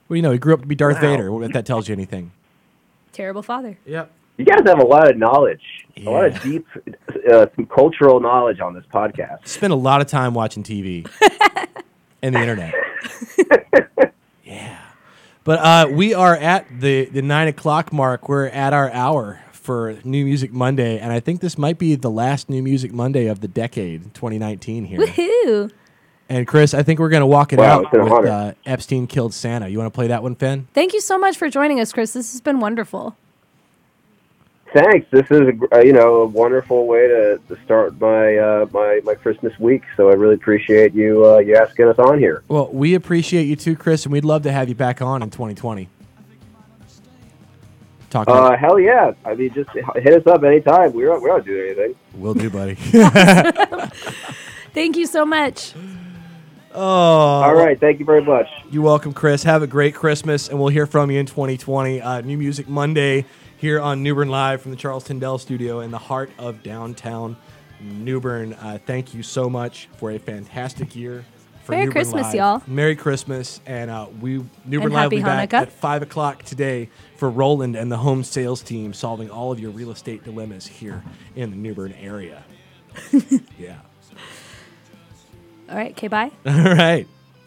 Well, 0.09 0.17
you 0.17 0.23
know, 0.23 0.33
he 0.33 0.39
grew 0.39 0.55
up 0.55 0.63
to 0.63 0.67
be 0.67 0.75
Darth 0.75 0.97
Wow. 0.97 1.01
Vader. 1.03 1.43
If 1.45 1.53
that 1.53 1.67
tells 1.67 1.87
you 1.89 1.93
anything. 1.93 2.33
Terrible 3.13 3.43
father. 3.43 3.77
Yep. 3.85 4.11
You 4.39 4.45
guys 4.45 4.61
have 4.67 4.79
a 4.79 4.85
lot 4.87 5.11
of 5.11 5.17
knowledge, 5.17 5.61
a 5.97 6.03
lot 6.09 6.27
of 6.27 6.41
deep 6.43 6.65
uh, 7.31 7.47
cultural 7.75 8.21
knowledge 8.21 8.61
on 8.61 8.73
this 8.73 8.85
podcast. 8.93 9.47
Spend 9.49 9.73
a 9.73 9.77
lot 9.77 10.01
of 10.01 10.07
time 10.07 10.33
watching 10.33 10.63
TV 10.63 11.09
and 12.23 12.35
the 12.37 12.41
internet. 12.41 12.73
yeah. 14.45 14.79
But 15.45 15.59
uh, 15.59 15.89
we 15.91 16.15
are 16.15 16.37
at 16.37 16.67
the, 16.81 17.07
the 17.07 17.21
nine 17.23 17.49
o'clock 17.49 17.93
mark. 17.93 18.29
We're 18.29 18.47
at 18.47 18.73
our 18.73 18.91
hour 18.93 19.41
for 19.51 19.97
New 20.05 20.25
Music 20.25 20.53
Monday, 20.53 20.99
and 21.01 21.13
I 21.13 21.19
think 21.21 21.41
this 21.41 21.59
might 21.59 21.79
be 21.79 21.95
the 21.97 22.11
last 22.11 22.49
New 22.49 22.63
Music 22.63 22.93
Monday 22.93 23.27
of 23.27 23.41
the 23.41 23.49
decade, 23.49 24.15
2019 24.15 24.85
here. 24.85 25.01
Woohoo! 25.01 25.73
And 26.29 26.47
Chris, 26.47 26.75
I 26.75 26.83
think 26.85 27.01
we're 27.01 27.09
going 27.09 27.23
to 27.23 27.27
walk 27.27 27.53
it 27.53 27.59
Wow, 27.59 27.79
out 27.81 27.85
it's 27.87 27.95
an 27.95 28.05
with 28.05 28.13
honor. 28.13 28.29
uh, 28.29 28.53
Epstein 28.67 29.07
killed 29.07 29.35
Santa. 29.35 29.67
You 29.69 29.79
want 29.79 29.93
to 29.93 29.97
play 29.97 30.07
that 30.09 30.23
one, 30.23 30.35
Finn? 30.37 30.69
Thank 30.75 30.93
you 30.93 31.01
so 31.01 31.19
much 31.19 31.37
for 31.37 31.49
joining 31.51 31.81
us, 31.81 31.93
Chris. 31.93 32.13
This 32.13 32.31
has 32.33 32.41
been 32.41 32.61
wonderful. 32.61 33.17
Thanks. 34.73 35.07
This 35.11 35.25
is 35.31 35.41
a, 35.41 35.77
uh, 35.77 35.81
you 35.81 35.93
know 35.93 36.17
a 36.23 36.27
wonderful 36.27 36.87
way 36.87 37.09
to, 37.09 37.41
to 37.49 37.57
start 37.65 37.99
my 38.01 38.37
uh, 38.37 38.67
my 38.73 39.01
my 39.05 39.15
Christmas 39.15 39.59
week. 39.59 39.83
So 39.97 40.11
I 40.11 40.15
really 40.15 40.35
appreciate 40.35 40.95
you 40.95 41.25
uh, 41.25 41.39
you 41.39 41.57
asking 41.57 41.87
us 41.89 41.99
on 41.99 42.19
here. 42.19 42.43
Well, 42.49 42.69
we 42.73 42.95
appreciate 42.95 43.45
you 43.45 43.57
too, 43.57 43.77
Chris, 43.77 44.05
and 44.05 44.13
we'd 44.13 44.25
love 44.27 44.43
to 44.43 44.53
have 44.53 44.69
you 44.69 44.75
back 44.75 45.01
on 45.01 45.23
in 45.23 45.31
2020. 45.31 45.89
Talk 48.11 48.29
Uh, 48.29 48.33
about 48.33 48.59
hell 48.59 48.79
yeah! 48.79 49.13
I 49.25 49.35
mean, 49.35 49.53
just 49.53 49.71
hit 49.71 50.15
us 50.15 50.27
up 50.27 50.43
anytime. 50.43 50.93
We're 50.93 51.09
not, 51.13 51.21
we're 51.23 51.29
not 51.37 51.45
doing 51.45 51.67
anything. 51.67 51.95
We'll 52.15 52.35
do, 52.35 52.49
buddy. 52.51 52.75
Thank 54.75 54.97
you 54.97 55.07
so 55.07 55.25
much. 55.27 55.75
oh, 56.75 56.81
All 56.81 57.55
right. 57.55 57.79
Thank 57.79 57.99
you 58.01 58.05
very 58.07 58.23
much. 58.23 58.47
You're 58.71 58.83
welcome, 58.83 59.13
Chris. 59.13 59.43
Have 59.43 59.63
a 59.63 59.67
great 59.67 59.95
Christmas, 59.95 60.49
and 60.49 60.59
we'll 60.59 60.69
hear 60.69 60.87
from 60.87 61.11
you 61.11 61.19
in 61.21 61.27
2020. 61.27 62.01
Uh, 62.01 62.21
New 62.23 62.39
Music 62.39 62.69
Monday 62.69 63.25
here 63.59 63.81
on 63.81 64.03
New 64.03 64.15
Bern 64.15 64.29
Live 64.29 64.63
from 64.63 64.71
the 64.71 64.77
Charles 64.77 65.05
Tyndall 65.05 65.39
Studio 65.39 65.81
in 65.81 65.91
the 65.91 65.99
heart 65.99 66.31
of 66.39 66.63
downtown 66.63 67.37
New 67.81 68.21
Bern. 68.21 68.55
Uh, 68.55 68.79
thank 68.87 69.15
you 69.15 69.23
so 69.23 69.51
much 69.51 69.89
for 69.99 70.13
a 70.13 70.19
fantastic 70.19 70.97
year. 70.97 71.25
For 71.65 71.73
Merry 71.73 71.85
New 71.85 71.91
Bern 71.91 71.93
Christmas, 71.93 72.23
Live. 72.25 72.35
y'all. 72.35 72.63
Merry 72.67 72.97
Christmas, 72.97 73.61
and 73.67 73.91
uh, 73.91 74.07
we 74.21 74.45
New 74.65 74.79
Bern 74.79 74.85
And 74.85 74.93
Live 74.95 75.05
will 75.11 75.19
be 75.19 75.23
back 75.23 75.51
Hanukkah. 75.51 75.63
at 75.63 75.73
five 75.73 76.03
o'clock 76.03 76.43
today 76.45 76.89
for 77.17 77.29
Roland 77.29 77.77
and 77.77 77.93
the 77.93 77.99
home 77.99 78.25
sales 78.25 78.63
team 78.63 78.95
solving 78.95 79.29
all 79.29 79.53
of 79.53 79.61
your 79.61 79.71
real 79.71 79.91
estate 79.91 80.25
dilemmas 80.25 80.67
here 80.67 81.05
in 81.37 81.51
the 81.51 81.57
New 81.57 81.75
Bern 81.75 81.93
area. 81.93 82.45
yeah. 83.59 83.79
All 85.69 85.77
right, 85.77 85.91
okay, 85.91 86.09
bye. 86.09 86.31
All 86.47 86.75
right. 86.75 87.07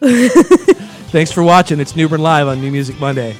Thanks 1.10 1.32
for 1.32 1.42
watching. 1.42 1.80
It's 1.80 1.96
New 1.96 2.08
Bern 2.08 2.22
Live 2.22 2.46
on 2.46 2.60
New 2.60 2.70
Music 2.70 2.98
Monday. 3.00 3.36